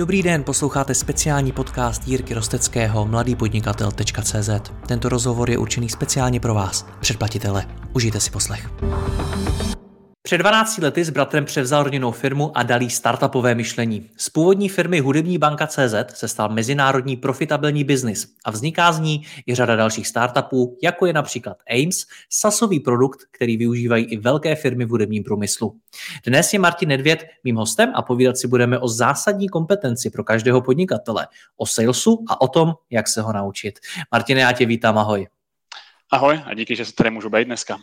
Dobrý 0.00 0.22
den, 0.22 0.44
posloucháte 0.44 0.94
speciální 0.94 1.52
podcast 1.52 2.08
Jirky 2.08 2.34
Rosteckého 2.34 3.06
mladýpodnikatel.cz. 3.06 4.50
Tento 4.86 5.08
rozhovor 5.08 5.50
je 5.50 5.58
určený 5.58 5.88
speciálně 5.88 6.40
pro 6.40 6.54
vás, 6.54 6.86
předplatitele. 7.00 7.66
Užijte 7.92 8.20
si 8.20 8.30
poslech. 8.30 8.70
Před 10.22 10.38
12 10.38 10.78
lety 10.78 11.04
s 11.04 11.10
bratrem 11.10 11.44
převzal 11.44 11.82
rodinnou 11.82 12.10
firmu 12.10 12.58
a 12.58 12.62
dalí 12.62 12.90
startupové 12.90 13.54
myšlení. 13.54 14.10
Z 14.16 14.30
původní 14.30 14.68
firmy 14.68 15.00
Hudební 15.00 15.38
banka 15.38 15.66
CZ 15.66 15.94
se 16.14 16.28
stal 16.28 16.48
mezinárodní 16.48 17.16
profitabilní 17.16 17.84
biznis 17.84 18.34
a 18.44 18.50
vzniká 18.50 18.92
z 18.92 19.00
ní 19.00 19.26
i 19.46 19.54
řada 19.54 19.76
dalších 19.76 20.06
startupů, 20.06 20.78
jako 20.82 21.06
je 21.06 21.12
například 21.12 21.56
Ames, 21.70 22.06
sasový 22.30 22.80
produkt, 22.80 23.20
který 23.30 23.56
využívají 23.56 24.04
i 24.04 24.16
velké 24.16 24.56
firmy 24.56 24.84
v 24.84 24.88
hudebním 24.88 25.24
průmyslu. 25.24 25.76
Dnes 26.26 26.52
je 26.52 26.58
Martin 26.58 26.88
Nedvěd 26.88 27.26
mým 27.44 27.56
hostem 27.56 27.92
a 27.94 28.02
povídat 28.02 28.38
si 28.38 28.48
budeme 28.48 28.78
o 28.78 28.88
zásadní 28.88 29.48
kompetenci 29.48 30.10
pro 30.10 30.24
každého 30.24 30.60
podnikatele, 30.60 31.26
o 31.56 31.66
salesu 31.66 32.24
a 32.28 32.40
o 32.40 32.48
tom, 32.48 32.72
jak 32.90 33.08
se 33.08 33.22
ho 33.22 33.32
naučit. 33.32 33.78
Martine, 34.12 34.40
já 34.40 34.52
tě 34.52 34.66
vítám, 34.66 34.98
ahoj. 34.98 35.26
Ahoj 36.12 36.40
a 36.44 36.54
díky, 36.54 36.76
že 36.76 36.84
se 36.84 36.92
tady 36.92 37.10
můžu 37.10 37.30
být 37.30 37.44
dneska. 37.44 37.76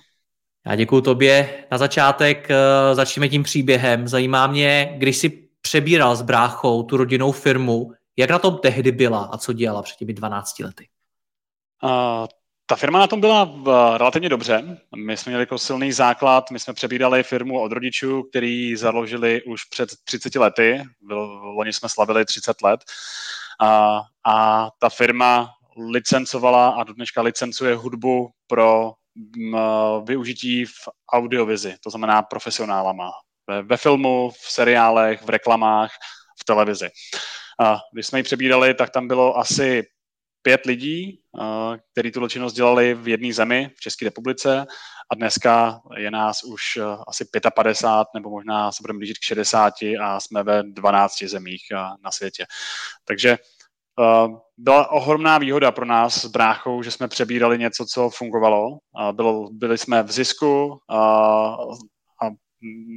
Já 0.67 0.75
děkuji 0.75 1.01
tobě. 1.01 1.63
Na 1.71 1.77
začátek 1.77 2.47
uh, 2.49 2.95
začneme 2.95 3.29
tím 3.29 3.43
příběhem. 3.43 4.07
Zajímá 4.07 4.47
mě, 4.47 4.93
když 4.97 5.17
jsi 5.17 5.29
přebíral 5.61 6.15
s 6.15 6.21
bráchou 6.21 6.83
tu 6.83 6.97
rodinnou 6.97 7.31
firmu, 7.31 7.91
jak 8.17 8.29
na 8.29 8.39
tom 8.39 8.57
tehdy 8.57 8.91
byla 8.91 9.23
a 9.23 9.37
co 9.37 9.53
dělala 9.53 9.81
před 9.81 9.95
těmi 9.95 10.13
12 10.13 10.59
lety? 10.59 10.87
Uh, 11.83 12.27
ta 12.65 12.75
firma 12.75 12.99
na 12.99 13.07
tom 13.07 13.21
byla 13.21 13.43
uh, 13.43 13.97
relativně 13.97 14.29
dobře. 14.29 14.77
My 14.95 15.17
jsme 15.17 15.29
měli 15.29 15.41
jako 15.41 15.57
silný 15.57 15.91
základ, 15.91 16.51
my 16.51 16.59
jsme 16.59 16.73
přebírali 16.73 17.23
firmu 17.23 17.61
od 17.61 17.71
rodičů, 17.71 18.23
který 18.23 18.75
založili 18.75 19.43
už 19.43 19.63
před 19.63 19.89
30 20.03 20.35
lety. 20.35 20.83
Loni 21.55 21.73
jsme 21.73 21.89
slavili 21.89 22.25
30 22.25 22.61
let. 22.61 22.79
Uh, 23.61 23.67
a 24.33 24.69
ta 24.79 24.89
firma 24.89 25.49
licencovala 25.91 26.69
a 26.69 26.83
do 26.83 26.93
dneška 26.93 27.21
licencuje 27.21 27.75
hudbu 27.75 28.29
pro 28.47 28.93
využití 30.03 30.65
v 30.65 30.89
audiovizi, 31.13 31.75
to 31.83 31.89
znamená 31.89 32.21
profesionálama. 32.21 33.11
Ve, 33.49 33.63
ve 33.63 33.77
filmu, 33.77 34.29
v 34.29 34.51
seriálech, 34.51 35.21
v 35.21 35.29
reklamách, 35.29 35.91
v 36.41 36.45
televizi. 36.45 36.89
Když 37.93 38.07
jsme 38.07 38.19
ji 38.19 38.23
přebírali, 38.23 38.73
tak 38.73 38.89
tam 38.89 39.07
bylo 39.07 39.37
asi 39.37 39.83
pět 40.41 40.65
lidí, 40.65 41.19
kteří 41.91 42.11
tu 42.11 42.27
činnost 42.27 42.53
dělali 42.53 42.93
v 42.93 43.07
jedné 43.07 43.33
zemi, 43.33 43.71
v 43.77 43.79
České 43.79 44.05
republice 44.05 44.65
a 45.11 45.15
dneska 45.15 45.79
je 45.97 46.11
nás 46.11 46.43
už 46.43 46.61
asi 47.07 47.25
55 47.55 48.07
nebo 48.13 48.29
možná 48.29 48.71
se 48.71 48.77
budeme 48.83 48.97
blížit 48.97 49.17
k 49.17 49.23
60 49.23 49.73
a 50.01 50.19
jsme 50.19 50.43
ve 50.43 50.63
12 50.63 51.23
zemích 51.23 51.61
na 52.03 52.11
světě. 52.11 52.45
Takže 53.05 53.37
byla 54.57 54.91
ohromná 54.91 55.37
výhoda 55.37 55.71
pro 55.71 55.85
nás 55.85 56.21
s 56.21 56.25
bráchou, 56.25 56.83
že 56.83 56.91
jsme 56.91 57.07
přebírali 57.07 57.59
něco, 57.59 57.85
co 57.85 58.09
fungovalo. 58.09 58.69
Uh, 58.69 58.77
bylo, 59.11 59.49
byli 59.51 59.77
jsme 59.77 60.03
v 60.03 60.11
zisku 60.11 60.65
uh, 60.65 61.75
a 62.21 62.29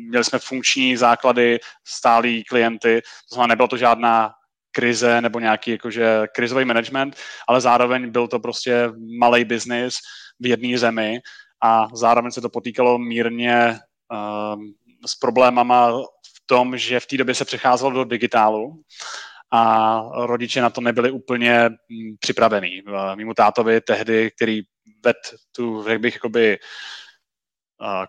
měli 0.08 0.24
jsme 0.24 0.38
funkční 0.38 0.96
základy, 0.96 1.58
stálí 1.86 2.44
klienty, 2.44 3.02
to 3.28 3.34
znamená, 3.34 3.52
nebyla 3.52 3.68
to 3.68 3.76
žádná 3.76 4.32
krize 4.72 5.20
nebo 5.20 5.40
nějaký 5.40 5.70
jakože 5.70 6.26
krizový 6.34 6.64
management, 6.64 7.16
ale 7.48 7.60
zároveň 7.60 8.10
byl 8.10 8.28
to 8.28 8.38
prostě 8.38 8.88
malý 9.18 9.44
biznis 9.44 9.94
v 10.40 10.46
jedné 10.46 10.78
zemi 10.78 11.20
a 11.64 11.88
zároveň 11.94 12.30
se 12.32 12.40
to 12.40 12.48
potýkalo 12.48 12.98
mírně 12.98 13.78
uh, 14.12 14.62
s 15.06 15.14
problémama 15.14 15.90
v 16.36 16.46
tom, 16.46 16.78
že 16.78 17.00
v 17.00 17.06
té 17.06 17.16
době 17.16 17.34
se 17.34 17.44
přecházelo 17.44 17.90
do 17.90 18.04
digitálu 18.04 18.82
a 19.52 20.02
rodiče 20.26 20.60
na 20.60 20.70
to 20.70 20.80
nebyli 20.80 21.10
úplně 21.10 21.68
mm, 21.68 22.16
připravení. 22.20 22.82
Mimo 23.14 23.34
tátovi 23.34 23.80
tehdy, 23.80 24.30
který 24.36 24.60
ved 25.04 25.16
tu, 25.56 25.88
jak 25.88 26.00
bych, 26.00 26.14
jakoby, 26.14 26.58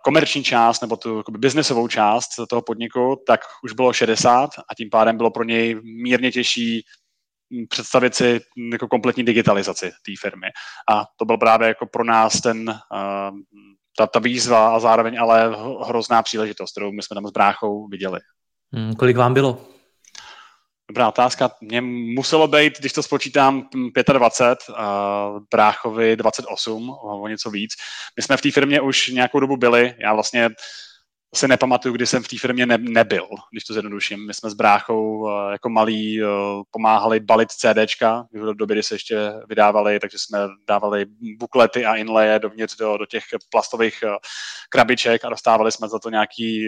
komerční 0.03 0.43
část 0.43 0.81
nebo 0.81 0.97
tu 0.97 1.17
jakoby, 1.17 1.37
biznesovou 1.37 1.87
část 1.87 2.27
toho 2.49 2.61
podniku, 2.61 3.23
tak 3.27 3.39
už 3.63 3.73
bylo 3.73 3.93
60 3.93 4.49
a 4.69 4.75
tím 4.77 4.89
pádem 4.89 5.17
bylo 5.17 5.31
pro 5.31 5.43
něj 5.43 5.81
mírně 5.83 6.31
těžší 6.31 6.81
mm, 7.49 7.65
představit 7.69 8.15
si 8.15 8.39
mm, 8.57 8.71
jako 8.71 8.87
kompletní 8.87 9.23
digitalizaci 9.23 9.89
té 9.89 10.11
firmy. 10.21 10.47
A 10.91 11.05
to 11.17 11.25
byl 11.25 11.37
právě 11.37 11.67
jako 11.67 11.85
pro 11.85 12.03
nás 12.03 12.41
ten, 12.41 12.79
ta, 13.97 14.07
ta 14.07 14.19
výzva 14.19 14.75
a 14.75 14.79
zároveň 14.79 15.19
ale 15.19 15.55
hrozná 15.85 16.23
příležitost, 16.23 16.71
kterou 16.71 16.91
my 16.91 17.03
jsme 17.03 17.15
tam 17.15 17.27
s 17.27 17.31
bráchou 17.31 17.87
viděli. 17.87 18.19
Hmm, 18.73 18.95
kolik 18.95 19.17
vám 19.17 19.33
bylo? 19.33 19.67
Dobrá 20.91 21.07
otázka. 21.07 21.51
Mně 21.61 21.81
muselo 21.81 22.47
být, 22.47 22.79
když 22.79 22.93
to 22.93 23.03
spočítám, 23.03 23.69
25, 24.13 24.75
a 24.75 25.33
bráchovi 25.51 26.15
28, 26.15 26.89
o 26.89 27.27
něco 27.27 27.49
víc. 27.49 27.71
My 28.15 28.23
jsme 28.23 28.37
v 28.37 28.41
té 28.41 28.51
firmě 28.51 28.81
už 28.81 29.07
nějakou 29.07 29.39
dobu 29.39 29.57
byli. 29.57 29.93
Já 30.03 30.13
vlastně 30.13 30.49
si 31.35 31.47
nepamatuju, 31.47 31.95
kdy 31.95 32.07
jsem 32.07 32.23
v 32.23 32.27
té 32.27 32.37
firmě 32.37 32.65
ne, 32.65 32.77
nebyl, 32.77 33.27
když 33.51 33.63
to 33.63 33.73
zjednoduším. 33.73 34.27
My 34.27 34.33
jsme 34.33 34.49
s 34.49 34.53
bráchou 34.53 35.17
uh, 35.17 35.51
jako 35.51 35.69
malí 35.69 36.23
uh, 36.23 36.29
pomáhali 36.71 37.19
balit 37.19 37.51
CDčka, 37.51 38.25
v 38.33 38.55
době, 38.55 38.75
kdy 38.75 38.83
se 38.83 38.95
ještě 38.95 39.33
vydávali, 39.49 39.99
takže 39.99 40.19
jsme 40.19 40.39
dávali 40.67 41.05
buklety 41.39 41.85
a 41.85 41.95
inlaye 41.95 42.39
dovnitř 42.39 42.77
do, 42.77 42.97
do 42.97 43.05
těch 43.05 43.23
plastových 43.51 44.03
uh, 44.05 44.15
krabiček 44.69 45.25
a 45.25 45.29
dostávali 45.29 45.71
jsme 45.71 45.89
za 45.89 45.99
to 45.99 46.09
nějaký 46.09 46.63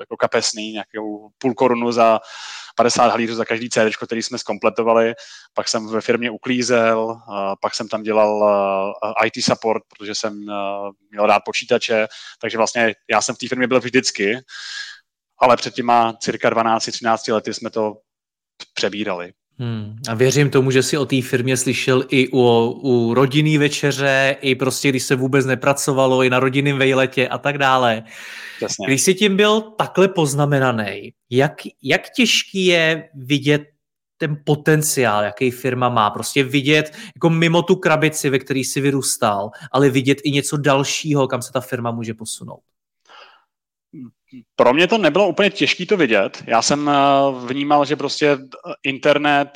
jako 0.00 0.16
kapesný, 0.16 0.72
nějakou 0.72 1.30
půl 1.38 1.54
korunu 1.54 1.92
za 1.92 2.20
50 2.76 3.08
halířů 3.08 3.34
za 3.34 3.44
každý 3.44 3.68
CD, 3.70 3.96
který 4.06 4.22
jsme 4.22 4.38
skompletovali. 4.38 5.14
Pak 5.54 5.68
jsem 5.68 5.86
ve 5.86 6.00
firmě 6.00 6.30
uklízel, 6.30 7.20
pak 7.60 7.74
jsem 7.74 7.88
tam 7.88 8.02
dělal 8.02 8.44
IT 9.24 9.44
support, 9.44 9.82
protože 9.96 10.14
jsem 10.14 10.32
měl 11.10 11.26
rád 11.26 11.42
počítače, 11.44 12.08
takže 12.40 12.58
vlastně 12.58 12.94
já 13.10 13.22
jsem 13.22 13.34
v 13.34 13.38
té 13.38 13.48
firmě 13.48 13.66
byl 13.66 13.80
vždycky, 14.00 14.38
ale 15.38 15.56
před 15.56 15.74
těma 15.74 16.12
cirka 16.12 16.50
12-13 16.50 17.34
lety 17.34 17.54
jsme 17.54 17.70
to 17.70 17.94
přebírali. 18.74 19.32
Hmm. 19.58 19.96
A 20.08 20.14
věřím 20.14 20.50
tomu, 20.50 20.70
že 20.70 20.82
si 20.82 20.98
o 20.98 21.06
té 21.06 21.22
firmě 21.22 21.56
slyšel 21.56 22.04
i 22.08 22.28
u, 22.28 22.40
u 22.82 23.14
rodinný 23.14 23.58
večeře, 23.58 24.36
i 24.40 24.54
prostě, 24.54 24.88
když 24.88 25.02
se 25.02 25.16
vůbec 25.16 25.46
nepracovalo, 25.46 26.22
i 26.22 26.30
na 26.30 26.40
rodinném 26.40 26.78
vejletě 26.78 27.28
a 27.28 27.38
tak 27.38 27.58
dále. 27.58 28.02
Jasně. 28.62 28.86
Když 28.86 29.02
jsi 29.02 29.14
tím 29.14 29.36
byl 29.36 29.60
takhle 29.60 30.08
poznamenaný, 30.08 31.12
jak, 31.30 31.52
jak 31.82 32.10
těžký 32.16 32.64
je 32.64 33.08
vidět 33.14 33.62
ten 34.20 34.42
potenciál, 34.44 35.24
jaký 35.24 35.50
firma 35.50 35.88
má. 35.88 36.10
Prostě 36.10 36.44
vidět 36.44 36.92
jako 37.14 37.30
mimo 37.30 37.62
tu 37.62 37.76
krabici, 37.76 38.30
ve 38.30 38.38
který 38.38 38.64
si 38.64 38.80
vyrůstal, 38.80 39.50
ale 39.72 39.90
vidět 39.90 40.18
i 40.24 40.30
něco 40.30 40.56
dalšího, 40.56 41.28
kam 41.28 41.42
se 41.42 41.52
ta 41.52 41.60
firma 41.60 41.90
může 41.90 42.14
posunout. 42.14 42.60
Pro 44.56 44.74
mě 44.74 44.86
to 44.86 44.98
nebylo 44.98 45.28
úplně 45.28 45.50
těžké 45.50 45.86
to 45.86 45.96
vidět. 45.96 46.42
Já 46.46 46.62
jsem 46.62 46.88
eh, 46.88 46.94
vnímal, 47.46 47.84
že 47.84 47.96
prostě 47.96 48.26
eh, 48.30 48.72
internet, 48.82 49.50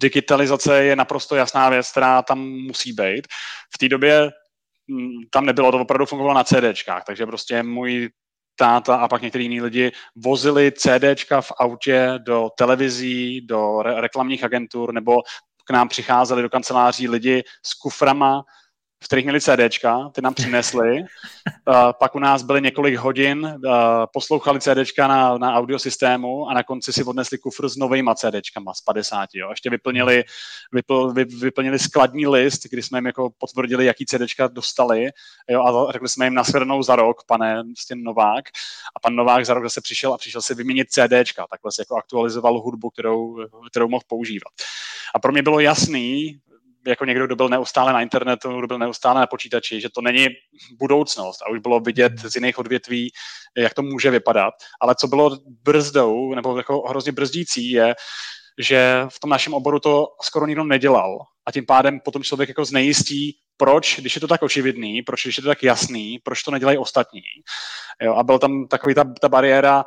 digitalizace 0.00 0.84
je 0.84 0.96
naprosto 0.96 1.36
jasná 1.36 1.70
věc, 1.70 1.90
která 1.90 2.22
tam 2.22 2.38
musí 2.40 2.92
být. 2.92 3.26
V 3.74 3.78
té 3.78 3.88
době 3.88 4.30
hm, 4.90 5.10
tam 5.30 5.46
nebylo, 5.46 5.72
to 5.72 5.80
opravdu 5.80 6.06
fungovalo 6.06 6.34
na 6.34 6.44
CDčkách, 6.44 7.04
takže 7.04 7.26
prostě 7.26 7.62
můj 7.62 8.08
táta 8.58 8.96
a 8.96 9.08
pak 9.08 9.22
některý 9.22 9.44
jiní 9.44 9.60
lidi 9.60 9.92
vozili 10.16 10.72
CDčka 10.72 11.40
v 11.40 11.52
autě 11.58 12.14
do 12.18 12.48
televizí, 12.58 13.40
do 13.40 13.82
re- 13.82 14.00
reklamních 14.00 14.44
agentur, 14.44 14.94
nebo 14.94 15.16
k 15.64 15.70
nám 15.70 15.88
přicházeli 15.88 16.42
do 16.42 16.50
kanceláří 16.50 17.08
lidi 17.08 17.42
s 17.62 17.74
kuframa 17.74 18.42
v 19.02 19.06
kterých 19.06 19.24
měli 19.24 19.40
CDčka, 19.40 20.10
ty 20.14 20.22
nám 20.22 20.34
přinesli. 20.34 21.00
Uh, 21.00 21.74
pak 21.98 22.14
u 22.14 22.18
nás 22.18 22.42
byly 22.42 22.62
několik 22.62 22.96
hodin, 22.96 23.44
uh, 23.44 23.72
poslouchali 24.12 24.60
CDčka 24.60 25.08
na, 25.08 25.38
na 25.38 25.54
audiosystému 25.54 26.48
a 26.48 26.54
na 26.54 26.62
konci 26.62 26.92
si 26.92 27.04
odnesli 27.04 27.38
kufr 27.38 27.68
s 27.68 27.76
novejma 27.76 28.14
CDčkama 28.14 28.74
z 28.74 28.80
50. 28.80 29.28
Jo. 29.34 29.50
Ještě 29.50 29.70
vyplnili, 29.70 30.24
vypl, 30.72 31.12
vy, 31.12 31.24
vyplnili 31.24 31.78
skladní 31.78 32.26
list, 32.26 32.62
kdy 32.70 32.82
jsme 32.82 32.98
jim 32.98 33.06
jako 33.06 33.30
potvrdili, 33.38 33.84
jaký 33.84 34.06
CDčka 34.06 34.46
dostali 34.46 35.08
jo, 35.50 35.62
a 35.62 35.92
řekli 35.92 36.08
jsme 36.08 36.26
jim 36.26 36.34
nasledanou 36.34 36.82
za 36.82 36.96
rok, 36.96 37.24
pane 37.26 37.64
prostě 37.64 37.94
Novák. 37.94 38.44
A 38.96 39.00
pan 39.00 39.16
Novák 39.16 39.46
za 39.46 39.54
rok 39.54 39.64
zase 39.64 39.80
přišel 39.80 40.14
a 40.14 40.18
přišel 40.18 40.42
si 40.42 40.54
vyměnit 40.54 40.88
CDčka. 40.90 41.46
Takhle 41.50 41.72
si 41.72 41.80
jako 41.80 41.96
aktualizoval 41.96 42.60
hudbu, 42.60 42.90
kterou, 42.90 43.36
kterou 43.70 43.88
mohl 43.88 44.04
používat. 44.06 44.52
A 45.14 45.18
pro 45.18 45.32
mě 45.32 45.42
bylo 45.42 45.60
jasný, 45.60 46.40
jako 46.86 47.04
někdo, 47.04 47.26
kdo 47.26 47.36
byl 47.36 47.48
neustále 47.48 47.92
na 47.92 48.02
internetu, 48.02 48.58
kdo 48.58 48.66
byl 48.66 48.78
neustále 48.78 49.20
na 49.20 49.26
počítači, 49.26 49.80
že 49.80 49.88
to 49.94 50.00
není 50.00 50.26
budoucnost 50.78 51.42
a 51.42 51.50
už 51.50 51.58
bylo 51.58 51.80
vidět 51.80 52.12
z 52.18 52.34
jiných 52.34 52.58
odvětví, 52.58 53.10
jak 53.56 53.74
to 53.74 53.82
může 53.82 54.10
vypadat. 54.10 54.54
Ale 54.80 54.94
co 54.94 55.08
bylo 55.08 55.38
brzdou, 55.62 56.34
nebo 56.34 56.56
jako 56.56 56.80
hrozně 56.88 57.12
brzdící, 57.12 57.70
je, 57.70 57.94
že 58.58 59.06
v 59.08 59.20
tom 59.20 59.30
našem 59.30 59.54
oboru 59.54 59.80
to 59.80 60.06
skoro 60.22 60.46
nikdo 60.46 60.64
nedělal 60.64 61.18
a 61.46 61.52
tím 61.52 61.66
pádem 61.66 62.00
potom 62.00 62.22
člověk 62.22 62.48
jako 62.48 62.64
znejistí, 62.64 63.36
proč, 63.56 64.00
když 64.00 64.14
je 64.14 64.20
to 64.20 64.28
tak 64.28 64.42
očividný, 64.42 65.02
proč, 65.02 65.24
když 65.24 65.36
je 65.36 65.42
to 65.42 65.48
tak 65.48 65.62
jasný, 65.62 66.18
proč 66.24 66.42
to 66.42 66.50
nedělají 66.50 66.78
ostatní. 66.78 67.22
Jo, 68.02 68.14
a 68.14 68.22
byl 68.22 68.38
tam 68.38 68.68
takový 68.68 68.94
ta, 68.94 69.04
ta 69.20 69.28
bariéra, 69.28 69.84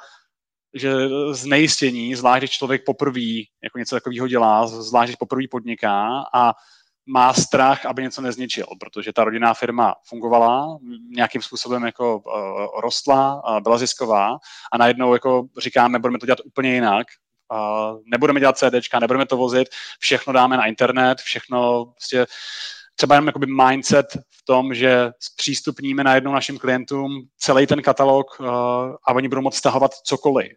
že 0.73 0.93
znejistění, 1.31 2.15
zvlášť 2.15 2.41
když 2.41 2.51
člověk 2.51 2.85
poprvé 2.85 3.21
jako 3.63 3.77
něco 3.77 3.95
takového 3.95 4.27
dělá, 4.27 4.67
zvlášť 4.67 5.09
když 5.09 5.15
poprvé 5.15 5.43
podniká 5.51 6.23
a 6.33 6.53
má 7.09 7.33
strach, 7.33 7.85
aby 7.85 8.01
něco 8.03 8.21
nezničil, 8.21 8.65
protože 8.79 9.13
ta 9.13 9.23
rodinná 9.23 9.53
firma 9.53 9.95
fungovala, 10.07 10.77
nějakým 11.09 11.41
způsobem 11.41 11.85
jako 11.85 12.17
uh, 12.17 12.81
rostla, 12.81 13.41
uh, 13.49 13.59
byla 13.59 13.77
zisková 13.77 14.37
a 14.73 14.77
najednou 14.77 15.13
jako 15.13 15.45
říkáme, 15.57 15.99
budeme 15.99 16.19
to 16.19 16.25
dělat 16.25 16.39
úplně 16.45 16.73
jinak, 16.73 17.07
uh, 17.51 17.99
nebudeme 18.11 18.39
dělat 18.39 18.57
CDčka, 18.57 18.99
nebudeme 18.99 19.25
to 19.25 19.37
vozit, 19.37 19.67
všechno 19.99 20.33
dáme 20.33 20.57
na 20.57 20.65
internet, 20.65 21.17
všechno 21.17 21.85
prostě 21.85 22.25
třeba 22.95 23.15
jenom 23.15 23.27
jakoby 23.27 23.47
mindset 23.47 24.05
v 24.13 24.45
tom, 24.45 24.73
že 24.73 25.11
zpřístupníme 25.19 26.03
najednou 26.03 26.33
našim 26.33 26.57
klientům 26.57 27.11
celý 27.37 27.67
ten 27.67 27.81
katalog 27.81 28.39
uh, 28.39 28.47
a 29.07 29.13
oni 29.13 29.27
budou 29.27 29.41
moct 29.41 29.57
stahovat 29.57 29.91
cokoliv 29.93 30.51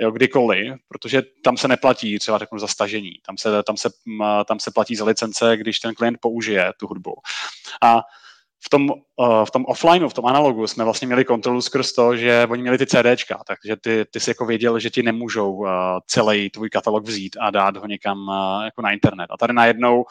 jo, 0.00 0.10
kdykoliv, 0.10 0.74
protože 0.88 1.22
tam 1.44 1.56
se 1.56 1.68
neplatí 1.68 2.18
třeba 2.18 2.38
řeknu 2.38 2.58
za 2.58 2.66
stažení, 2.66 3.12
tam 3.26 3.38
se, 3.38 3.62
tam, 3.62 3.76
se, 3.76 3.88
tam 4.48 4.60
se 4.60 4.70
platí 4.70 4.96
za 4.96 5.04
licence, 5.04 5.56
když 5.56 5.80
ten 5.80 5.94
klient 5.94 6.18
použije 6.20 6.72
tu 6.76 6.86
hudbu. 6.86 7.14
A 7.82 8.00
v 8.66 8.68
tom, 8.68 8.90
uh, 8.90 9.44
v 9.44 9.50
tom 9.50 9.64
offlineu, 9.64 10.08
v 10.08 10.14
tom 10.14 10.26
analogu 10.26 10.66
jsme 10.66 10.84
vlastně 10.84 11.06
měli 11.06 11.24
kontrolu 11.24 11.62
skrz 11.62 11.92
to, 11.92 12.16
že 12.16 12.46
oni 12.50 12.62
měli 12.62 12.78
ty 12.78 12.86
CDčka, 12.86 13.40
takže 13.46 13.76
ty, 13.76 14.04
ty 14.10 14.20
si 14.20 14.30
jako 14.30 14.46
věděl, 14.46 14.78
že 14.78 14.90
ti 14.90 15.02
nemůžou 15.02 15.52
uh, 15.52 15.68
celý 16.06 16.50
tvůj 16.50 16.70
katalog 16.70 17.04
vzít 17.04 17.36
a 17.40 17.50
dát 17.50 17.76
ho 17.76 17.86
někam 17.86 18.18
uh, 18.28 18.64
jako 18.64 18.82
na 18.82 18.90
internet. 18.90 19.26
A 19.30 19.36
tady 19.36 19.52
najednou 19.52 20.04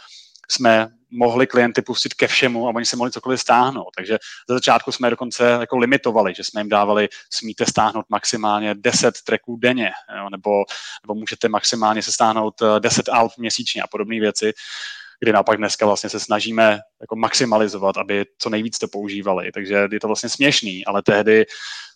jsme 0.51 0.89
mohli 1.11 1.47
klienty 1.47 1.81
pustit 1.81 2.13
ke 2.13 2.27
všemu 2.27 2.67
a 2.67 2.71
oni 2.75 2.85
si 2.85 2.95
mohli 2.95 3.11
cokoliv 3.11 3.39
stáhnout. 3.39 3.89
Takže 3.97 4.17
za 4.49 4.55
začátku 4.55 4.91
jsme 4.91 5.09
dokonce 5.09 5.57
jako 5.59 5.77
limitovali, 5.77 6.33
že 6.33 6.43
jsme 6.43 6.61
jim 6.61 6.69
dávali, 6.69 7.09
smíte 7.33 7.65
stáhnout 7.65 8.05
maximálně 8.09 8.75
10 8.75 9.15
tracků 9.25 9.57
denně, 9.57 9.91
jo, 10.17 10.29
nebo, 10.29 10.63
nebo 11.03 11.15
můžete 11.15 11.49
maximálně 11.49 12.01
se 12.01 12.11
stáhnout 12.11 12.53
10 12.79 13.07
eh, 13.07 13.11
alb 13.11 13.31
měsíčně 13.37 13.81
a 13.81 13.87
podobné 13.87 14.19
věci, 14.19 14.53
kdy 15.19 15.31
naopak 15.31 15.57
dneska 15.57 15.85
vlastně 15.85 16.09
se 16.09 16.19
snažíme 16.19 16.79
jako 17.01 17.15
maximalizovat, 17.15 17.97
aby 17.97 18.25
co 18.37 18.49
nejvíc 18.49 18.77
to 18.77 18.87
používali. 18.87 19.51
Takže 19.51 19.87
je 19.91 19.99
to 19.99 20.07
vlastně 20.07 20.29
směšný, 20.29 20.85
ale 20.85 21.01
tehdy 21.01 21.45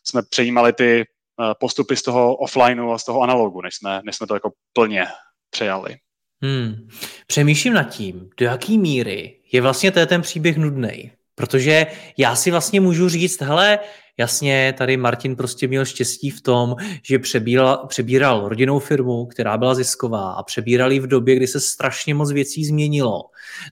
jsme 0.04 0.22
přejímali 0.30 0.74
ty 0.74 1.02
eh, 1.02 1.54
postupy 1.60 1.96
z 1.96 2.02
toho 2.02 2.36
offlineu 2.36 2.92
a 2.92 2.98
z 2.98 3.06
toho 3.06 3.22
analogu, 3.22 3.62
než 3.62 3.76
jsme, 3.76 4.02
než 4.04 4.16
jsme 4.16 4.28
to 4.28 4.34
jako 4.34 4.52
plně 4.74 5.08
přejali. 5.50 5.98
Hmm. 6.44 6.88
Přemýšlím 7.28 7.74
nad 7.74 7.84
tím, 7.84 8.30
do 8.38 8.46
jaký 8.46 8.78
míry 8.78 9.40
je 9.52 9.62
vlastně 9.62 9.92
ten 9.92 10.22
příběh 10.22 10.58
nudný. 10.58 11.12
Protože 11.36 11.88
já 12.18 12.36
si 12.36 12.52
vlastně 12.52 12.82
můžu 12.82 13.10
říct, 13.10 13.42
hele, 13.42 13.80
jasně, 14.18 14.74
tady 14.78 14.98
Martin 14.98 15.36
prostě 15.36 15.68
měl 15.68 15.86
štěstí 15.86 16.30
v 16.30 16.42
tom, 16.42 16.76
že 17.04 17.20
přebíral, 17.20 17.86
přebíral 17.88 18.50
rodinnou 18.50 18.80
firmu, 18.80 19.26
která 19.26 19.58
byla 19.58 19.76
zisková 19.76 20.34
a 20.34 20.44
přebíral 20.44 20.92
ji 20.92 21.00
v 21.00 21.08
době, 21.08 21.36
kdy 21.36 21.48
se 21.48 21.60
strašně 21.60 22.14
moc 22.14 22.32
věcí 22.32 22.66
změnilo. 22.66 23.22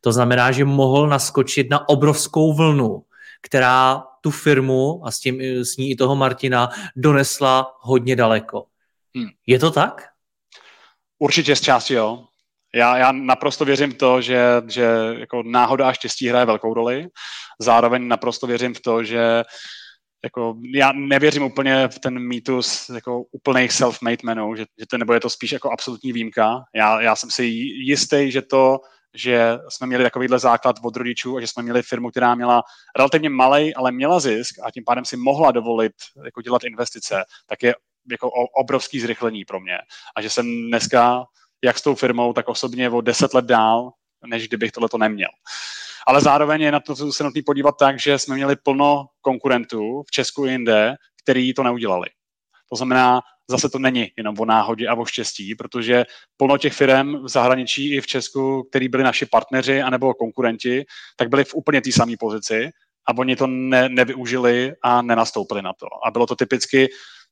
To 0.01 0.11
znamená, 0.11 0.51
že 0.51 0.65
mohl 0.65 1.07
naskočit 1.07 1.69
na 1.69 1.89
obrovskou 1.89 2.53
vlnu, 2.53 3.03
která 3.41 4.03
tu 4.21 4.31
firmu 4.31 5.01
a 5.05 5.11
s, 5.11 5.19
tím, 5.19 5.41
s 5.41 5.77
ní 5.77 5.91
i 5.91 5.95
toho 5.95 6.15
Martina 6.15 6.69
donesla 6.95 7.77
hodně 7.79 8.15
daleko. 8.15 8.65
Hmm. 9.15 9.27
Je 9.47 9.59
to 9.59 9.71
tak? 9.71 10.01
Určitě 11.19 11.55
z 11.55 11.61
části 11.61 11.93
jo 11.93 12.23
já, 12.75 12.97
já 12.97 13.11
naprosto 13.11 13.65
věřím 13.65 13.91
v 13.91 13.97
to, 13.97 14.21
že, 14.21 14.39
že 14.67 14.87
jako 15.19 15.43
náhoda 15.43 15.89
a 15.89 15.93
štěstí 15.93 16.27
hraje 16.27 16.45
velkou 16.45 16.73
roli. 16.73 17.07
Zároveň 17.59 18.07
naprosto 18.07 18.47
věřím 18.47 18.73
v 18.73 18.81
to, 18.81 19.03
že 19.03 19.43
jako, 20.23 20.55
já 20.75 20.91
nevěřím 20.91 21.43
úplně 21.43 21.87
v 21.87 21.99
ten 21.99 22.19
mýtus 22.19 22.89
jako 22.89 23.23
úplných 23.31 23.71
self-made 23.71 24.17
menů, 24.23 24.55
že, 24.55 24.65
že 24.79 24.85
to, 24.89 24.97
nebo 24.97 25.13
je 25.13 25.19
to 25.19 25.29
spíš 25.29 25.51
jako 25.51 25.71
absolutní 25.71 26.13
výjimka. 26.13 26.63
Já, 26.75 27.01
já 27.01 27.15
jsem 27.15 27.31
si 27.31 27.43
jistý, 27.45 28.31
že 28.31 28.41
to, 28.41 28.79
že 29.13 29.57
jsme 29.69 29.87
měli 29.87 30.03
takovýhle 30.03 30.39
základ 30.39 30.75
od 30.83 30.95
rodičů 30.95 31.37
a 31.37 31.41
že 31.41 31.47
jsme 31.47 31.63
měli 31.63 31.83
firmu, 31.83 32.09
která 32.09 32.35
měla 32.35 32.63
relativně 32.97 33.29
malý, 33.29 33.75
ale 33.75 33.91
měla 33.91 34.19
zisk 34.19 34.55
a 34.63 34.71
tím 34.71 34.83
pádem 34.85 35.05
si 35.05 35.17
mohla 35.17 35.51
dovolit 35.51 35.93
jako 36.25 36.41
dělat 36.41 36.63
investice, 36.63 37.23
tak 37.47 37.63
je 37.63 37.75
jako 38.11 38.29
obrovský 38.55 38.99
zrychlení 38.99 39.45
pro 39.45 39.59
mě. 39.59 39.77
A 40.15 40.21
že 40.21 40.29
jsem 40.29 40.67
dneska 40.67 41.23
jak 41.63 41.77
s 41.77 41.81
tou 41.81 41.95
firmou, 41.95 42.33
tak 42.33 42.49
osobně 42.49 42.89
o 42.89 43.01
deset 43.01 43.33
let 43.33 43.45
dál, 43.45 43.91
než 44.27 44.47
kdybych 44.47 44.71
tohle 44.71 44.89
to 44.89 44.97
neměl. 44.97 45.29
Ale 46.07 46.21
zároveň 46.21 46.61
je 46.61 46.71
na 46.71 46.79
to 46.79 47.11
se 47.11 47.23
nutný 47.23 47.41
podívat 47.41 47.75
tak, 47.79 47.99
že 47.99 48.19
jsme 48.19 48.35
měli 48.35 48.55
plno 48.55 49.05
konkurentů 49.21 50.03
v 50.07 50.11
Česku 50.11 50.45
i 50.45 50.51
jinde, 50.51 50.95
který 51.23 51.53
to 51.53 51.63
neudělali. 51.63 52.07
To 52.69 52.75
znamená, 52.75 53.21
zase 53.49 53.69
to 53.69 53.79
není 53.79 54.07
jenom 54.17 54.39
o 54.39 54.45
náhodě 54.45 54.87
a 54.87 54.95
o 54.95 55.05
štěstí, 55.05 55.55
protože 55.55 56.05
plno 56.37 56.57
těch 56.57 56.73
firm 56.73 57.25
v 57.25 57.29
zahraničí 57.29 57.95
i 57.95 58.01
v 58.01 58.07
Česku, 58.07 58.63
který 58.69 58.87
byli 58.87 59.03
naši 59.03 59.25
partneři 59.25 59.81
anebo 59.81 60.13
konkurenti, 60.13 60.85
tak 61.15 61.29
byli 61.29 61.43
v 61.43 61.55
úplně 61.55 61.81
té 61.81 61.91
samé 61.91 62.13
pozici 62.19 62.69
a 63.07 63.17
oni 63.17 63.35
to 63.35 63.47
ne, 63.47 63.89
nevyužili 63.89 64.73
a 64.83 65.01
nenastoupili 65.01 65.61
na 65.61 65.73
to. 65.79 65.87
A 66.07 66.11
bylo 66.11 66.25
to 66.25 66.35
typicky 66.35 66.89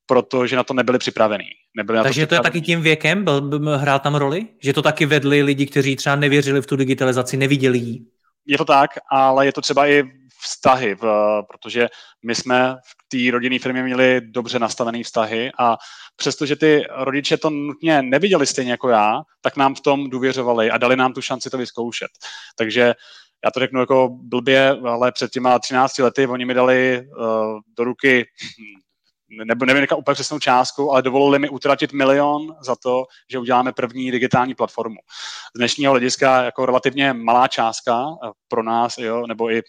protože 0.10 0.56
na 0.56 0.64
to 0.64 0.74
nebyli 0.74 0.98
připravení. 0.98 1.50
Nebyli 1.78 1.98
na 1.98 2.04
Takže 2.04 2.26
to, 2.26 2.30
to 2.30 2.36
je 2.36 2.42
taky 2.42 2.62
tím 2.62 2.82
věkem, 2.82 3.24
byl, 3.24 3.42
byl, 3.42 3.78
hrál 3.78 4.00
tam 4.00 4.16
roli? 4.16 4.48
Že 4.62 4.74
to 4.74 4.82
taky 4.82 5.06
vedli 5.06 5.44
lidi, 5.44 5.66
kteří 5.66 5.96
třeba 5.96 6.16
nevěřili 6.16 6.62
v 6.62 6.66
tu 6.66 6.76
digitalizaci, 6.76 7.38
neviděli 7.38 7.78
ji? 7.78 8.00
Je 8.46 8.58
to 8.58 8.66
tak, 8.66 8.92
ale 9.12 9.46
je 9.46 9.54
to 9.54 9.62
třeba 9.62 9.88
i 9.88 10.04
vztahy, 10.42 10.96
v, 10.96 11.04
protože 11.50 11.88
my 12.26 12.36
jsme 12.36 12.76
v 12.86 13.10
té 13.10 13.32
rodinné 13.32 13.60
firmě 13.60 13.84
měli 13.84 14.22
dobře 14.22 14.60
nastavené 14.60 15.04
vztahy 15.04 15.52
a 15.60 15.78
přestože 16.16 16.56
ty 16.56 16.84
rodiče 16.90 17.38
to 17.38 17.50
nutně 17.50 18.02
neviděli 18.02 18.48
stejně 18.48 18.72
jako 18.72 18.90
já, 18.90 19.22
tak 19.42 19.58
nám 19.58 19.76
v 19.76 19.82
tom 19.82 20.10
důvěřovali 20.10 20.72
a 20.72 20.78
dali 20.78 20.96
nám 20.96 21.14
tu 21.14 21.22
šanci 21.22 21.50
to 21.50 21.58
vyzkoušet. 21.58 22.10
Takže 22.58 22.94
já 23.46 23.52
to 23.52 23.60
řeknu 23.60 23.80
jako 23.80 24.10
blbě, 24.12 24.70
ale 24.70 25.12
před 25.12 25.32
těma 25.32 25.60
13 25.60 25.98
lety 25.98 26.28
oni 26.28 26.46
mi 26.46 26.54
dali 26.54 27.02
uh, 27.02 27.60
do 27.78 27.84
ruky 27.84 28.26
nebo 29.30 29.66
nevím 29.66 29.82
jaká 29.82 29.96
úplně 29.96 30.14
přesnou 30.14 30.40
částku, 30.40 30.92
ale 30.92 31.02
dovolili 31.02 31.40
mi 31.40 31.50
utratit 31.50 31.94
milion 31.94 32.56
za 32.62 32.76
to, 32.76 33.06
že 33.32 33.40
uděláme 33.40 33.74
první 33.74 34.12
digitální 34.12 34.56
platformu. 34.56 34.98
Z 35.56 35.58
dnešního 35.58 35.92
hlediska 35.92 36.44
jako 36.44 36.66
relativně 36.66 37.14
malá 37.14 37.48
částka 37.48 38.06
eh, 38.24 38.30
pro 38.48 38.64
nás, 38.64 38.98
jo, 38.98 39.28
nebo 39.28 39.52
i 39.52 39.62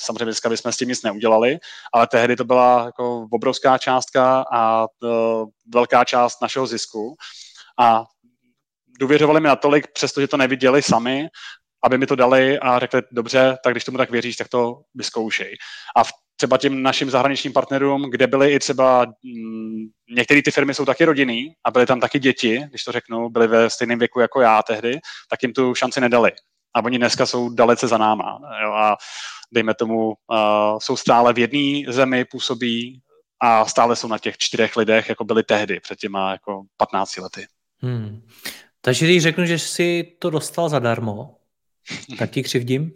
samozřejmě 0.00 0.24
dneska 0.24 0.48
bychom 0.48 0.72
s 0.72 0.76
tím 0.76 0.88
nic 0.88 1.02
neudělali, 1.02 1.58
ale 1.94 2.06
tehdy 2.06 2.36
to 2.36 2.44
byla 2.44 2.84
jako 2.84 3.26
obrovská 3.32 3.78
částka 3.78 4.44
a 4.52 4.86
to, 4.98 5.44
eh, 5.46 5.50
velká 5.74 6.04
část 6.04 6.42
našeho 6.42 6.66
zisku. 6.66 7.16
A 7.80 8.04
důvěřovali 9.00 9.40
mi 9.40 9.48
natolik, 9.48 9.86
přestože 9.92 10.28
to 10.28 10.36
neviděli 10.36 10.82
sami, 10.82 11.28
aby 11.84 11.98
mi 11.98 12.06
to 12.06 12.16
dali 12.16 12.58
a 12.58 12.78
řekli, 12.78 13.02
dobře, 13.12 13.58
tak 13.64 13.74
když 13.74 13.84
tomu 13.84 13.98
tak 13.98 14.10
věříš, 14.10 14.36
tak 14.36 14.48
to 14.48 14.80
vyzkoušej. 14.94 15.56
A 15.96 16.04
v 16.04 16.12
třeba 16.36 16.58
těm 16.58 16.82
našim 16.82 17.10
zahraničním 17.10 17.52
partnerům, 17.52 18.10
kde 18.10 18.26
byly 18.26 18.52
i 18.52 18.58
třeba 18.58 19.06
mm, 19.24 19.84
některé 20.10 20.42
ty 20.42 20.50
firmy 20.50 20.74
jsou 20.74 20.84
taky 20.84 21.04
rodinný 21.04 21.54
a 21.64 21.70
byly 21.70 21.86
tam 21.86 22.00
taky 22.00 22.18
děti, 22.18 22.64
když 22.70 22.84
to 22.84 22.92
řeknu, 22.92 23.30
byly 23.30 23.46
ve 23.46 23.70
stejném 23.70 23.98
věku 23.98 24.20
jako 24.20 24.40
já 24.40 24.62
tehdy, 24.62 25.00
tak 25.30 25.42
jim 25.42 25.52
tu 25.52 25.74
šanci 25.74 26.00
nedali. 26.00 26.32
A 26.74 26.84
oni 26.84 26.98
dneska 26.98 27.26
jsou 27.26 27.48
dalece 27.48 27.88
za 27.88 27.98
náma. 27.98 28.38
Jo, 28.62 28.72
a 28.72 28.96
dejme 29.52 29.74
tomu, 29.74 30.06
uh, 30.06 30.78
jsou 30.78 30.96
stále 30.96 31.32
v 31.32 31.38
jedné 31.38 31.92
zemi, 31.92 32.24
působí 32.24 33.00
a 33.40 33.64
stále 33.64 33.96
jsou 33.96 34.08
na 34.08 34.18
těch 34.18 34.38
čtyřech 34.38 34.76
lidech, 34.76 35.08
jako 35.08 35.24
byli 35.24 35.42
tehdy, 35.42 35.80
před 35.80 35.98
těma 35.98 36.32
jako 36.32 36.62
15 36.76 37.16
lety. 37.16 37.46
Hmm. 37.78 38.22
Takže 38.80 39.06
když 39.06 39.22
řeknu, 39.22 39.46
že 39.46 39.58
jsi 39.58 40.16
to 40.18 40.30
dostal 40.30 40.68
zadarmo, 40.68 41.36
tak 42.18 42.30
ti 42.30 42.42
křivdím? 42.42 42.92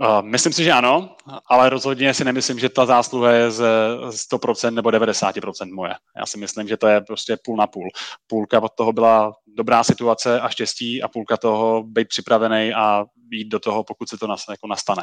Uh, 0.00 0.22
myslím 0.22 0.52
si, 0.52 0.64
že 0.64 0.72
ano, 0.72 1.16
ale 1.46 1.68
rozhodně 1.68 2.14
si 2.14 2.24
nemyslím, 2.24 2.58
že 2.58 2.68
ta 2.68 2.86
zásluha 2.86 3.32
je 3.32 3.50
z 3.50 3.60
100% 4.10 4.74
nebo 4.74 4.90
90% 4.90 5.74
moje. 5.74 5.94
Já 6.16 6.26
si 6.26 6.38
myslím, 6.38 6.68
že 6.68 6.76
to 6.76 6.86
je 6.86 7.00
prostě 7.00 7.36
půl 7.44 7.56
na 7.56 7.66
půl. 7.66 7.88
Půlka 8.26 8.62
od 8.62 8.72
toho 8.74 8.92
byla 8.92 9.32
dobrá 9.56 9.84
situace 9.84 10.40
a 10.40 10.48
štěstí 10.48 11.02
a 11.02 11.08
půlka 11.08 11.36
toho 11.36 11.82
být 11.82 12.08
připravený 12.08 12.74
a 12.74 13.04
jít 13.32 13.48
do 13.48 13.58
toho, 13.58 13.84
pokud 13.84 14.08
se 14.08 14.18
to 14.18 14.26
nas, 14.26 14.44
jako 14.50 14.66
nastane. 14.66 15.02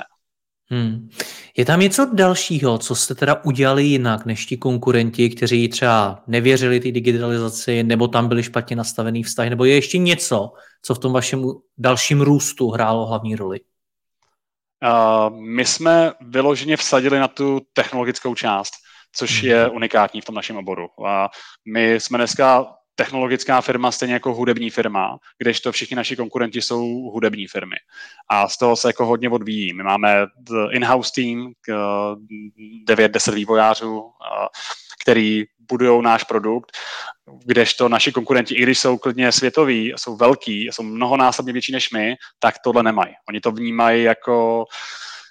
Hmm. 0.71 1.09
Je 1.57 1.65
tam 1.65 1.79
něco 1.79 2.09
dalšího, 2.13 2.77
co 2.77 2.95
jste 2.95 3.15
teda 3.15 3.43
udělali 3.43 3.83
jinak 3.83 4.25
než 4.25 4.45
ti 4.45 4.57
konkurenti, 4.57 5.29
kteří 5.29 5.69
třeba 5.69 6.23
nevěřili 6.27 6.79
té 6.79 6.91
digitalizaci, 6.91 7.83
nebo 7.83 8.07
tam 8.07 8.27
byli 8.27 8.43
špatně 8.43 8.75
nastavený 8.75 9.23
vztah, 9.23 9.49
nebo 9.49 9.65
je 9.65 9.75
ještě 9.75 9.97
něco, 9.97 10.53
co 10.81 10.95
v 10.95 10.99
tom 10.99 11.13
vašem 11.13 11.45
dalším 11.77 12.21
růstu 12.21 12.69
hrálo 12.69 13.05
hlavní 13.05 13.35
roli? 13.35 13.59
My 15.29 15.65
jsme 15.65 16.13
vyloženě 16.21 16.77
vsadili 16.77 17.19
na 17.19 17.27
tu 17.27 17.61
technologickou 17.73 18.35
část, 18.35 18.71
což 19.15 19.43
je 19.43 19.65
mhm. 19.65 19.75
unikátní 19.75 20.21
v 20.21 20.25
tom 20.25 20.35
našem 20.35 20.57
oboru. 20.57 20.87
A 21.07 21.29
my 21.73 21.93
jsme 21.93 22.17
dneska 22.17 22.67
technologická 22.95 23.61
firma 23.61 23.91
stejně 23.91 24.13
jako 24.13 24.33
hudební 24.33 24.69
firma, 24.69 25.17
kdežto 25.37 25.71
všichni 25.71 25.95
naši 25.95 26.15
konkurenti 26.15 26.61
jsou 26.61 26.83
hudební 27.13 27.47
firmy. 27.47 27.75
A 28.29 28.47
z 28.47 28.57
toho 28.57 28.75
se 28.75 28.89
jako 28.89 29.05
hodně 29.05 29.29
odvíjí. 29.29 29.73
My 29.73 29.83
máme 29.83 30.25
in-house 30.71 31.11
team, 31.15 31.51
9-10 32.87 33.33
vývojářů, 33.33 34.03
který 35.01 35.43
budují 35.69 36.03
náš 36.03 36.23
produkt, 36.23 36.71
kdežto 37.45 37.89
naši 37.89 38.11
konkurenti, 38.11 38.55
i 38.55 38.63
když 38.63 38.79
jsou 38.79 38.97
klidně 38.97 39.31
světoví, 39.31 39.93
jsou 39.95 40.15
velký, 40.15 40.65
jsou 40.65 40.83
mnohonásobně 40.83 41.53
větší 41.53 41.71
než 41.71 41.91
my, 41.91 42.15
tak 42.39 42.55
tohle 42.63 42.83
nemají. 42.83 43.13
Oni 43.29 43.41
to 43.41 43.51
vnímají 43.51 44.03
jako 44.03 44.65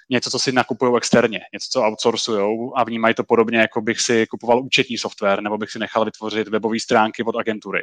něco, 0.09 0.29
co 0.29 0.39
si 0.39 0.51
nakupují 0.51 0.97
externě, 0.97 1.39
něco, 1.53 1.67
co 1.71 1.81
outsourcují 1.81 2.71
a 2.75 2.83
vnímají 2.83 3.15
to 3.15 3.23
podobně, 3.23 3.59
jako 3.59 3.81
bych 3.81 3.99
si 3.99 4.27
kupoval 4.27 4.61
účetní 4.61 4.97
software 4.97 5.41
nebo 5.41 5.57
bych 5.57 5.71
si 5.71 5.79
nechal 5.79 6.05
vytvořit 6.05 6.47
webové 6.47 6.79
stránky 6.79 7.23
od 7.23 7.35
agentury. 7.35 7.81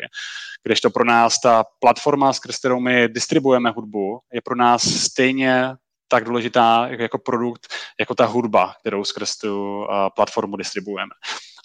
Když 0.63 0.81
to 0.81 0.91
pro 0.91 1.05
nás 1.05 1.41
ta 1.41 1.65
platforma, 1.81 2.33
s 2.33 2.41
kterou 2.59 2.81
my 2.81 3.09
distribuujeme 3.09 3.71
hudbu, 3.71 4.21
je 4.33 4.41
pro 4.41 4.57
nás 4.57 4.83
stejně 4.83 5.75
tak 6.09 6.25
důležitá 6.25 6.89
jako 6.89 7.19
produkt, 7.19 7.67
jako 8.01 8.15
ta 8.15 8.25
hudba, 8.25 8.75
kterou 8.81 9.05
skrz 9.05 9.37
tu 9.37 9.87
platformu 10.17 10.57
distribuujeme. 10.57 11.11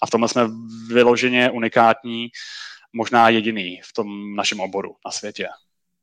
A 0.02 0.06
v 0.06 0.10
tomhle 0.10 0.28
jsme 0.28 0.42
vyloženě 0.88 1.50
unikátní, 1.50 2.28
možná 2.92 3.28
jediný 3.28 3.80
v 3.84 3.92
tom 3.92 4.36
našem 4.36 4.60
oboru 4.60 4.94
na 5.06 5.10
světě. 5.10 5.48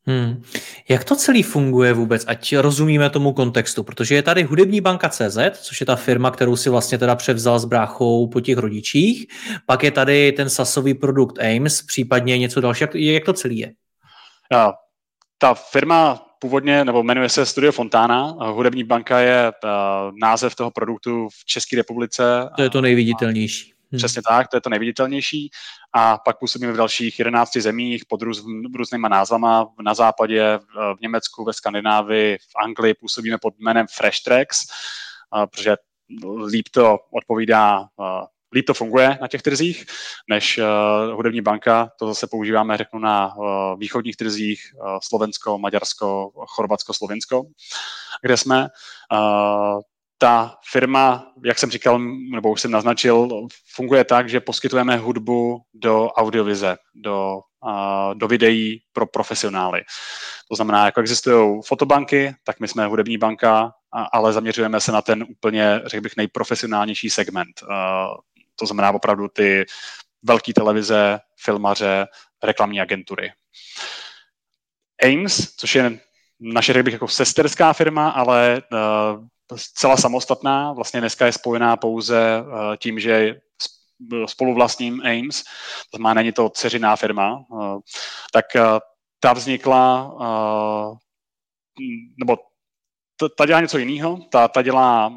Hmm. 0.05 0.43
Jak 0.89 1.03
to 1.03 1.15
celý 1.15 1.43
funguje 1.43 1.93
vůbec, 1.93 2.25
ať 2.27 2.55
rozumíme 2.55 3.09
tomu 3.09 3.33
kontextu, 3.33 3.83
protože 3.83 4.15
je 4.15 4.23
tady 4.23 4.43
hudební 4.43 4.81
banka 4.81 5.09
CZ, 5.09 5.37
což 5.53 5.79
je 5.79 5.85
ta 5.85 5.95
firma, 5.95 6.31
kterou 6.31 6.55
si 6.55 6.69
vlastně 6.69 6.97
teda 6.97 7.15
převzal 7.15 7.59
s 7.59 7.65
bráchou 7.65 8.27
po 8.27 8.41
těch 8.41 8.57
rodičích, 8.57 9.27
pak 9.65 9.83
je 9.83 9.91
tady 9.91 10.31
ten 10.31 10.49
sasový 10.49 10.93
produkt 10.93 11.39
Ames, 11.39 11.81
případně 11.81 12.37
něco 12.37 12.61
dalšího, 12.61 12.89
jak, 12.93 12.95
jak 12.95 13.25
to 13.25 13.33
celý 13.33 13.57
je? 13.57 13.71
Ja, 14.51 14.73
ta 15.37 15.53
firma 15.53 16.25
původně, 16.39 16.85
nebo 16.85 17.03
jmenuje 17.03 17.29
se 17.29 17.45
Studio 17.45 17.71
Fontana, 17.71 18.23
hudební 18.51 18.83
banka 18.83 19.19
je 19.19 19.51
uh, 19.63 19.69
název 20.21 20.55
toho 20.55 20.71
produktu 20.71 21.29
v 21.29 21.45
České 21.45 21.75
republice. 21.75 22.23
To 22.55 22.61
je 22.61 22.69
to 22.69 22.81
nejviditelnější. 22.81 23.73
Hmm. 23.91 23.97
Přesně 23.97 24.21
tak, 24.21 24.47
to 24.47 24.57
je 24.57 24.61
to 24.61 24.69
nejviditelnější. 24.69 25.51
A 25.93 26.17
pak 26.17 26.39
působíme 26.39 26.73
v 26.73 26.77
dalších 26.77 27.19
11 27.19 27.57
zemích 27.57 28.03
pod 28.09 28.21
růz, 28.21 28.43
různýma 28.75 29.09
názvama. 29.09 29.67
Na 29.81 29.93
západě, 29.93 30.59
v 30.97 31.01
Německu, 31.01 31.45
ve 31.45 31.53
Skandinávii, 31.53 32.37
v 32.37 32.63
Anglii 32.63 32.93
působíme 32.93 33.37
pod 33.37 33.53
jménem 33.59 33.85
Fresh 33.97 34.19
Tracks, 34.25 34.59
protože 35.51 35.75
líp 36.45 36.69
to 36.71 36.97
odpovídá 37.13 37.85
líp 38.53 38.65
to 38.65 38.73
funguje 38.73 39.17
na 39.21 39.27
těch 39.27 39.41
trzích, 39.41 39.85
než 40.29 40.59
hudební 41.13 41.41
banka. 41.41 41.91
To 41.99 42.07
zase 42.07 42.27
používáme, 42.27 42.77
řeknu, 42.77 42.99
na 42.99 43.35
východních 43.77 44.15
trzích 44.15 44.61
Slovensko, 45.03 45.57
Maďarsko, 45.57 46.31
Chorvatsko, 46.47 46.93
Slovensko, 46.93 47.43
kde 48.21 48.37
jsme. 48.37 48.67
Ta 50.21 50.57
firma, 50.71 51.31
jak 51.45 51.59
jsem 51.59 51.71
říkal, 51.71 51.99
nebo 52.31 52.51
už 52.51 52.61
jsem 52.61 52.71
naznačil, 52.71 53.47
funguje 53.75 54.03
tak, 54.03 54.29
že 54.29 54.39
poskytujeme 54.39 54.97
hudbu 54.97 55.61
do 55.73 56.09
audiovize, 56.09 56.77
do, 56.95 57.39
uh, 57.65 58.13
do 58.13 58.27
videí 58.27 58.81
pro 58.93 59.05
profesionály. 59.05 59.81
To 60.49 60.55
znamená, 60.55 60.85
jako 60.85 60.99
existují 60.99 61.61
fotobanky, 61.65 62.35
tak 62.43 62.59
my 62.59 62.67
jsme 62.67 62.85
hudební 62.85 63.17
banka, 63.17 63.71
ale 64.13 64.33
zaměřujeme 64.33 64.81
se 64.81 64.91
na 64.91 65.01
ten 65.01 65.25
úplně, 65.29 65.81
řekl 65.85 66.01
bych, 66.01 66.17
nejprofesionálnější 66.17 67.09
segment. 67.09 67.61
Uh, 67.63 67.69
to 68.55 68.65
znamená 68.65 68.91
opravdu 68.91 69.27
ty 69.27 69.65
velké 70.23 70.53
televize, 70.53 71.19
filmaře, 71.43 72.07
reklamní 72.43 72.81
agentury. 72.81 73.31
Ames, 75.03 75.55
což 75.55 75.75
je 75.75 75.99
naše, 76.39 76.73
řekl 76.73 76.83
bych, 76.83 76.93
jako 76.93 77.07
sesterská 77.07 77.73
firma, 77.73 78.09
ale 78.09 78.61
uh, 78.71 79.27
zcela 79.55 79.97
samostatná. 79.97 80.73
Vlastně 80.73 80.99
dneska 80.99 81.25
je 81.25 81.31
spojená 81.31 81.77
pouze 81.77 82.41
uh, 82.41 82.75
tím, 82.75 82.99
že 82.99 83.41
spoluvlastním 84.25 85.01
Ames, 85.01 85.43
to 85.91 85.97
znamená, 85.97 86.13
není 86.13 86.31
to 86.31 86.49
dceřiná 86.49 86.95
firma, 86.95 87.45
uh, 87.49 87.79
tak 88.33 88.45
uh, 88.55 88.79
ta 89.19 89.33
vznikla, 89.33 90.13
nebo 92.19 92.37
ta 93.37 93.45
dělá 93.45 93.61
něco 93.61 93.77
jiného, 93.77 94.17
ta, 94.31 94.47
ta 94.47 94.61
dělá, 94.61 95.07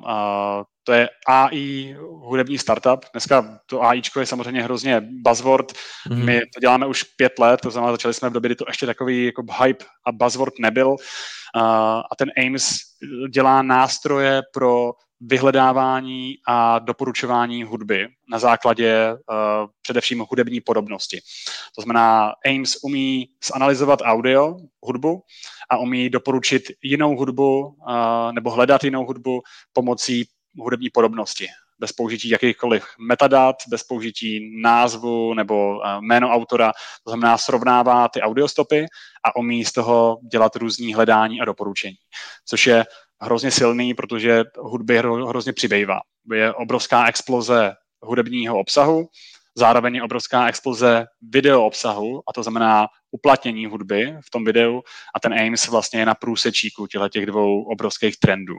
to 0.84 0.92
je 0.92 1.08
AI 1.28 1.96
hudební 2.00 2.58
startup. 2.58 3.04
Dneska 3.12 3.58
to 3.66 3.82
AIčko 3.82 4.20
je 4.20 4.26
samozřejmě 4.26 4.62
hrozně 4.62 5.00
buzzword. 5.00 5.72
Mm. 6.10 6.24
My 6.24 6.40
to 6.40 6.60
děláme 6.60 6.86
už 6.86 7.02
pět 7.02 7.38
let, 7.38 7.60
to 7.60 7.70
znamená, 7.70 7.92
začali 7.92 8.14
jsme 8.14 8.30
v 8.30 8.32
době, 8.32 8.48
kdy 8.48 8.54
to 8.54 8.64
ještě 8.68 8.86
takový 8.86 9.26
jako 9.26 9.42
hype 9.62 9.84
a 10.06 10.12
buzzword 10.12 10.54
nebyl. 10.60 10.88
Uh, 10.88 10.96
a 12.10 12.16
ten 12.18 12.30
Ames 12.46 12.76
dělá 13.30 13.62
nástroje 13.62 14.42
pro 14.52 14.92
vyhledávání 15.20 16.34
a 16.48 16.78
doporučování 16.78 17.64
hudby 17.64 18.08
na 18.30 18.38
základě 18.38 19.12
uh, 19.12 19.16
především 19.82 20.24
hudební 20.30 20.60
podobnosti. 20.60 21.20
To 21.76 21.82
znamená, 21.82 22.32
Ames 22.46 22.76
umí 22.82 23.28
zanalizovat 23.52 23.98
audio, 24.02 24.56
hudbu 24.82 25.22
a 25.70 25.76
umí 25.76 26.10
doporučit 26.10 26.62
jinou 26.82 27.16
hudbu 27.16 27.66
uh, 27.66 28.32
nebo 28.32 28.50
hledat 28.50 28.84
jinou 28.84 29.06
hudbu 29.06 29.40
pomocí 29.72 30.24
hudební 30.58 30.90
podobnosti 30.90 31.48
bez 31.78 31.92
použití 31.92 32.28
jakýchkoliv 32.28 32.86
metadat, 32.98 33.56
bez 33.68 33.82
použití 33.82 34.60
názvu 34.62 35.34
nebo 35.34 35.76
uh, 35.76 36.00
jméno 36.00 36.28
autora. 36.28 36.72
To 37.04 37.10
znamená, 37.10 37.38
srovnává 37.38 38.08
ty 38.08 38.20
audiostopy 38.20 38.86
a 39.24 39.36
umí 39.36 39.64
z 39.64 39.72
toho 39.72 40.18
dělat 40.32 40.56
různý 40.56 40.94
hledání 40.94 41.40
a 41.40 41.44
doporučení, 41.44 41.96
což 42.46 42.66
je 42.66 42.84
hrozně 43.20 43.50
silný, 43.50 43.94
protože 43.94 44.44
hudby 44.58 44.98
hro, 44.98 45.26
hrozně 45.26 45.52
přibývá. 45.52 46.00
Je 46.32 46.54
obrovská 46.54 47.08
exploze 47.08 47.74
hudebního 48.02 48.58
obsahu, 48.58 49.08
zároveň 49.54 49.94
je 49.94 50.02
obrovská 50.02 50.48
exploze 50.48 51.06
video 51.22 51.64
obsahu, 51.64 52.22
a 52.28 52.32
to 52.32 52.42
znamená 52.42 52.86
uplatnění 53.10 53.66
hudby 53.66 54.16
v 54.26 54.30
tom 54.30 54.44
videu 54.44 54.82
a 55.14 55.20
ten 55.20 55.34
Ames 55.40 55.68
vlastně 55.68 56.00
je 56.00 56.06
na 56.06 56.14
průsečíku 56.14 56.86
těchto 56.86 57.08
těch 57.08 57.26
dvou 57.26 57.62
obrovských 57.62 58.16
trendů. 58.16 58.54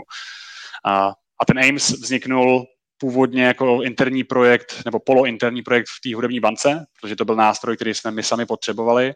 A, 0.85 1.13
a 1.41 1.45
ten 1.45 1.59
Ames 1.59 1.89
vzniknul 1.89 2.65
původně 2.97 3.43
jako 3.43 3.81
interní 3.83 4.23
projekt 4.23 4.81
nebo 4.85 4.99
polointerní 4.99 5.61
projekt 5.61 5.87
v 5.87 6.09
té 6.09 6.15
hudební 6.15 6.39
bance, 6.39 6.85
protože 7.01 7.15
to 7.15 7.25
byl 7.25 7.35
nástroj, 7.35 7.75
který 7.75 7.93
jsme 7.93 8.11
my 8.11 8.23
sami 8.23 8.45
potřebovali 8.45 9.13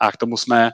a 0.00 0.12
k 0.12 0.16
tomu 0.16 0.36
jsme 0.36 0.70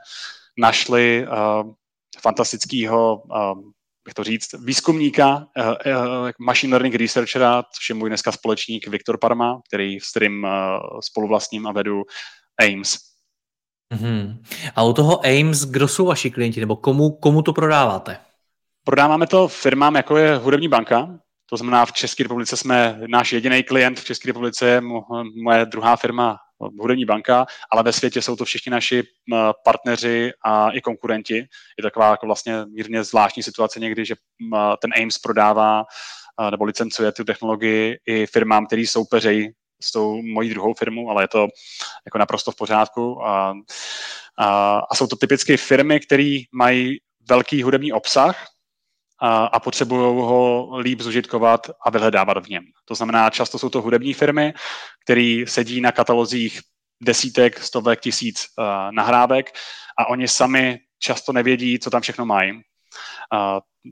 našli 0.58 1.26
uh, 1.26 1.72
fantastického 2.20 3.16
uh, 3.16 3.60
bych 4.04 4.14
to 4.14 4.24
říct, 4.24 4.54
výzkumníka, 4.64 5.36
uh, 5.36 5.66
uh, 5.66 6.30
machine 6.40 6.70
learning 6.70 6.94
researchera, 6.94 7.62
což 7.62 7.88
je 7.88 7.94
můj 7.94 8.10
dneska 8.10 8.32
společník 8.32 8.88
Viktor 8.88 9.18
Parma, 9.18 9.60
který, 9.68 10.00
s 10.00 10.10
kterým 10.10 10.44
uh, 10.44 10.50
spoluvlastním 11.00 11.66
a 11.66 11.72
vedu 11.72 12.02
Ames. 12.60 12.98
Mm-hmm. 13.94 14.42
A 14.76 14.82
u 14.82 14.92
toho 14.92 15.26
Ames, 15.26 15.64
kdo 15.64 15.88
jsou 15.88 16.06
vaši 16.06 16.30
klienti, 16.30 16.60
nebo 16.60 16.76
komu, 16.76 17.10
komu 17.10 17.42
to 17.42 17.52
prodáváte? 17.52 18.18
Prodáváme 18.84 19.26
to 19.26 19.48
firmám, 19.48 19.94
jako 19.94 20.16
je 20.16 20.36
Hudební 20.36 20.68
banka, 20.68 21.18
to 21.50 21.56
znamená, 21.56 21.86
v 21.86 21.92
České 21.92 22.22
republice 22.22 22.56
jsme, 22.56 23.00
náš 23.06 23.32
jediný 23.32 23.62
klient 23.62 24.00
v 24.00 24.04
České 24.04 24.28
republice 24.28 24.66
je 24.66 24.80
moje 25.44 25.66
druhá 25.66 25.96
firma 25.96 26.36
hudební 26.80 27.04
banka, 27.04 27.46
ale 27.72 27.82
ve 27.82 27.92
světě 27.92 28.22
jsou 28.22 28.36
to 28.36 28.44
všichni 28.44 28.70
naši 28.70 29.02
partneři 29.64 30.32
a 30.44 30.70
i 30.70 30.80
konkurenti. 30.80 31.34
Je 31.78 31.82
taková 31.82 32.10
jako 32.10 32.26
vlastně 32.26 32.64
mírně 32.66 33.04
zvláštní 33.04 33.42
situace 33.42 33.80
někdy, 33.80 34.04
že 34.04 34.14
ten 34.80 34.90
Ames 35.02 35.18
prodává 35.18 35.84
nebo 36.50 36.64
licencuje 36.64 37.12
tu 37.12 37.24
technologii 37.24 37.96
i 38.06 38.26
firmám, 38.26 38.66
který 38.66 38.86
soupeřejí 38.86 39.48
s 39.82 39.92
tou 39.92 40.22
mojí 40.22 40.50
druhou 40.50 40.74
firmou, 40.74 41.10
ale 41.10 41.22
je 41.22 41.28
to 41.28 41.48
jako 42.06 42.18
naprosto 42.18 42.50
v 42.50 42.56
pořádku. 42.56 43.26
A, 43.26 43.54
a, 44.38 44.78
a 44.90 44.94
jsou 44.94 45.06
to 45.06 45.16
typicky 45.16 45.56
firmy, 45.56 46.00
které 46.00 46.38
mají 46.52 46.98
velký 47.28 47.62
hudební 47.62 47.92
obsah, 47.92 48.46
a, 49.24 49.44
a 49.44 49.60
potřebují 49.60 50.00
ho 50.00 50.68
líp 50.78 51.00
zužitkovat 51.00 51.70
a 51.86 51.90
vyhledávat 51.90 52.46
v 52.46 52.48
něm. 52.48 52.64
To 52.84 52.94
znamená, 52.94 53.30
často 53.30 53.58
jsou 53.58 53.68
to 53.68 53.82
hudební 53.82 54.14
firmy, 54.14 54.54
které 55.04 55.44
sedí 55.46 55.80
na 55.80 55.92
katalozích 55.92 56.60
desítek, 57.02 57.58
stovek, 57.58 58.00
tisíc 58.00 58.46
uh, 58.58 58.64
nahrávek 58.90 59.50
a 59.98 60.08
oni 60.08 60.28
sami 60.28 60.78
často 60.98 61.32
nevědí, 61.32 61.78
co 61.78 61.90
tam 61.90 62.02
všechno 62.02 62.26
mají. 62.26 62.52
Uh, 62.52 62.60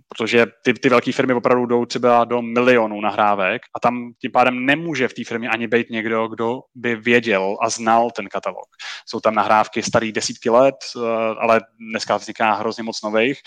protože 0.09 0.47
ty, 0.65 0.75
ty 0.75 0.89
velké 0.89 1.13
firmy 1.13 1.35
opravdu 1.35 1.67
jdou 1.67 1.85
třeba 1.85 2.25
do 2.25 2.43
milionů 2.43 3.01
nahrávek 3.01 3.63
a 3.77 3.81
tam 3.81 4.13
tím 4.21 4.33
pádem 4.33 4.67
nemůže 4.67 5.09
v 5.09 5.15
té 5.15 5.25
firmě 5.25 5.49
ani 5.49 5.69
být 5.69 5.91
někdo, 5.91 6.29
kdo 6.29 6.61
by 6.75 6.97
věděl 6.97 7.57
a 7.63 7.69
znal 7.69 8.11
ten 8.11 8.29
katalog. 8.29 8.67
Jsou 9.07 9.21
tam 9.21 9.35
nahrávky 9.35 9.83
starý 9.83 10.13
desítky 10.13 10.51
let, 10.51 10.77
uh, 10.97 11.05
ale 11.39 11.61
dneska 11.91 12.17
vzniká 12.17 12.53
hrozně 12.53 12.83
moc 12.83 13.03
nových 13.03 13.41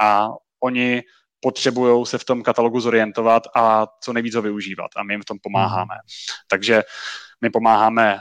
a 0.00 0.28
oni 0.62 1.02
potřebují 1.42 2.06
se 2.06 2.18
v 2.18 2.24
tom 2.24 2.42
katalogu 2.42 2.80
zorientovat 2.80 3.42
a 3.54 3.86
co 4.02 4.12
nejvíc 4.12 4.34
ho 4.34 4.42
využívat 4.42 4.90
a 4.96 5.02
my 5.02 5.14
jim 5.14 5.22
v 5.22 5.24
tom 5.24 5.38
pomáháme. 5.42 5.94
Mm. 5.94 6.34
Takže 6.50 6.82
my 7.40 7.50
pomáháme, 7.50 8.20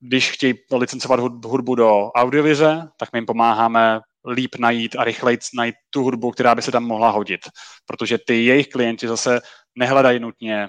když 0.00 0.30
chtějí 0.30 0.54
licencovat 0.72 1.20
hudbu 1.20 1.74
do 1.74 2.10
audiovize, 2.12 2.88
tak 2.96 3.08
my 3.12 3.16
jim 3.16 3.26
pomáháme 3.26 4.00
líp 4.30 4.54
najít 4.58 4.96
a 4.96 5.04
rychleji 5.04 5.38
najít 5.54 5.74
tu 5.90 6.02
hudbu, 6.02 6.30
která 6.30 6.54
by 6.54 6.62
se 6.62 6.72
tam 6.72 6.84
mohla 6.84 7.10
hodit. 7.10 7.40
Protože 7.86 8.18
ty 8.26 8.44
jejich 8.44 8.68
klienti 8.68 9.08
zase 9.08 9.40
nehledají 9.78 10.20
nutně 10.20 10.68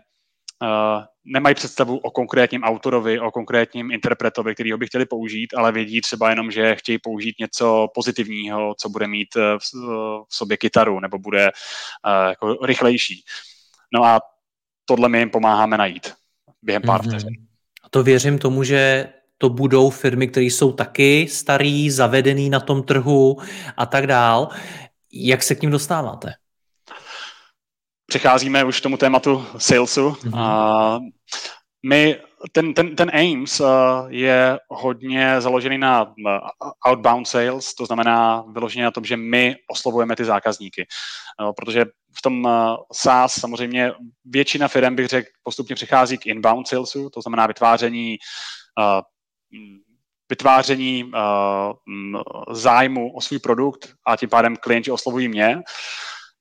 uh, 0.61 1.03
nemají 1.25 1.55
představu 1.55 1.98
o 1.98 2.12
konkrétním 2.12 2.63
autorovi, 2.63 3.20
o 3.20 3.32
konkrétním 3.32 3.91
interpretovi, 3.91 4.53
který 4.53 4.72
ho 4.72 4.77
by 4.77 4.88
chtěli 4.88 5.05
použít, 5.05 5.53
ale 5.53 5.72
vědí 5.72 6.01
třeba 6.01 6.29
jenom, 6.29 6.51
že 6.51 6.75
chtějí 6.75 7.00
použít 7.00 7.36
něco 7.39 7.88
pozitivního, 7.94 8.75
co 8.79 8.89
bude 8.89 9.08
mít 9.08 9.36
v, 9.36 9.60
v 10.29 10.36
sobě 10.36 10.58
kytaru 10.58 11.00
nebo 11.00 11.20
bude 11.20 11.46
uh, 11.46 12.29
jako 12.29 12.58
rychlejší. 12.65 13.24
No 13.94 14.03
a 14.05 14.22
tohle 14.86 15.10
my 15.10 15.20
jim 15.20 15.29
pomáháme 15.29 15.77
najít 15.77 16.13
během 16.62 16.82
pár 16.82 17.01
mm-hmm. 17.01 17.10
vteřin. 17.10 17.34
To 17.89 18.03
věřím 18.03 18.39
tomu, 18.39 18.63
že 18.63 19.10
to 19.38 19.50
budou 19.50 19.89
firmy, 19.89 20.27
které 20.27 20.46
jsou 20.46 20.72
taky 20.72 21.27
starý, 21.29 21.91
zavedený 21.91 22.50
na 22.50 22.60
tom 22.60 22.84
trhu 22.84 23.38
a 23.77 23.86
tak 23.86 24.08
dál. 24.08 24.50
Jak 25.13 25.44
se 25.44 25.55
k 25.55 25.62
ním 25.62 25.72
dostáváte? 25.72 26.34
Přecházíme 28.15 28.63
už 28.63 28.79
k 28.79 28.84
tomu 28.84 28.98
tématu 28.98 29.45
salesu. 29.57 30.10
Mm-hmm. 30.10 30.39
A 30.39 31.00
my, 31.86 32.19
ten, 32.51 32.74
ten, 32.74 32.95
ten 32.95 33.12
Ames 33.13 33.60
uh, 33.60 33.67
je 34.07 34.60
hodně 34.69 35.41
založený 35.41 35.77
na 35.77 36.03
uh, 36.03 36.12
outbound 36.91 37.27
sales, 37.27 37.74
to 37.74 37.86
znamená 37.86 38.43
vyloženě 38.53 38.84
na 38.84 38.91
tom, 38.91 39.05
že 39.05 39.17
my 39.17 39.55
oslovujeme 39.72 40.15
ty 40.15 40.25
zákazníky. 40.25 40.88
Uh, 41.41 41.51
protože 41.57 41.86
v 42.17 42.22
tom 42.22 42.48
SaaS 42.93 43.34
samozřejmě 43.39 43.91
většina 44.25 44.67
firm, 44.67 44.95
bych 44.95 45.07
řekl, 45.07 45.29
postupně 45.43 45.75
přichází 45.75 46.17
k 46.17 46.25
inbound 46.25 46.67
salesu, 46.67 47.10
to 47.10 47.22
znamená 47.22 47.48
vytváření 47.48 48.17
vytváření 50.29 51.03
uh, 51.03 52.22
zájmu 52.51 53.15
o 53.15 53.22
svůj 53.22 53.39
produkt 53.39 53.93
a 54.07 54.15
tím 54.15 54.29
pádem 54.29 54.55
klienti 54.55 54.91
oslovují 54.91 55.27
mě. 55.27 55.62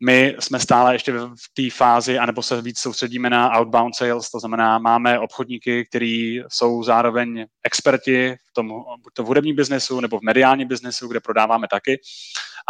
My 0.02 0.36
jsme 0.38 0.60
stále 0.60 0.94
ještě 0.94 1.12
v 1.12 1.54
té 1.54 1.76
fázi, 1.76 2.18
anebo 2.18 2.42
se 2.42 2.62
víc 2.62 2.78
soustředíme 2.78 3.30
na 3.30 3.58
outbound 3.58 3.94
sales, 3.96 4.30
to 4.30 4.40
znamená, 4.40 4.78
máme 4.78 5.18
obchodníky, 5.18 5.84
kteří 5.84 6.42
jsou 6.48 6.82
zároveň 6.82 7.46
experti 7.64 8.36
v 8.50 8.52
tom, 8.52 8.68
buď 9.02 9.12
to 9.12 9.22
v 9.22 9.26
hudební 9.26 9.52
biznesu 9.52 10.00
nebo 10.00 10.18
v 10.18 10.22
mediálním 10.22 10.68
biznesu, 10.68 11.08
kde 11.08 11.20
prodáváme 11.20 11.68
taky. 11.68 12.00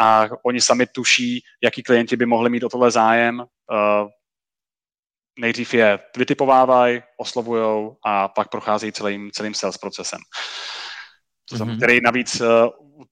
A 0.00 0.28
oni 0.44 0.60
sami 0.60 0.86
tuší, 0.86 1.42
jaký 1.62 1.82
klienti 1.82 2.16
by 2.16 2.26
mohli 2.26 2.50
mít 2.50 2.64
o 2.64 2.68
tohle 2.68 2.90
zájem. 2.90 3.40
Uh, 3.40 4.08
nejdřív 5.38 5.74
je 5.74 5.98
vytipovávají, 6.16 7.02
oslovujou 7.16 7.96
a 8.04 8.28
pak 8.28 8.48
procházejí 8.48 8.92
celým, 8.92 9.30
celým 9.32 9.54
sales 9.54 9.78
procesem. 9.78 10.18
Mm-hmm. 11.52 11.76
Který 11.76 12.00
navíc 12.04 12.40
uh, 12.40 12.48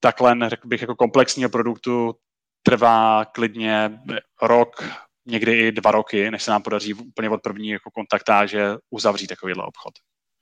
takhle, 0.01 0.37
řekl 0.49 0.69
bych, 0.69 0.81
jako 0.81 0.95
komplexního 0.95 1.51
produktu 1.51 2.15
trvá 2.63 3.25
klidně 3.25 4.01
rok, 4.43 4.85
někdy 5.27 5.59
i 5.59 5.73
dva 5.73 5.91
roky, 5.91 6.31
než 6.31 6.43
se 6.43 6.51
nám 6.51 6.63
podaří 6.63 6.95
úplně 6.95 7.31
od 7.31 7.43
první 7.43 7.69
jako 7.69 7.91
kontaktáže 7.91 8.69
uzavřít 8.91 9.27
takovýhle 9.27 9.65
obchod. 9.65 9.95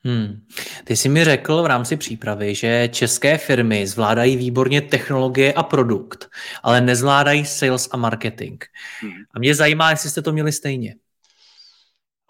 Hmm. 0.04 0.46
Ty 0.84 0.96
jsi 0.96 1.08
mi 1.08 1.24
řekl 1.24 1.62
v 1.62 1.66
rámci 1.66 1.96
přípravy, 1.96 2.54
že 2.54 2.88
české 2.92 3.38
firmy 3.38 3.86
zvládají 3.86 4.36
výborně 4.36 4.80
technologie 4.80 5.52
a 5.52 5.62
produkt, 5.62 6.30
ale 6.62 6.80
nezvládají 6.80 7.46
sales 7.46 7.88
a 7.92 7.96
marketing. 7.96 8.64
Hmm. 9.00 9.12
A 9.34 9.38
mě 9.38 9.54
zajímá, 9.54 9.90
jestli 9.90 10.10
jste 10.10 10.22
to 10.22 10.32
měli 10.32 10.52
stejně. 10.52 10.94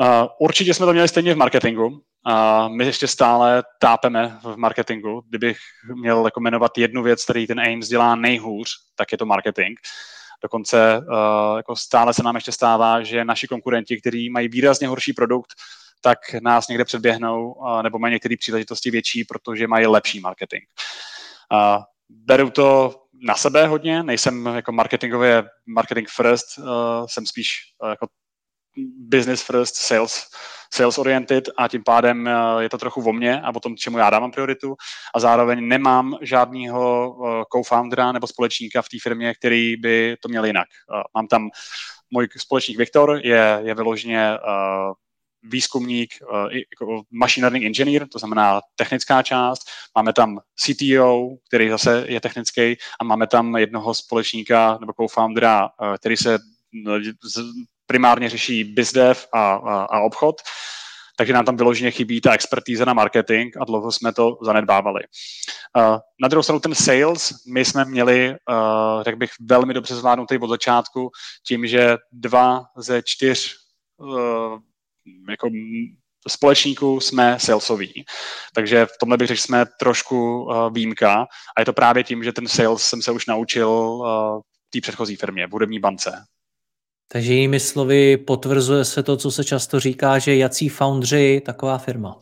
Uh, 0.00 0.26
určitě 0.38 0.74
jsme 0.74 0.86
to 0.86 0.92
měli 0.92 1.08
stejně 1.08 1.34
v 1.34 1.36
marketingu. 1.36 2.00
A 2.26 2.68
my 2.68 2.84
ještě 2.84 3.08
stále 3.08 3.62
tápeme 3.80 4.38
v 4.42 4.56
marketingu. 4.56 5.22
Kdybych 5.28 5.58
měl 5.94 6.24
jako 6.24 6.40
jmenovat 6.40 6.78
jednu 6.78 7.02
věc, 7.02 7.24
který 7.24 7.46
ten 7.46 7.60
Ames 7.60 7.88
dělá 7.88 8.14
nejhůř, 8.14 8.68
tak 8.96 9.12
je 9.12 9.18
to 9.18 9.26
marketing. 9.26 9.78
Dokonce 10.42 10.98
uh, 10.98 11.56
jako 11.56 11.76
stále 11.76 12.14
se 12.14 12.22
nám 12.22 12.34
ještě 12.34 12.52
stává, 12.52 13.02
že 13.02 13.24
naši 13.24 13.46
konkurenti, 13.46 14.00
kteří 14.00 14.30
mají 14.30 14.48
výrazně 14.48 14.88
horší 14.88 15.12
produkt, 15.12 15.54
tak 16.00 16.18
nás 16.42 16.68
někde 16.68 16.84
předběhnou 16.84 17.52
uh, 17.52 17.82
nebo 17.82 17.98
mají 17.98 18.12
některé 18.12 18.34
příležitosti 18.38 18.90
větší, 18.90 19.24
protože 19.24 19.66
mají 19.66 19.86
lepší 19.86 20.20
marketing. 20.20 20.62
Uh, 21.52 21.82
beru 22.08 22.50
to 22.50 22.94
na 23.26 23.34
sebe 23.34 23.66
hodně, 23.66 24.02
nejsem 24.02 24.46
jako 24.46 24.72
marketingově 24.72 25.44
marketing 25.66 26.08
first, 26.16 26.58
uh, 26.58 26.64
jsem 27.06 27.26
spíš 27.26 27.48
uh, 27.82 27.90
jako 27.90 28.06
business 28.98 29.42
first, 29.42 29.76
sales, 29.76 30.30
sales 30.74 30.98
oriented 30.98 31.48
a 31.56 31.68
tím 31.68 31.82
pádem 31.84 32.28
eh, 32.28 32.32
je 32.58 32.68
to 32.68 32.78
trochu 32.78 33.02
o 33.02 33.12
mně 33.12 33.40
a 33.40 33.54
o 33.54 33.60
tom, 33.60 33.76
čemu 33.76 33.98
já 33.98 34.10
dávám 34.10 34.30
prioritu 34.30 34.76
a 35.14 35.20
zároveň 35.20 35.68
nemám 35.68 36.18
žádného 36.20 37.16
eh, 37.26 37.44
co-foundera 37.52 38.12
nebo 38.12 38.26
společníka 38.26 38.82
v 38.82 38.88
té 38.88 38.96
firmě, 39.02 39.34
který 39.34 39.76
by 39.76 40.16
to 40.22 40.28
měl 40.28 40.44
jinak. 40.44 40.68
Eh, 40.68 41.02
mám 41.14 41.26
tam 41.26 41.48
můj 42.10 42.28
společník 42.38 42.78
Viktor, 42.78 43.20
je, 43.24 43.60
je 43.62 43.74
vyloženě 43.74 44.38
výzkumník, 45.42 46.14
jako 46.52 47.02
machine 47.10 47.44
learning 47.44 47.64
engineer, 47.64 48.08
to 48.08 48.18
znamená 48.18 48.60
technická 48.76 49.22
část. 49.22 49.62
Máme 49.96 50.12
tam 50.12 50.38
CTO, 50.54 51.28
který 51.48 51.68
zase 51.68 52.04
je 52.08 52.20
technický 52.20 52.76
a 53.00 53.04
máme 53.04 53.26
tam 53.26 53.56
jednoho 53.56 53.94
společníka 53.94 54.78
nebo 54.80 54.92
co-foundera, 54.92 55.68
který 55.98 56.16
se 56.16 56.38
primárně 57.90 58.30
řeší 58.30 58.64
bizdev 58.64 59.26
a, 59.34 59.54
a, 59.54 59.82
a 59.84 60.00
obchod, 60.00 60.36
takže 61.16 61.32
nám 61.32 61.44
tam 61.44 61.56
vyloženě 61.56 61.90
chybí 61.90 62.20
ta 62.20 62.32
expertíza 62.32 62.84
na 62.84 62.94
marketing 62.94 63.56
a 63.60 63.64
dlouho 63.64 63.92
jsme 63.92 64.12
to 64.12 64.38
zanedbávali. 64.42 65.00
Uh, 65.76 65.98
na 66.22 66.28
druhou 66.28 66.42
stranu 66.42 66.60
ten 66.60 66.74
sales, 66.74 67.32
my 67.52 67.64
jsme 67.64 67.84
měli, 67.84 68.30
uh, 68.30 69.02
řekl 69.02 69.18
bych, 69.18 69.30
velmi 69.40 69.74
dobře 69.74 69.94
zvládnutý 69.94 70.38
od 70.38 70.48
začátku 70.50 71.10
tím, 71.46 71.66
že 71.66 71.96
dva 72.12 72.64
ze 72.76 73.02
čtyř 73.04 73.56
uh, 73.96 74.58
jako 75.30 75.48
společníků 76.28 77.00
jsme 77.00 77.38
salesoví. 77.40 78.04
Takže 78.54 78.86
v 78.86 78.98
tomhle 79.00 79.18
bych 79.18 79.28
řekl, 79.28 79.40
jsme 79.40 79.64
trošku 79.80 80.48
výjimka 80.72 81.26
a 81.56 81.60
je 81.60 81.64
to 81.64 81.72
právě 81.72 82.04
tím, 82.04 82.24
že 82.24 82.32
ten 82.32 82.48
sales 82.48 82.82
jsem 82.82 83.02
se 83.02 83.10
už 83.10 83.26
naučil 83.26 83.98
té 84.70 84.80
předchozí 84.80 85.16
firmě, 85.16 85.46
v 85.46 85.50
hudební 85.50 85.78
bance. 85.78 86.24
Takže 87.12 87.32
jinými 87.32 87.60
slovy 87.60 88.16
potvrzuje 88.16 88.84
se 88.84 89.02
to, 89.02 89.16
co 89.16 89.30
se 89.30 89.44
často 89.44 89.80
říká, 89.80 90.18
že 90.18 90.36
jací 90.36 90.68
foundři 90.68 91.42
taková 91.46 91.78
firma. 91.78 92.18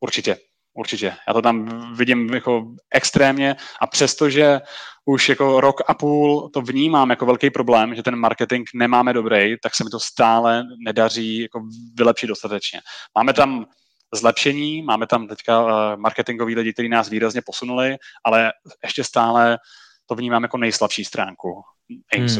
Určitě, 0.00 0.36
určitě. 0.74 1.14
Já 1.28 1.34
to 1.34 1.42
tam 1.42 1.68
vidím 1.96 2.34
jako 2.34 2.74
extrémně 2.94 3.56
a 3.82 3.86
přestože 3.86 4.60
už 5.04 5.28
jako 5.28 5.60
rok 5.60 5.80
a 5.88 5.94
půl 5.94 6.50
to 6.54 6.60
vnímám 6.60 7.10
jako 7.10 7.26
velký 7.26 7.50
problém, 7.50 7.94
že 7.94 8.02
ten 8.02 8.16
marketing 8.16 8.68
nemáme 8.74 9.12
dobrý, 9.12 9.56
tak 9.62 9.74
se 9.74 9.84
mi 9.84 9.90
to 9.90 10.00
stále 10.00 10.64
nedaří 10.84 11.38
jako 11.38 11.62
vylepšit 11.94 12.26
dostatečně. 12.26 12.80
Máme 13.18 13.32
tam 13.32 13.66
zlepšení, 14.14 14.82
máme 14.82 15.06
tam 15.06 15.28
teďka 15.28 15.62
uh, 15.62 15.70
marketingový 16.00 16.54
lidi, 16.54 16.72
kteří 16.72 16.88
nás 16.88 17.08
výrazně 17.08 17.42
posunuli, 17.46 17.96
ale 18.24 18.52
ještě 18.84 19.04
stále 19.04 19.58
to 20.06 20.14
vnímám 20.14 20.42
jako 20.42 20.58
nejslabší 20.58 21.04
stránku. 21.04 21.62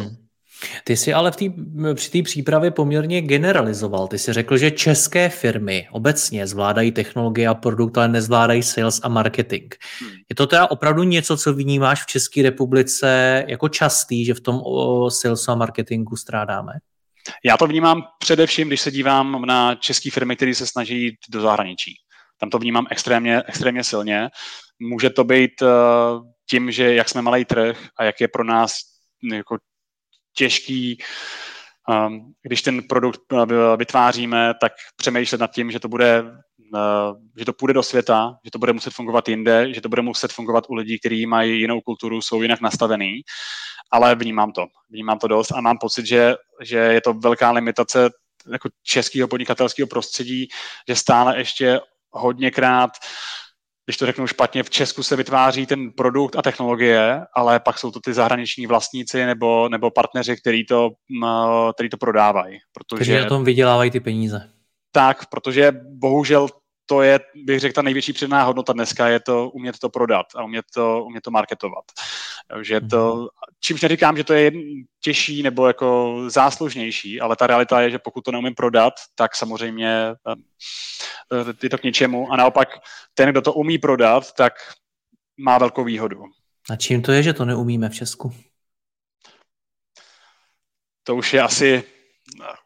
Hmm. 0.07 0.28
Ty 0.85 0.97
jsi 0.97 1.12
ale 1.12 1.31
v 1.31 1.37
tý, 1.37 1.51
při 1.94 2.11
té 2.11 2.23
přípravě 2.23 2.71
poměrně 2.71 3.21
generalizoval. 3.21 4.09
Ty 4.09 4.18
jsi 4.18 4.33
řekl, 4.33 4.57
že 4.57 4.71
české 4.71 5.29
firmy 5.29 5.88
obecně 5.90 6.47
zvládají 6.47 6.92
technologie 6.92 7.49
a 7.49 7.55
produkt, 7.55 7.99
ale 7.99 8.09
nezvládají 8.09 8.62
sales 8.62 9.01
a 9.03 9.09
marketing. 9.09 9.75
Hmm. 10.01 10.11
Je 10.29 10.37
to 10.37 10.47
teda 10.47 10.71
opravdu 10.71 11.03
něco, 11.03 11.37
co 11.37 11.55
vnímáš 11.55 12.03
v 12.03 12.07
České 12.07 12.42
republice 12.42 13.44
jako 13.49 13.68
častý, 13.68 14.25
že 14.25 14.35
v 14.35 14.40
tom 14.40 14.61
sales 15.09 15.49
a 15.49 15.55
marketingu 15.55 16.16
strádáme? 16.16 16.73
Já 17.44 17.57
to 17.57 17.66
vnímám 17.66 18.03
především, 18.18 18.68
když 18.68 18.81
se 18.81 18.90
dívám 18.90 19.42
na 19.42 19.75
české 19.75 20.11
firmy, 20.11 20.37
které 20.37 20.55
se 20.55 20.66
snaží 20.66 21.03
jít 21.03 21.16
do 21.29 21.40
zahraničí. 21.40 21.94
Tam 22.40 22.51
to 22.51 22.59
vnímám 22.59 22.87
extrémně, 22.90 23.42
extrémně 23.47 23.85
silně. 23.85 24.29
Může 24.81 25.11
to 25.11 25.25
být 25.25 25.62
uh, 25.62 25.68
tím, 26.51 26.71
že 26.71 26.94
jak 26.94 27.09
jsme 27.09 27.23
malý 27.23 27.44
trh 27.44 27.87
a 27.99 28.05
jak 28.05 28.21
je 28.21 28.29
pro 28.29 28.44
nás 28.44 28.73
jako 29.33 29.57
těžký, 30.38 30.98
um, 31.88 32.33
když 32.42 32.62
ten 32.62 32.83
produkt 32.83 33.33
uh, 33.33 33.44
vytváříme, 33.77 34.55
tak 34.61 34.72
přemýšlet 34.96 35.40
nad 35.40 35.51
tím, 35.51 35.70
že 35.70 35.81
to 35.81 35.88
bude 35.88 36.22
uh, 36.74 37.16
že 37.38 37.44
to 37.44 37.53
půjde 37.53 37.74
do 37.74 37.83
světa, 37.83 38.37
že 38.44 38.51
to 38.51 38.59
bude 38.59 38.72
muset 38.72 38.94
fungovat 38.94 39.29
jinde, 39.29 39.74
že 39.74 39.81
to 39.81 39.88
bude 39.88 40.03
muset 40.03 40.33
fungovat 40.33 40.64
u 40.68 40.74
lidí, 40.74 40.98
kteří 40.98 41.27
mají 41.27 41.61
jinou 41.61 41.81
kulturu, 41.81 42.22
jsou 42.22 42.42
jinak 42.42 42.61
nastavený, 42.61 43.20
ale 43.90 44.14
vnímám 44.14 44.53
to. 44.53 44.66
Vnímám 44.90 45.18
to 45.18 45.29
dost 45.29 45.53
a 45.53 45.61
mám 45.61 45.79
pocit, 45.79 46.07
že, 46.07 46.35
že 46.62 46.79
je 46.79 47.01
to 47.01 47.14
velká 47.14 47.51
limitace 47.51 48.11
jako 48.53 48.68
českého 48.83 49.29
podnikatelského 49.29 49.87
prostředí, 49.87 50.48
že 50.88 50.96
stále 50.96 51.38
ještě 51.38 51.81
hodněkrát 52.11 52.90
když 53.88 53.96
to 53.96 54.07
řeknu 54.07 54.27
špatně, 54.27 54.62
v 54.62 54.70
Česku 54.70 55.03
se 55.03 55.16
vytváří 55.16 55.66
ten 55.66 55.90
produkt 55.90 56.37
a 56.37 56.42
technologie, 56.42 57.20
ale 57.37 57.61
pak 57.61 57.79
jsou 57.79 57.90
to 57.90 58.01
ty 58.01 58.14
zahraniční 58.14 58.66
vlastníci 58.66 59.27
nebo, 59.27 59.68
nebo 59.68 59.90
partneři, 59.90 60.37
který 60.37 60.66
to, 60.66 60.90
který 61.74 61.88
to 61.88 61.96
prodávají. 61.96 62.59
Protože 62.72 63.20
na 63.20 63.29
tom 63.29 63.44
vydělávají 63.44 63.90
ty 63.90 64.01
peníze. 64.01 64.51
Tak, 64.92 65.27
protože 65.31 65.72
bohužel 65.85 66.48
to 66.88 67.03
je, 67.03 67.20
bych 67.44 67.61
řekl, 67.61 67.74
ta 67.74 67.83
největší 67.83 68.12
přidaná 68.12 68.42
hodnota 68.42 68.72
dneska, 68.72 69.09
je 69.09 69.20
to 69.20 69.51
umět 69.51 69.79
to 69.79 69.88
prodat 69.88 70.27
a 70.37 70.44
umět 70.44 70.64
to, 70.74 71.05
umět 71.05 71.20
to 71.20 71.31
marketovat. 71.31 71.85
Že 72.62 72.81
to, 72.81 73.29
čímž 73.61 73.83
neříkám, 73.83 74.16
že 74.16 74.24
to 74.24 74.33
je 74.33 74.53
těžší 75.01 75.42
nebo 75.42 75.66
jako 75.66 76.16
záslužnější, 76.27 77.20
ale 77.20 77.37
ta 77.37 77.46
realita 77.46 77.81
je, 77.81 77.90
že 77.90 77.98
pokud 77.98 78.24
to 78.24 78.33
neumím 78.33 78.55
prodat, 78.55 78.94
tak 79.14 79.37
samozřejmě 79.37 80.14
eh, 80.29 81.55
je 81.62 81.70
to 81.70 81.79
k 81.79 81.83
ničemu 81.83 82.33
a 82.33 82.37
naopak 82.37 82.68
ten, 83.14 83.31
kdo 83.31 83.40
to 83.40 83.53
umí 83.53 83.79
prodat, 83.79 84.33
tak 84.33 84.53
má 85.37 85.59
velkou 85.59 85.85
výhodu. 85.85 86.24
A 86.70 86.77
čím 86.77 87.03
to 87.03 87.12
je, 87.12 87.22
že 87.22 87.33
to 87.33 87.44
neumíme 87.44 87.88
v 87.88 87.94
Česku? 87.94 88.35
To 91.05 91.16
už 91.16 91.33
je 91.33 91.42
asi 91.42 91.85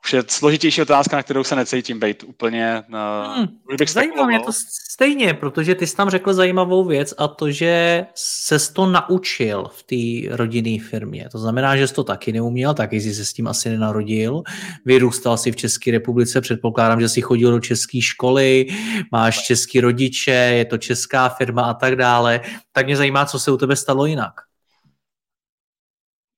už 0.04 0.12
je 0.12 0.22
složitější 0.28 0.82
otázka, 0.82 1.16
na 1.16 1.22
kterou 1.22 1.44
se 1.44 1.56
necítím 1.56 2.00
být 2.00 2.24
úplně. 2.26 2.82
Uh, 2.88 3.36
hmm, 3.36 3.48
zajímá 3.88 4.26
mě 4.26 4.40
to 4.40 4.52
stejně, 4.90 5.34
protože 5.34 5.74
ty 5.74 5.86
jsi 5.86 5.96
tam 5.96 6.10
řekl 6.10 6.34
zajímavou 6.34 6.84
věc 6.84 7.14
a 7.18 7.28
to, 7.28 7.50
že 7.50 8.06
se 8.14 8.72
to 8.72 8.86
naučil 8.86 9.70
v 9.74 9.82
té 9.82 10.36
rodinné 10.36 10.84
firmě. 10.84 11.28
To 11.32 11.38
znamená, 11.38 11.76
že 11.76 11.88
jsi 11.88 11.94
to 11.94 12.04
taky 12.04 12.32
neuměl, 12.32 12.74
taky 12.74 13.00
jsi 13.00 13.14
se 13.14 13.24
s 13.24 13.32
tím 13.32 13.48
asi 13.48 13.70
nenarodil. 13.70 14.42
Vyrůstal 14.84 15.36
si 15.36 15.52
v 15.52 15.56
České 15.56 15.90
republice, 15.90 16.40
předpokládám, 16.40 17.00
že 17.00 17.08
jsi 17.08 17.20
chodil 17.20 17.50
do 17.50 17.60
české 17.60 18.00
školy, 18.00 18.66
máš 19.12 19.42
český 19.42 19.80
rodiče, 19.80 20.30
je 20.30 20.64
to 20.64 20.78
česká 20.78 21.28
firma 21.28 21.62
a 21.62 21.74
tak 21.74 21.96
dále. 21.96 22.40
Tak 22.72 22.86
mě 22.86 22.96
zajímá, 22.96 23.26
co 23.26 23.38
se 23.38 23.50
u 23.50 23.56
tebe 23.56 23.76
stalo 23.76 24.06
jinak. 24.06 24.32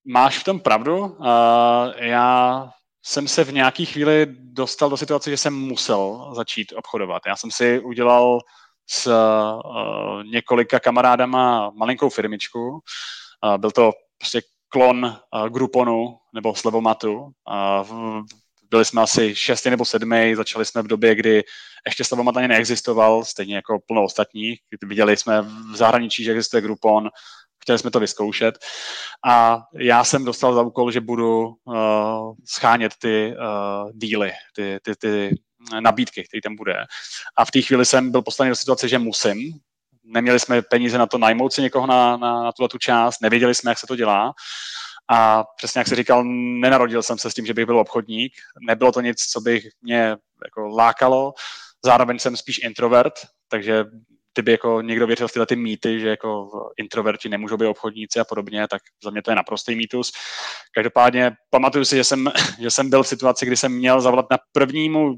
Máš 0.07 0.39
v 0.39 0.45
tom 0.45 0.61
pravdu. 0.61 0.99
Uh, 0.99 1.27
já 1.97 2.69
jsem 3.07 3.29
se 3.29 3.45
v 3.45 3.53
nějaký 3.53 3.87
chvíli 3.87 4.27
dostal 4.39 4.91
do 4.91 4.97
situace, 4.97 5.31
že 5.31 5.37
jsem 5.37 5.55
musel 5.55 6.33
začít 6.37 6.73
obchodovat. 6.77 7.23
Já 7.27 7.37
jsem 7.37 7.51
si 7.51 7.81
udělal 7.81 8.41
s 8.91 9.07
uh, 9.07 10.25
několika 10.25 10.81
kamarádama 10.81 11.71
malinkou 11.71 12.09
firmičku. 12.09 12.71
Uh, 12.71 13.59
byl 13.59 13.71
to 13.71 13.93
prostě 14.19 14.43
klon 14.69 15.05
uh, 15.05 15.49
Grouponu 15.49 16.17
nebo 16.35 16.55
Slevomatu. 16.55 17.15
Uh, 17.15 18.23
byli 18.71 18.85
jsme 18.85 19.03
asi 19.03 19.35
šestý 19.35 19.71
nebo 19.71 19.85
sedmý, 19.85 20.35
začali 20.35 20.65
jsme 20.65 20.83
v 20.83 20.87
době, 20.87 21.15
kdy 21.15 21.43
ještě 21.87 22.05
Slevomat 22.05 22.37
ani 22.37 22.49
neexistoval, 22.49 23.25
stejně 23.25 23.57
jako 23.57 23.79
plno 23.87 24.05
ostatních. 24.05 24.61
Viděli 24.85 25.17
jsme 25.17 25.43
v 25.43 25.77
zahraničí, 25.77 26.25
že 26.25 26.31
existuje 26.31 26.63
Groupon, 26.63 27.11
chtěli 27.65 27.79
jsme 27.79 27.91
to 27.91 28.01
vyzkoušet. 28.01 28.59
A 29.27 29.63
já 29.75 30.05
jsem 30.05 30.25
dostal 30.25 30.55
za 30.55 30.63
úkol, 30.63 30.91
že 30.91 31.01
budu 31.01 31.55
uh, 31.65 32.35
schánět 32.45 32.93
ty 32.99 33.35
uh, 33.37 33.91
díly, 33.93 34.33
ty, 34.57 34.79
ty, 34.83 34.97
ty 34.97 35.41
nabídky, 35.81 36.25
které 36.25 36.41
tam 36.41 36.57
bude. 36.57 36.77
A 37.37 37.45
v 37.45 37.51
té 37.51 37.63
chvíli 37.63 37.87
jsem 37.87 38.11
byl 38.11 38.23
postaven 38.23 38.51
do 38.51 38.57
situace, 38.57 38.89
že 38.89 38.99
musím. 38.99 39.53
Neměli 40.05 40.41
jsme 40.41 40.63
peníze 40.63 40.99
na 40.99 41.07
to 41.07 41.19
najmout 41.19 41.53
si 41.53 41.63
někoho 41.63 41.87
na, 41.87 42.17
na, 42.17 42.43
na 42.43 42.53
tuhle 42.53 42.69
tu 42.69 42.79
část, 42.79 43.21
nevěděli 43.21 43.55
jsme, 43.55 43.71
jak 43.71 43.79
se 43.79 43.87
to 43.87 43.97
dělá. 43.97 44.35
A 45.09 45.45
přesně 45.57 45.79
jak 45.79 45.89
se 45.89 45.97
říkal, 45.97 46.25
nenarodil 46.61 47.03
jsem 47.03 47.19
se 47.19 47.31
s 47.31 47.35
tím, 47.35 47.47
že 47.47 47.55
bych 47.55 47.67
byl 47.67 47.79
obchodník. 47.79 48.33
Nebylo 48.67 48.93
to 48.93 49.01
nic, 49.01 49.17
co 49.21 49.41
bych 49.41 49.65
mě 49.83 50.17
jako 50.45 50.69
lákalo. 50.69 51.33
Zároveň 51.85 52.19
jsem 52.19 52.37
spíš 52.37 52.59
introvert, 52.59 53.15
takže 53.49 53.85
kdyby 54.35 54.53
jako 54.53 54.81
někdo 54.81 55.07
věřil 55.07 55.29
v 55.29 55.33
tyhle 55.33 55.47
ty 55.47 55.57
mýty, 55.57 56.01
že 56.01 56.09
jako 56.09 56.49
introverti 56.77 57.29
nemůžou 57.29 57.57
být 57.57 57.67
obchodníci 57.67 58.21
a 58.21 58.25
podobně, 58.25 58.69
tak 58.69 58.83
za 59.05 59.11
mě 59.11 59.23
to 59.23 59.31
je 59.31 59.35
naprostý 59.35 59.75
mýtus. 59.75 60.13
Každopádně 60.75 61.33
pamatuju 61.51 61.85
si, 61.85 61.97
že 61.97 62.05
jsem, 62.05 62.31
že 62.61 62.71
jsem 62.71 62.91
byl 62.91 63.03
v 63.03 63.09
situaci, 63.09 63.47
kdy 63.47 63.57
jsem 63.57 63.73
měl 63.73 64.01
zavolat 64.01 64.27
na 64.31 64.39
prvnímu 64.53 65.15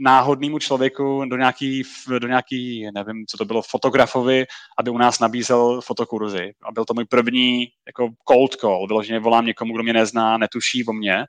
náhodnému 0.00 0.58
člověku 0.58 1.24
do 1.30 1.36
nějaký, 1.36 1.82
do 2.18 2.28
nějaký, 2.28 2.90
nevím, 2.94 3.24
co 3.28 3.36
to 3.36 3.44
bylo, 3.44 3.62
fotografovi, 3.62 4.46
aby 4.78 4.90
u 4.90 4.98
nás 4.98 5.18
nabízel 5.18 5.80
fotokurzy. 5.80 6.52
A 6.68 6.72
byl 6.72 6.84
to 6.84 6.94
můj 6.94 7.04
první 7.04 7.66
jako 7.86 8.08
cold 8.30 8.54
call, 8.54 8.86
vyloženě 8.86 9.18
volám 9.18 9.46
někomu, 9.46 9.74
kdo 9.74 9.82
mě 9.82 9.92
nezná, 9.92 10.38
netuší 10.38 10.84
o 10.84 10.92
mě 10.92 11.26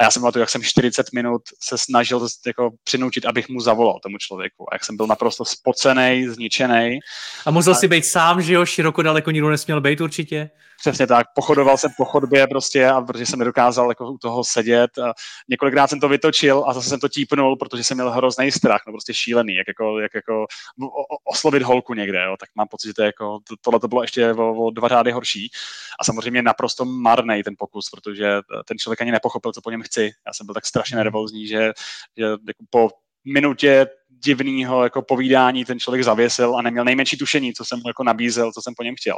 a 0.00 0.04
já 0.04 0.10
jsem 0.10 0.32
to, 0.32 0.38
jak 0.38 0.50
jsem 0.50 0.62
40 0.62 1.12
minut 1.12 1.42
se 1.60 1.78
snažil 1.78 2.28
jako 2.46 2.70
přinutit, 2.84 3.26
abych 3.26 3.48
mu 3.48 3.60
zavolal 3.60 4.00
tomu 4.02 4.18
člověku. 4.18 4.72
A 4.72 4.74
jak 4.74 4.84
jsem 4.84 4.96
byl 4.96 5.06
naprosto 5.06 5.44
spocený, 5.44 6.26
zničený. 6.28 6.98
A 7.46 7.50
musel 7.50 7.72
a... 7.72 7.76
si 7.76 7.88
být 7.88 8.06
sám, 8.06 8.42
že 8.42 8.54
jo, 8.54 8.66
široko 8.66 9.02
daleko 9.02 9.30
nikdo 9.30 9.50
nesměl 9.50 9.80
být 9.80 10.00
určitě? 10.00 10.50
Přesně 10.80 11.06
tak, 11.06 11.26
pochodoval 11.34 11.76
jsem 11.76 11.90
po 11.96 12.04
chodbě 12.04 12.46
prostě, 12.46 12.86
a 12.86 13.00
protože 13.00 13.26
jsem 13.26 13.38
nedokázal 13.38 13.88
jako 13.88 14.12
u 14.12 14.18
toho 14.18 14.44
sedět. 14.44 14.98
A 14.98 15.12
několikrát 15.48 15.86
jsem 15.86 16.00
to 16.00 16.08
vytočil 16.08 16.64
a 16.66 16.72
zase 16.72 16.88
jsem 16.88 17.00
to 17.00 17.08
típnul, 17.08 17.56
protože 17.56 17.84
jsem 17.84 17.96
měl 17.96 18.10
hrozný 18.10 18.52
strach, 18.52 18.80
no 18.86 18.92
prostě 18.92 19.14
šílený, 19.14 19.54
jak 19.54 19.68
jako, 19.68 19.98
jak 19.98 20.14
jako 20.14 20.46
oslovit 21.24 21.62
holku 21.62 21.94
někde, 21.94 22.24
jo. 22.24 22.36
tak 22.40 22.48
mám 22.54 22.68
pocit, 22.68 22.88
že 22.88 22.94
to 22.94 23.02
jako, 23.02 23.38
to, 23.48 23.54
tohle 23.60 23.80
to 23.80 23.88
bylo 23.88 24.02
ještě 24.02 24.32
o, 24.32 24.54
o 24.54 24.70
dva 24.70 24.88
řády 24.88 25.12
horší. 25.12 25.50
A 26.00 26.04
samozřejmě 26.04 26.42
naprosto 26.42 26.84
marný 26.84 27.42
ten 27.42 27.54
pokus, 27.58 27.90
protože 27.90 28.40
ten 28.64 28.78
člověk 28.78 29.00
ani 29.00 29.12
nepochopil, 29.12 29.52
co 29.52 29.60
po 29.60 29.70
něm 29.70 29.82
chci. 29.84 30.10
Já 30.26 30.32
jsem 30.32 30.46
byl 30.46 30.54
tak 30.54 30.66
strašně 30.66 30.96
nervózní, 30.96 31.46
že, 31.46 31.72
že 32.16 32.24
jako 32.24 32.64
po 32.70 32.90
minutě 33.24 33.86
divného 34.24 34.84
jako 34.84 35.02
povídání 35.02 35.64
ten 35.64 35.80
člověk 35.80 36.04
zavěsil 36.04 36.56
a 36.56 36.62
neměl 36.62 36.84
nejmenší 36.84 37.16
tušení, 37.18 37.54
co 37.54 37.64
jsem 37.64 37.78
mu 37.78 37.88
jako 37.88 38.04
nabízel, 38.04 38.52
co 38.52 38.62
jsem 38.62 38.74
po 38.76 38.82
něm 38.82 38.94
chtěl. 38.98 39.16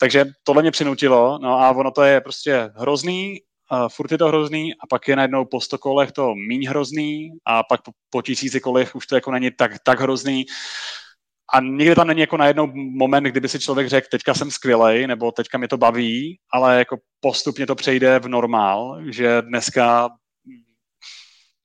Takže 0.00 0.24
tohle 0.42 0.62
mě 0.62 0.70
přinutilo, 0.70 1.38
no 1.42 1.60
a 1.60 1.70
ono 1.70 1.90
to 1.90 2.02
je 2.02 2.20
prostě 2.20 2.70
hrozný, 2.76 3.38
uh, 3.72 3.88
furt 3.88 4.12
je 4.12 4.18
to 4.18 4.28
hrozný 4.28 4.74
a 4.74 4.86
pak 4.90 5.08
je 5.08 5.16
najednou 5.16 5.44
po 5.44 5.60
sto 5.60 5.78
kolech 5.78 6.12
to 6.12 6.34
míň 6.34 6.66
hrozný 6.68 7.30
a 7.46 7.62
pak 7.62 7.82
po, 7.82 7.92
po 8.10 8.22
tisíci 8.22 8.60
kolech 8.60 8.94
už 8.94 9.06
to 9.06 9.14
jako 9.14 9.30
není 9.30 9.50
tak, 9.50 9.72
tak 9.84 10.00
hrozný. 10.00 10.44
A 11.54 11.60
nikdy 11.60 11.94
tam 11.94 12.06
není 12.06 12.20
jako 12.20 12.36
najednou 12.36 12.72
moment, 12.74 13.24
kdyby 13.24 13.48
si 13.48 13.60
člověk 13.60 13.88
řekl, 13.88 14.06
teďka 14.10 14.34
jsem 14.34 14.50
skvělej, 14.50 15.06
nebo 15.06 15.32
teďka 15.32 15.58
mě 15.58 15.68
to 15.68 15.76
baví, 15.76 16.38
ale 16.52 16.78
jako 16.78 16.96
postupně 17.20 17.66
to 17.66 17.74
přejde 17.74 18.18
v 18.18 18.28
normál, 18.28 18.98
že 19.10 19.42
dneska 19.42 20.10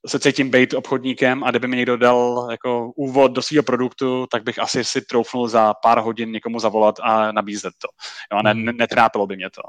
se 0.08 0.20
cítím 0.20 0.50
být 0.50 0.74
obchodníkem 0.74 1.44
a 1.44 1.50
kdyby 1.50 1.68
mi 1.68 1.76
někdo 1.76 1.98
dal 1.98 2.48
jako 2.52 2.92
úvod 2.96 3.32
do 3.32 3.42
svého 3.42 3.64
produktu, 3.64 4.28
tak 4.32 4.44
bych 4.44 4.60
asi 4.60 4.84
si 4.84 5.02
troufnul 5.02 5.48
za 5.48 5.74
pár 5.74 6.00
hodin 6.00 6.32
někomu 6.32 6.60
zavolat 6.60 6.96
a 7.02 7.32
nabízet 7.32 7.74
to. 7.82 7.88
Jo, 8.36 8.42
ne, 8.44 8.52
hmm. 8.52 8.66
netrápilo 8.78 9.28
by 9.28 9.36
mě 9.36 9.50
to. 9.50 9.62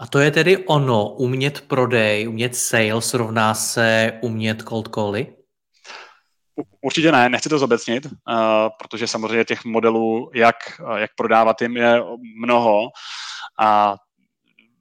A 0.00 0.06
to 0.06 0.18
je 0.18 0.30
tedy 0.30 0.58
ono, 0.58 1.14
umět 1.14 1.60
prodej, 1.60 2.28
umět 2.28 2.56
sales 2.56 3.14
rovná 3.14 3.54
se 3.54 4.12
umět 4.22 4.62
cold 4.68 4.94
cally? 4.94 5.26
Určitě 6.80 7.12
ne, 7.12 7.28
nechci 7.28 7.48
to 7.48 7.58
zobecnit, 7.58 8.06
uh, 8.06 8.12
protože 8.78 9.06
samozřejmě 9.06 9.44
těch 9.44 9.64
modelů, 9.64 10.30
jak, 10.34 10.56
jak 10.96 11.10
prodávat 11.16 11.62
jim, 11.62 11.76
je 11.76 12.02
mnoho 12.42 12.88
a 13.60 13.96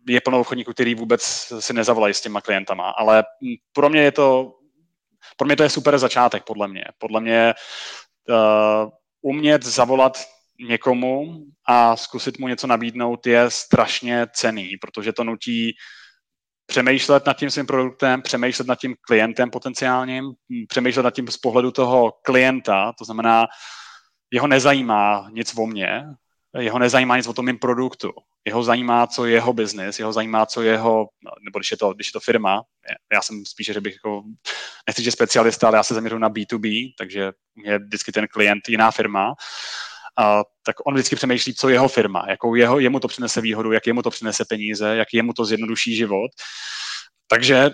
je 0.07 0.21
plno 0.21 0.39
obchodníků, 0.39 0.73
který 0.73 0.95
vůbec 0.95 1.21
si 1.59 1.73
nezavolají 1.73 2.13
s 2.13 2.21
těma 2.21 2.41
klientama, 2.41 2.89
ale 2.89 3.23
pro 3.73 3.89
mě 3.89 4.01
je 4.01 4.11
to 4.11 4.53
pro 5.37 5.45
mě 5.45 5.55
to 5.55 5.63
je 5.63 5.69
super 5.69 5.97
začátek, 5.97 6.43
podle 6.43 6.67
mě. 6.67 6.83
Podle 6.97 7.21
mě 7.21 7.53
uh, 8.29 8.89
umět 9.21 9.63
zavolat 9.63 10.17
někomu 10.67 11.43
a 11.67 11.95
zkusit 11.95 12.39
mu 12.39 12.47
něco 12.47 12.67
nabídnout 12.67 13.27
je 13.27 13.45
strašně 13.49 14.27
cený, 14.33 14.77
protože 14.81 15.13
to 15.13 15.23
nutí 15.23 15.71
přemýšlet 16.69 17.25
nad 17.25 17.37
tím 17.37 17.49
svým 17.49 17.65
produktem, 17.65 18.21
přemýšlet 18.21 18.67
nad 18.67 18.79
tím 18.79 18.95
klientem 19.01 19.49
potenciálním, 19.49 20.31
přemýšlet 20.67 21.03
nad 21.03 21.11
tím 21.13 21.27
z 21.27 21.37
pohledu 21.37 21.71
toho 21.71 22.13
klienta, 22.23 22.93
to 22.99 23.05
znamená, 23.05 23.47
jeho 24.33 24.47
nezajímá 24.47 25.29
nic 25.31 25.57
o 25.57 25.65
mně, 25.65 26.03
jeho 26.59 26.79
nezajímá 26.79 27.17
nic 27.17 27.27
o 27.27 27.33
tom 27.33 27.45
mým 27.45 27.59
produktu. 27.59 28.11
Jeho 28.45 28.63
zajímá, 28.63 29.07
co 29.07 29.25
je 29.25 29.33
jeho 29.33 29.53
biznis, 29.53 29.99
jeho 29.99 30.13
zajímá, 30.13 30.45
co 30.45 30.61
jeho, 30.61 31.07
nebo 31.45 31.59
když 31.59 31.71
je 31.71 31.77
to, 31.77 31.93
když 31.93 32.07
je 32.07 32.13
to 32.13 32.19
firma, 32.19 32.61
já 33.13 33.21
jsem 33.21 33.45
spíše, 33.45 33.73
že 33.73 33.81
bych 33.81 33.93
jako, 33.93 34.23
nechci, 34.87 35.03
že 35.03 35.11
specialista, 35.11 35.67
ale 35.67 35.77
já 35.77 35.83
se 35.83 35.93
zaměřuji 35.93 36.19
na 36.19 36.29
B2B, 36.29 36.93
takže 36.97 37.31
je 37.65 37.79
vždycky 37.79 38.11
ten 38.11 38.27
klient 38.27 38.69
jiná 38.69 38.91
firma, 38.91 39.33
a, 40.19 40.43
tak 40.65 40.75
on 40.85 40.93
vždycky 40.93 41.15
přemýšlí, 41.15 41.53
co 41.53 41.69
jeho 41.69 41.87
firma, 41.87 42.25
jakou 42.29 42.55
jeho, 42.55 42.79
jemu 42.79 42.99
to 42.99 43.07
přinese 43.07 43.41
výhodu, 43.41 43.71
jak 43.71 43.87
jemu 43.87 44.01
to 44.01 44.09
přinese 44.09 44.45
peníze, 44.45 44.95
jak 44.95 45.07
jemu 45.13 45.33
to 45.33 45.45
zjednoduší 45.45 45.95
život. 45.95 46.31
Takže 47.27 47.69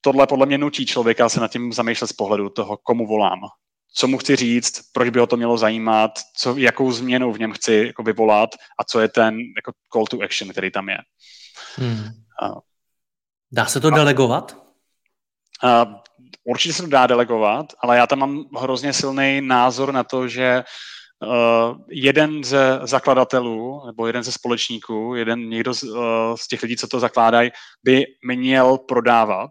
tohle 0.00 0.26
podle 0.26 0.46
mě 0.46 0.58
nutí 0.58 0.86
člověka 0.86 1.28
se 1.28 1.40
nad 1.40 1.50
tím 1.50 1.72
zamýšlet 1.72 2.06
z 2.06 2.12
pohledu 2.12 2.48
toho, 2.48 2.76
komu 2.76 3.06
volám 3.06 3.40
co 3.94 4.08
mu 4.08 4.18
chci 4.18 4.36
říct, 4.36 4.80
proč 4.92 5.08
by 5.08 5.20
ho 5.20 5.26
to 5.26 5.36
mělo 5.36 5.58
zajímat, 5.58 6.10
co, 6.36 6.56
jakou 6.56 6.92
změnu 6.92 7.32
v 7.32 7.38
něm 7.38 7.52
chci 7.52 7.84
jako 7.86 8.02
vyvolat 8.02 8.50
a 8.80 8.84
co 8.84 9.00
je 9.00 9.08
ten 9.08 9.38
jako 9.56 9.72
call 9.92 10.06
to 10.06 10.22
action, 10.24 10.50
který 10.50 10.70
tam 10.70 10.88
je. 10.88 10.98
Hmm. 11.76 12.04
Uh, 12.42 12.58
dá 13.52 13.66
se 13.66 13.80
to 13.80 13.88
a, 13.88 13.90
delegovat? 13.90 14.56
Uh, 15.64 15.94
určitě 16.44 16.72
se 16.72 16.82
to 16.82 16.88
dá 16.88 17.06
delegovat, 17.06 17.66
ale 17.78 17.96
já 17.96 18.06
tam 18.06 18.18
mám 18.18 18.44
hrozně 18.58 18.92
silný 18.92 19.40
názor 19.40 19.92
na 19.92 20.04
to, 20.04 20.28
že 20.28 20.64
uh, 21.22 21.78
jeden 21.90 22.44
ze 22.44 22.80
zakladatelů 22.82 23.86
nebo 23.86 24.06
jeden 24.06 24.22
ze 24.22 24.32
společníků, 24.32 25.14
jeden 25.14 25.48
někdo 25.48 25.74
z, 25.74 25.82
uh, 25.82 26.00
z 26.34 26.48
těch 26.48 26.62
lidí, 26.62 26.76
co 26.76 26.88
to 26.88 27.00
zakládají, 27.00 27.50
by 27.84 28.04
měl 28.26 28.78
prodávat 28.78 29.50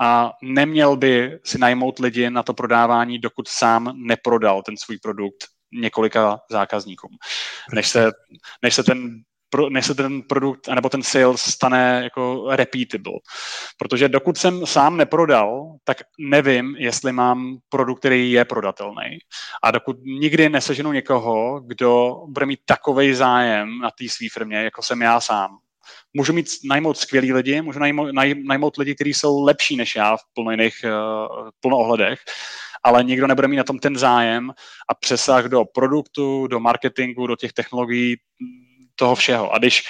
a 0.00 0.30
neměl 0.42 0.96
by 0.96 1.38
si 1.44 1.58
najmout 1.58 1.98
lidi 1.98 2.30
na 2.30 2.42
to 2.42 2.54
prodávání, 2.54 3.18
dokud 3.18 3.48
sám 3.48 3.92
neprodal 3.96 4.62
ten 4.62 4.76
svůj 4.76 4.98
produkt 4.98 5.44
několika 5.72 6.40
zákazníkům. 6.50 7.10
Než 7.74 7.88
se, 7.88 8.10
než 8.62 8.74
se 8.74 8.82
ten 8.82 9.22
pro, 9.52 9.70
než 9.70 9.86
se 9.86 9.94
ten 9.94 10.22
produkt 10.22 10.68
nebo 10.68 10.88
ten 10.88 11.02
sales 11.02 11.40
stane 11.40 12.00
jako 12.04 12.46
repeatable. 12.50 13.12
Protože 13.76 14.08
dokud 14.08 14.38
jsem 14.38 14.66
sám 14.66 14.96
neprodal, 14.96 15.76
tak 15.84 15.96
nevím, 16.18 16.76
jestli 16.78 17.12
mám 17.12 17.58
produkt, 17.68 17.98
který 17.98 18.32
je 18.32 18.44
prodatelný. 18.44 19.18
A 19.62 19.70
dokud 19.70 19.96
nikdy 20.04 20.48
neseženu 20.48 20.92
někoho, 20.92 21.60
kdo 21.60 22.16
bude 22.28 22.46
mít 22.46 22.60
takový 22.66 23.14
zájem 23.14 23.78
na 23.78 23.90
té 23.90 24.08
své 24.08 24.26
firmě, 24.32 24.56
jako 24.56 24.82
jsem 24.82 25.02
já 25.02 25.20
sám, 25.20 25.50
můžu 26.14 26.32
mít 26.32 26.46
najmout 26.64 26.98
skvělý 26.98 27.32
lidi, 27.32 27.62
můžu 27.62 27.78
najmout, 27.78 28.08
najmout 28.46 28.76
lidi, 28.76 28.94
kteří 28.94 29.14
jsou 29.14 29.44
lepší 29.44 29.76
než 29.76 29.96
já 29.96 30.16
v 30.16 30.20
plno 30.34 30.50
jiných 30.50 30.74
uh, 30.84 31.50
plno 31.60 31.78
ohledech, 31.78 32.20
ale 32.84 33.04
nikdo 33.04 33.26
nebude 33.26 33.48
mít 33.48 33.56
na 33.56 33.64
tom 33.64 33.78
ten 33.78 33.98
zájem 33.98 34.50
a 34.88 34.94
přesah 34.94 35.44
do 35.44 35.64
produktu, 35.64 36.46
do 36.46 36.60
marketingu, 36.60 37.26
do 37.26 37.36
těch 37.36 37.52
technologií, 37.52 38.16
toho 38.96 39.14
všeho. 39.14 39.54
A 39.54 39.58
když 39.58 39.82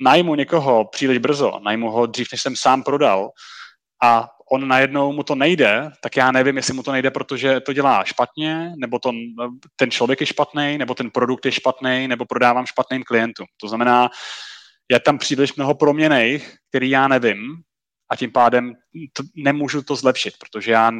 najmu 0.00 0.34
někoho 0.34 0.84
příliš 0.84 1.18
brzo, 1.18 1.52
najmu 1.62 1.90
ho 1.90 2.06
dřív, 2.06 2.28
než 2.32 2.42
jsem 2.42 2.56
sám 2.56 2.82
prodal, 2.82 3.30
a 4.02 4.28
on 4.50 4.68
najednou 4.68 5.12
mu 5.12 5.22
to 5.22 5.34
nejde, 5.34 5.90
tak 6.02 6.16
já 6.16 6.32
nevím, 6.32 6.56
jestli 6.56 6.74
mu 6.74 6.82
to 6.82 6.92
nejde, 6.92 7.10
protože 7.10 7.60
to 7.60 7.72
dělá 7.72 8.04
špatně, 8.04 8.72
nebo 8.76 8.98
to, 8.98 9.12
ten 9.76 9.90
člověk 9.90 10.20
je 10.20 10.26
špatný, 10.26 10.78
nebo 10.78 10.94
ten 10.94 11.10
produkt 11.10 11.46
je 11.46 11.52
špatný, 11.52 12.08
nebo 12.08 12.24
prodávám 12.24 12.66
špatným 12.66 13.02
klientům. 13.02 13.46
To 13.60 13.68
znamená, 13.68 14.10
je 14.90 15.00
tam 15.00 15.18
příliš 15.18 15.54
mnoho 15.54 15.74
proměných, 15.74 16.56
který 16.68 16.90
já 16.90 17.08
nevím, 17.08 17.56
a 18.10 18.16
tím 18.16 18.32
pádem 18.32 18.74
to, 19.12 19.22
nemůžu 19.36 19.82
to 19.82 19.96
zlepšit, 19.96 20.34
protože 20.38 20.72
já 20.72 20.90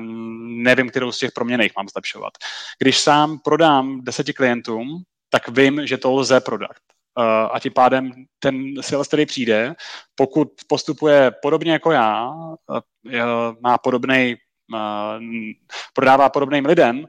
nevím, 0.45 0.91
kterou 0.91 1.13
z 1.13 1.19
těch 1.19 1.33
proměných 1.33 1.73
mám 1.77 1.89
zlepšovat. 1.89 2.33
Když 2.79 2.99
sám 2.99 3.39
prodám 3.45 4.05
deseti 4.05 4.33
klientům, 4.33 5.03
tak 5.31 5.49
vím, 5.49 5.87
že 5.87 5.97
to 5.99 6.13
lze 6.13 6.41
prodat. 6.41 6.77
Uh, 7.19 7.25
a 7.53 7.59
tím 7.61 7.73
pádem 7.73 8.13
ten 8.39 8.75
sales, 8.81 9.09
který 9.09 9.27
přijde, 9.27 9.75
pokud 10.15 10.49
postupuje 10.69 11.31
podobně 11.43 11.73
jako 11.73 11.91
já, 11.91 12.31
uh, 12.31 13.55
má 13.61 13.79
podobný, 13.79 14.37
uh, 14.75 15.25
prodává 15.95 16.29
podobným 16.29 16.67
lidem 16.67 17.07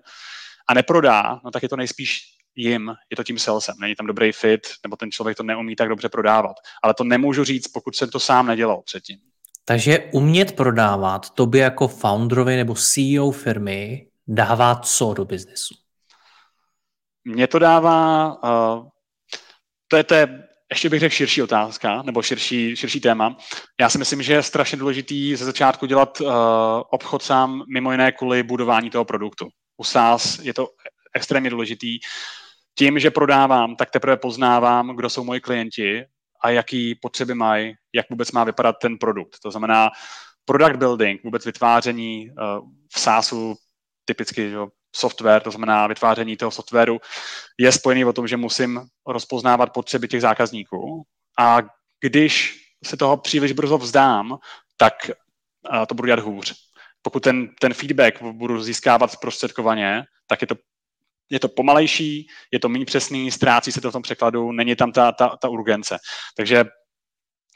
a 0.69 0.73
neprodá, 0.73 1.39
no 1.45 1.51
tak 1.51 1.63
je 1.63 1.69
to 1.69 1.75
nejspíš 1.75 2.21
jim, 2.55 2.91
je 3.09 3.17
to 3.17 3.23
tím 3.23 3.39
salesem, 3.39 3.75
není 3.79 3.95
tam 3.95 4.07
dobrý 4.07 4.31
fit, 4.31 4.61
nebo 4.83 4.95
ten 4.95 5.11
člověk 5.11 5.37
to 5.37 5.43
neumí 5.43 5.75
tak 5.75 5.89
dobře 5.89 6.09
prodávat. 6.09 6.55
Ale 6.83 6.93
to 6.93 7.03
nemůžu 7.03 7.43
říct, 7.43 7.67
pokud 7.67 7.95
jsem 7.95 8.09
to 8.09 8.19
sám 8.19 8.47
nedělal 8.47 8.81
předtím. 8.85 9.17
Takže 9.65 10.09
umět 10.13 10.55
prodávat 10.55 11.29
tobě 11.29 11.61
jako 11.61 11.87
founderovi 11.87 12.55
nebo 12.55 12.75
CEO 12.75 13.31
firmy 13.31 14.07
dává 14.27 14.75
co 14.75 15.13
do 15.13 15.25
biznesu? 15.25 15.75
Mně 17.23 17.47
to 17.47 17.59
dává, 17.59 18.37
uh, 18.43 18.87
to 19.89 19.97
je, 19.97 20.03
to 20.03 20.13
je 20.13 20.49
ještě 20.71 20.89
bych 20.89 20.99
řekl 20.99 21.15
širší 21.15 21.41
otázka, 21.41 22.01
nebo 22.01 22.21
širší, 22.21 22.75
širší 22.75 22.99
téma. 22.99 23.37
Já 23.79 23.89
si 23.89 23.97
myslím, 23.97 24.21
že 24.21 24.33
je 24.33 24.43
strašně 24.43 24.77
důležitý 24.77 25.35
ze 25.35 25.45
začátku 25.45 25.85
dělat 25.85 26.21
uh, 26.21 26.29
obchod 26.89 27.23
sám 27.23 27.63
mimo 27.73 27.91
jiné 27.91 28.11
kvůli 28.11 28.43
budování 28.43 28.89
toho 28.89 29.05
produktu. 29.05 29.47
U 29.77 29.83
SaaS 29.83 30.39
je 30.39 30.53
to 30.53 30.67
extrémně 31.13 31.49
důležitý. 31.49 31.99
Tím, 32.77 32.99
že 32.99 33.11
prodávám, 33.11 33.75
tak 33.75 33.91
teprve 33.91 34.17
poznávám, 34.17 34.95
kdo 34.95 35.09
jsou 35.09 35.23
moji 35.23 35.39
klienti 35.41 36.05
a 36.43 36.49
jaký 36.49 36.95
potřeby 36.95 37.33
mají, 37.33 37.73
jak 37.93 38.09
vůbec 38.09 38.31
má 38.31 38.43
vypadat 38.43 38.75
ten 38.81 38.97
produkt. 38.97 39.39
To 39.43 39.51
znamená 39.51 39.89
product 40.45 40.75
building, 40.75 41.23
vůbec 41.23 41.45
vytváření 41.45 42.29
uh, 42.29 42.69
v 42.93 42.99
SaaSu 42.99 43.55
typicky 44.05 44.49
že, 44.49 44.57
software, 44.95 45.41
to 45.41 45.51
znamená 45.51 45.87
vytváření 45.87 46.37
toho 46.37 46.51
softwaru, 46.51 46.99
je 47.59 47.71
spojený 47.71 48.05
o 48.05 48.13
tom, 48.13 48.27
že 48.27 48.37
musím 48.37 48.81
rozpoznávat 49.07 49.73
potřeby 49.73 50.07
těch 50.07 50.21
zákazníků. 50.21 51.03
A 51.39 51.57
když 52.01 52.59
se 52.85 52.97
toho 52.97 53.17
příliš 53.17 53.51
brzo 53.51 53.77
vzdám, 53.77 54.37
tak 54.77 54.93
to 55.87 55.95
budu 55.95 56.05
dělat 56.05 56.19
hůř. 56.19 56.53
Pokud 57.01 57.23
ten, 57.23 57.47
ten 57.61 57.73
feedback 57.73 58.21
budu 58.21 58.63
získávat 58.63 59.11
zprostředkovaně, 59.11 60.03
tak 60.27 60.41
je 60.41 60.47
to 60.47 60.55
je 61.31 61.39
to 61.39 61.49
pomalejší, 61.49 62.27
je 62.51 62.59
to 62.59 62.69
méně 62.69 62.85
přesný, 62.85 63.31
ztrácí 63.31 63.71
se 63.71 63.81
to 63.81 63.89
v 63.89 63.93
tom 63.93 64.01
překladu, 64.01 64.51
není 64.51 64.75
tam 64.75 64.91
ta, 64.91 65.11
ta, 65.11 65.37
ta 65.41 65.49
urgence. 65.49 65.97
Takže 66.37 66.65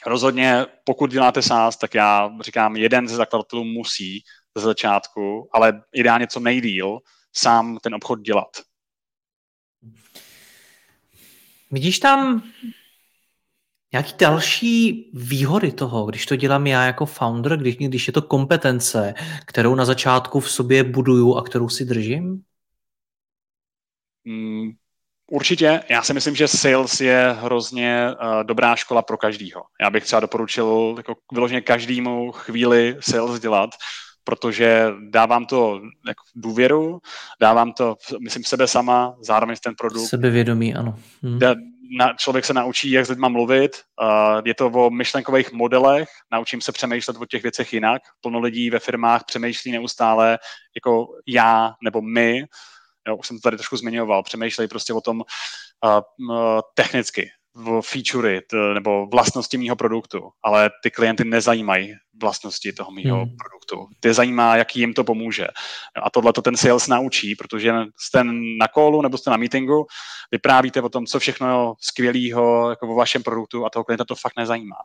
rozhodně, 0.06 0.66
pokud 0.86 1.12
děláte 1.12 1.42
SaaS, 1.42 1.78
tak 1.78 1.94
já 1.94 2.30
říkám, 2.42 2.76
jeden 2.76 3.08
ze 3.08 3.16
zakladatelů 3.16 3.64
musí 3.64 4.24
ze 4.58 4.64
začátku, 4.64 5.50
ale 5.54 5.82
ideálně 5.94 6.28
co 6.28 6.40
nejdíl, 6.40 7.00
sám 7.34 7.78
ten 7.82 7.96
obchod 7.96 8.22
dělat. 8.22 8.50
Vidíš 11.72 12.00
tam 12.00 12.44
nějaký 13.94 14.14
další 14.20 15.12
výhody 15.14 15.72
toho, 15.72 16.06
když 16.06 16.26
to 16.26 16.36
dělám 16.36 16.68
já 16.68 16.86
jako 16.86 17.06
founder, 17.06 17.58
když, 17.58 17.76
když 17.78 18.08
je 18.08 18.14
to 18.14 18.22
kompetence, 18.22 19.14
kterou 19.46 19.76
na 19.76 19.86
začátku 19.86 20.40
v 20.40 20.52
sobě 20.52 20.84
buduju 20.84 21.36
a 21.36 21.44
kterou 21.44 21.70
si 21.70 21.86
držím? 21.86 22.42
Mm, 24.26 24.72
určitě, 25.32 25.84
já 25.90 26.04
si 26.04 26.14
myslím, 26.14 26.36
že 26.36 26.48
sales 26.48 27.02
je 27.02 27.36
hrozně 27.40 28.08
uh, 28.10 28.44
dobrá 28.44 28.76
škola 28.76 29.02
pro 29.02 29.18
každýho. 29.18 29.64
Já 29.82 29.90
bych 29.90 30.04
třeba 30.04 30.20
doporučil 30.20 30.96
jako 30.98 31.16
vyloženě 31.34 31.62
každému 31.62 32.32
chvíli 32.32 32.98
sales 33.00 33.40
dělat, 33.40 33.70
protože 34.24 34.88
dávám 35.10 35.46
to 35.46 35.82
jako 36.08 36.24
důvěru, 36.36 37.00
dávám 37.42 37.74
to, 37.74 37.96
myslím, 38.24 38.44
sebe 38.44 38.68
sama, 38.68 39.16
zároveň 39.22 39.56
ten 39.64 39.76
produkt. 39.76 40.10
Sebevědomí, 40.10 40.76
ano. 40.76 40.96
Hmm. 41.24 41.40
Da, 41.40 41.56
na, 41.98 42.14
člověk 42.14 42.46
se 42.46 42.54
naučí, 42.54 42.92
jak 42.92 43.06
s 43.06 43.10
lidma 43.10 43.30
mluvit, 43.30 43.82
uh, 44.02 44.42
je 44.46 44.54
to 44.54 44.68
o 44.68 44.90
myšlenkových 44.90 45.52
modelech, 45.52 46.10
naučím 46.32 46.62
se 46.62 46.72
přemýšlet 46.72 47.18
o 47.20 47.26
těch 47.26 47.44
věcech 47.44 47.74
jinak. 47.74 48.02
Plno 48.22 48.40
lidí 48.40 48.70
ve 48.70 48.80
firmách 48.80 49.24
přemýšlí 49.26 49.72
neustále 49.72 50.40
jako 50.76 51.08
já 51.28 51.74
nebo 51.84 52.02
my, 52.02 52.46
Jo, 53.08 53.16
už 53.16 53.28
jsem 53.28 53.38
to 53.38 53.42
tady 53.42 53.58
trošku 53.58 53.78
zmiňoval, 53.78 54.24
přemýšlej 54.24 54.68
prostě 54.68 54.94
o 54.94 55.02
tom 55.02 55.18
uh, 55.20 56.30
uh, 56.30 56.60
technicky, 56.74 57.30
featurey 57.82 58.42
nebo 58.74 59.06
vlastnosti 59.06 59.58
mýho 59.58 59.76
produktu, 59.76 60.30
ale 60.44 60.70
ty 60.84 60.92
klienty 60.92 61.24
nezajímají 61.24 61.94
vlastnosti 62.22 62.74
toho 62.74 62.92
mýho 62.92 63.18
hmm. 63.18 63.36
produktu. 63.38 63.88
Ty 64.00 64.14
zajímá, 64.14 64.56
jaký 64.56 64.80
jim 64.80 64.94
to 64.94 65.04
pomůže. 65.04 65.48
A 66.04 66.10
tohle 66.10 66.34
to 66.34 66.42
ten 66.42 66.58
sales 66.58 66.88
naučí, 66.88 67.36
protože 67.36 67.74
jste 68.00 68.24
na 68.60 68.68
callu 68.74 69.02
nebo 69.02 69.18
jste 69.18 69.30
na 69.30 69.38
meetingu, 69.38 69.86
vyprávíte 70.32 70.82
o 70.82 70.90
tom, 70.90 71.06
co 71.06 71.20
všechno 71.20 71.74
skvělého 71.80 72.70
jako 72.70 72.88
o 72.88 72.96
vašem 72.96 73.24
produktu 73.24 73.66
a 73.66 73.70
toho 73.70 73.84
klienta 73.84 74.06
to 74.06 74.16
fakt 74.16 74.38
nezajímá. 74.38 74.76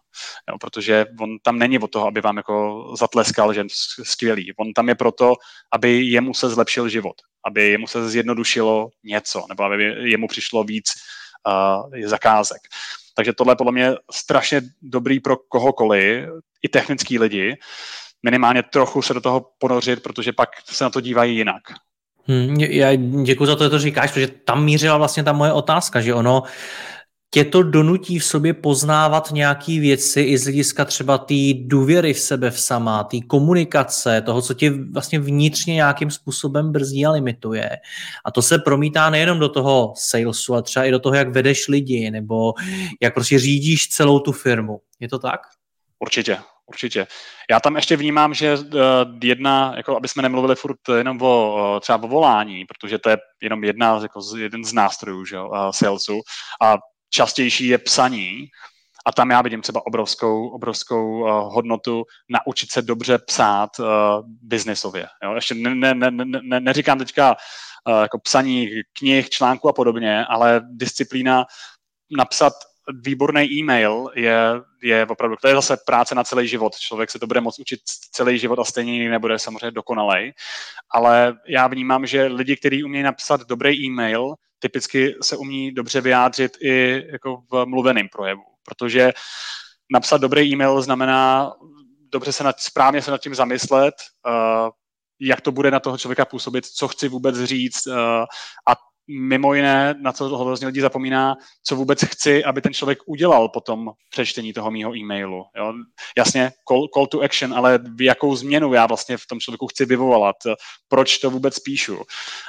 Jo, 0.51 0.59
protože 0.61 1.07
on 1.21 1.31
tam 1.43 1.59
není 1.59 1.79
o 1.79 1.89
toho, 1.89 2.07
aby 2.07 2.21
vám 2.21 2.37
jako 2.37 2.85
zatleskal, 2.99 3.53
že 3.53 3.65
skvělý. 4.03 4.53
On 4.57 4.73
tam 4.73 4.89
je 4.89 4.95
proto, 4.95 5.35
aby 5.73 6.03
jemu 6.03 6.35
se 6.35 6.49
zlepšil 6.49 6.89
život, 6.89 7.17
aby 7.47 7.71
jemu 7.71 7.87
se 7.87 8.09
zjednodušilo 8.09 8.89
něco, 9.05 9.45
nebo 9.49 9.63
aby 9.63 9.85
jemu 9.85 10.29
přišlo 10.29 10.65
víc 10.65 10.89
uh, 11.49 12.09
zakázek. 12.09 12.61
Takže 13.15 13.33
tohle 13.33 13.53
je 13.53 13.57
podle 13.57 13.73
mě 13.73 13.95
strašně 14.11 14.63
dobrý 14.83 15.21
pro 15.21 15.37
kohokoliv, 15.37 16.29
i 16.63 16.69
technický 16.69 17.19
lidi, 17.19 17.57
minimálně 18.23 18.63
trochu 18.63 19.03
se 19.03 19.15
do 19.15 19.21
toho 19.21 19.51
ponořit, 19.59 20.03
protože 20.03 20.33
pak 20.33 20.49
se 20.65 20.85
na 20.85 20.91
to 20.91 21.01
dívají 21.01 21.37
jinak. 21.37 21.63
Hmm, 22.27 22.57
já 22.61 22.95
děkuji 23.25 23.47
za 23.47 23.57
to, 23.57 23.65
že 23.65 23.71
to 23.71 23.79
říkáš, 23.79 24.11
protože 24.11 24.29
tam 24.29 24.65
mířila 24.65 24.97
vlastně 24.97 25.25
ta 25.25 25.33
moje 25.33 25.53
otázka, 25.53 26.01
že 26.01 26.15
ono 26.15 26.43
tě 27.31 27.45
to 27.45 27.62
donutí 27.62 28.19
v 28.19 28.25
sobě 28.25 28.55
poznávat 28.55 29.31
nějaké 29.31 29.81
věci 29.81 30.21
i 30.21 30.38
z 30.38 30.45
hlediska 30.45 30.85
třeba 30.85 31.19
té 31.19 31.35
důvěry 31.61 32.14
v 32.14 32.19
sebe 32.19 32.51
v 32.51 32.61
sama, 32.61 33.05
té 33.05 33.17
komunikace, 33.21 34.21
toho, 34.21 34.43
co 34.43 34.55
tě 34.55 34.71
vlastně 34.93 35.21
vnitřně 35.21 35.75
nějakým 35.75 36.11
způsobem 36.11 36.73
brzdí 36.73 37.07
a 37.07 37.11
limituje. 37.11 37.71
A 38.25 38.31
to 38.31 38.43
se 38.43 38.59
promítá 38.59 39.11
nejenom 39.11 39.38
do 39.38 39.49
toho 39.49 39.93
salesu, 39.97 40.53
ale 40.53 40.62
třeba 40.62 40.85
i 40.85 40.91
do 40.91 40.99
toho, 40.99 41.14
jak 41.14 41.29
vedeš 41.29 41.69
lidi, 41.69 42.11
nebo 42.11 42.53
jak 43.03 43.14
prostě 43.14 43.38
řídíš 43.38 43.88
celou 43.88 44.19
tu 44.21 44.33
firmu. 44.33 44.81
Je 45.01 45.09
to 45.09 45.19
tak? 45.19 45.41
Určitě, 45.99 46.38
určitě. 46.67 47.07
Já 47.51 47.61
tam 47.61 47.77
ještě 47.77 47.97
vnímám, 47.97 48.35
že 48.35 48.59
uh, 48.59 48.81
jedna, 49.23 49.73
jako 49.77 49.97
aby 49.97 50.09
jsme 50.09 50.23
nemluvili 50.23 50.55
furt 50.57 50.79
jenom 50.97 51.23
o 51.23 51.81
třeba 51.83 52.03
o 52.03 52.09
volání, 52.09 52.64
protože 52.64 52.99
to 52.99 53.11
je 53.11 53.17
jenom 53.43 53.64
jedna, 53.64 54.01
jako 54.03 54.21
jeden 54.38 54.64
z 54.64 54.73
nástrojů 54.73 55.25
že, 55.25 55.37
salesu 55.71 56.21
a 56.62 56.77
častější 57.11 57.66
je 57.66 57.79
psaní, 57.79 58.49
a 59.07 59.12
tam 59.12 59.31
já 59.31 59.42
vidím 59.42 59.62
třeba 59.62 59.87
obrovskou, 59.87 60.49
obrovskou 60.49 61.21
uh, 61.21 61.29
hodnotu 61.29 62.05
naučit 62.29 62.73
se 62.73 62.83
dobře 62.83 63.18
psát 63.18 63.71
uh, 63.79 63.87
biznesově. 64.42 65.07
Jo? 65.25 65.35
Ještě 65.35 65.55
ne, 65.55 65.75
ne, 65.75 66.11
ne, 66.11 66.25
ne, 66.42 66.61
neříkám 66.61 66.99
teďka 66.99 67.37
uh, 67.88 68.03
jako 68.03 68.18
psaní 68.18 68.68
knih, 68.99 69.31
článků 69.31 69.68
a 69.68 69.73
podobně, 69.73 70.25
ale 70.25 70.61
disciplína 70.71 71.44
napsat 72.16 72.53
výborný 72.94 73.53
e-mail 73.53 74.11
je, 74.14 74.38
je 74.83 75.07
opravdu, 75.07 75.37
to 75.42 75.48
je 75.48 75.55
zase 75.55 75.77
práce 75.87 76.14
na 76.14 76.24
celý 76.24 76.48
život. 76.48 76.77
Člověk 76.79 77.11
se 77.11 77.18
to 77.18 77.27
bude 77.27 77.40
moct 77.40 77.59
učit 77.59 77.81
celý 78.12 78.38
život 78.38 78.59
a 78.59 78.64
stejně 78.64 79.11
nebude 79.11 79.38
samozřejmě 79.38 79.70
dokonalej. 79.70 80.33
Ale 80.90 81.37
já 81.48 81.66
vnímám, 81.66 82.07
že 82.07 82.27
lidi, 82.27 82.57
kteří 82.57 82.85
umějí 82.85 83.03
napsat 83.03 83.40
dobrý 83.40 83.87
e-mail, 83.87 84.35
typicky 84.59 85.14
se 85.22 85.37
umí 85.37 85.72
dobře 85.72 86.01
vyjádřit 86.01 86.53
i 86.62 87.05
jako 87.12 87.42
v 87.53 87.66
mluveném 87.66 88.09
projevu, 88.09 88.42
protože 88.62 89.12
napsat 89.92 90.20
dobrý 90.20 90.53
e-mail 90.53 90.83
znamená 90.83 91.53
dobře 92.12 92.33
se 92.33 92.44
nad, 92.44 92.61
správně 92.61 93.03
se 93.03 93.11
nad 93.11 93.20
tím 93.20 93.35
zamyslet, 93.35 93.94
uh, 94.27 94.68
jak 95.20 95.40
to 95.40 95.53
bude 95.53 95.70
na 95.70 95.81
toho 95.81 95.98
člověka 95.98 96.24
působit, 96.24 96.66
co 96.66 96.88
chci 96.88 97.09
vůbec 97.09 97.37
říct 97.37 97.87
uh, 97.87 97.94
a 98.68 98.77
mimo 99.09 99.55
jiné, 99.55 99.94
na 100.01 100.12
co 100.12 100.38
hrozně 100.38 100.66
lidí 100.66 100.81
zapomíná, 100.81 101.37
co 101.62 101.77
vůbec 101.77 102.05
chci, 102.05 102.44
aby 102.44 102.61
ten 102.61 102.75
člověk 102.75 102.99
udělal 103.07 103.49
po 103.49 103.61
tom 103.61 103.90
přečtení 104.11 104.53
toho 104.53 104.71
mýho 104.71 104.97
e-mailu. 104.97 105.44
Jo? 105.57 105.73
Jasně, 106.18 106.51
call, 106.68 106.88
call 106.94 107.07
to 107.07 107.21
action, 107.21 107.55
ale 107.55 107.79
jakou 108.01 108.37
změnu 108.37 108.75
já 108.75 108.87
vlastně 108.87 109.16
v 109.16 109.27
tom 109.29 109.40
člověku 109.40 109.66
chci 109.66 109.85
vyvolat, 109.85 110.37
proč 110.88 111.18
to 111.18 111.31
vůbec 111.31 111.59
píšu. 111.59 112.03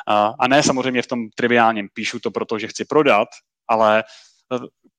A, 0.08 0.34
a 0.40 0.48
ne 0.48 0.64
samozřejmě 0.64 1.02
v 1.02 1.08
tom 1.08 1.20
triviálním, 1.36 1.90
píšu 1.94 2.20
to 2.20 2.32
proto, 2.32 2.60
že 2.60 2.68
chci 2.68 2.86
prodat, 2.86 3.28
ale 3.68 4.04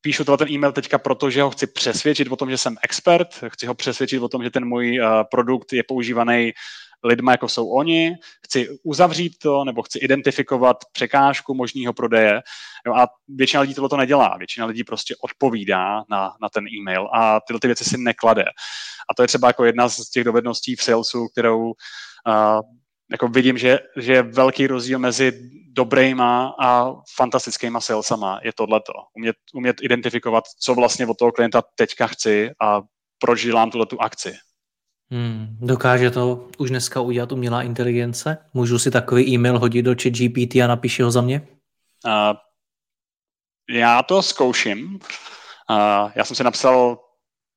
píšu 0.01 0.25
tohle 0.25 0.39
ten 0.39 0.51
e-mail 0.51 0.73
teďka 0.73 0.99
proto, 0.99 1.31
že 1.31 1.43
ho 1.43 1.51
chci 1.51 1.67
přesvědčit 1.67 2.29
o 2.31 2.37
tom, 2.37 2.51
že 2.51 2.59
jsem 2.59 2.77
expert, 2.83 3.29
chci 3.49 3.67
ho 3.67 3.75
přesvědčit 3.75 4.23
o 4.23 4.29
tom, 4.29 4.45
že 4.45 4.51
ten 4.51 4.65
můj 4.65 5.01
uh, 5.01 5.07
produkt 5.31 5.73
je 5.73 5.83
používaný 5.89 6.53
lidma, 7.05 7.33
jako 7.33 7.49
jsou 7.49 7.71
oni, 7.71 8.15
chci 8.47 8.69
uzavřít 8.83 9.39
to, 9.39 9.65
nebo 9.65 9.83
chci 9.83 9.99
identifikovat 9.99 10.77
překážku 10.93 11.55
možného 11.55 11.93
prodeje. 11.93 12.43
Jo, 12.87 12.95
a 12.95 13.09
většina 13.29 13.61
lidí 13.61 13.75
to 13.75 13.97
nedělá. 13.97 14.37
Většina 14.39 14.67
lidí 14.67 14.85
prostě 14.85 15.15
odpovídá 15.25 16.05
na, 16.11 16.33
na 16.43 16.49
ten 16.49 16.65
e-mail 16.69 17.09
a 17.15 17.41
tyhle 17.41 17.61
ty 17.61 17.67
věci 17.67 17.85
si 17.85 17.99
neklade. 17.99 18.45
A 19.11 19.15
to 19.17 19.23
je 19.23 19.29
třeba 19.29 19.49
jako 19.49 19.65
jedna 19.65 19.89
z 19.89 20.11
těch 20.11 20.25
dovedností 20.25 20.77
v 20.77 20.83
salesu, 20.83 21.29
kterou 21.29 21.65
uh, 21.67 22.61
jako 23.11 23.29
vidím, 23.29 23.59
že, 23.59 23.79
že 23.97 24.13
je 24.13 24.23
velký 24.23 24.67
rozdíl 24.67 24.99
mezi 24.99 25.33
dobrýma 25.73 26.55
a 26.61 26.93
fantastickýma 27.17 27.81
salesama. 27.81 28.41
Je 28.43 28.53
tohleto. 28.53 28.93
Umět, 29.17 29.37
umět 29.55 29.77
identifikovat, 29.83 30.45
co 30.61 30.75
vlastně 30.75 31.07
od 31.07 31.19
toho 31.19 31.33
klienta 31.33 31.63
teďka 31.75 32.07
chci 32.07 32.51
a 32.63 32.83
proč 33.19 33.43
dělám 33.43 33.71
tuhle 33.71 33.87
tu 33.87 34.01
akci. 34.03 34.35
Hmm, 35.13 35.57
dokáže 35.61 36.11
to 36.11 36.49
už 36.59 36.71
dneska 36.71 37.01
udělat 37.01 37.33
umělá 37.33 37.63
inteligence? 37.63 38.39
Můžu 38.55 38.79
si 38.79 38.91
takový 38.91 39.35
e-mail 39.35 39.59
hodit 39.59 39.83
do 39.83 39.95
chat 40.03 40.13
GPT 40.13 40.57
a 40.57 40.67
napíši 40.67 41.03
ho 41.03 41.11
za 41.11 41.21
mě? 41.21 41.49
Uh, 42.07 42.37
já 43.71 44.03
to 44.03 44.23
zkouším. 44.23 44.95
Uh, 45.71 46.11
já 46.15 46.25
jsem 46.25 46.37
si 46.37 46.45
napsal 46.45 46.99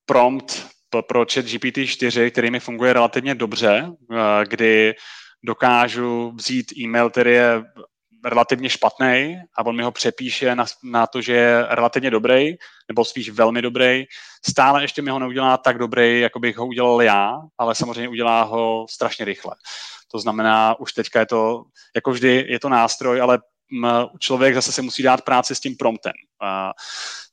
prompt 0.06 0.66
pro 1.08 1.18
chat 1.18 1.44
GPT-4, 1.44 2.30
který 2.30 2.50
mi 2.50 2.60
funguje 2.60 2.92
relativně 2.92 3.34
dobře, 3.34 3.86
uh, 3.88 4.16
kdy 4.48 4.94
dokážu 5.44 6.32
vzít 6.36 6.72
e-mail, 6.78 7.10
který 7.10 7.30
je 7.30 7.62
relativně 8.24 8.70
špatný 8.70 9.38
a 9.56 9.66
on 9.66 9.76
mi 9.76 9.82
ho 9.82 9.92
přepíše 9.92 10.54
na, 10.54 10.64
na 10.82 11.06
to, 11.06 11.22
že 11.22 11.32
je 11.32 11.66
relativně 11.70 12.10
dobrý, 12.10 12.54
nebo 12.88 13.04
spíš 13.04 13.30
velmi 13.30 13.62
dobrý. 13.62 14.04
Stále 14.46 14.84
ještě 14.84 15.02
mi 15.02 15.10
ho 15.10 15.18
neudělá 15.18 15.56
tak 15.56 15.78
dobrý, 15.78 16.20
jako 16.20 16.38
bych 16.38 16.56
ho 16.56 16.66
udělal 16.66 17.02
já, 17.02 17.40
ale 17.58 17.74
samozřejmě 17.74 18.08
udělá 18.08 18.42
ho 18.42 18.86
strašně 18.90 19.24
rychle. 19.24 19.54
To 20.12 20.18
znamená, 20.18 20.80
už 20.80 20.92
teďka 20.92 21.20
je 21.20 21.26
to, 21.26 21.64
jako 21.94 22.10
vždy, 22.10 22.46
je 22.48 22.60
to 22.60 22.68
nástroj, 22.68 23.20
ale 23.20 23.38
člověk 24.18 24.54
zase 24.54 24.72
se 24.72 24.82
musí 24.82 25.02
dát 25.02 25.22
práci 25.22 25.54
s 25.54 25.60
tím 25.60 25.76
promptem. 25.76 26.12
A 26.42 26.72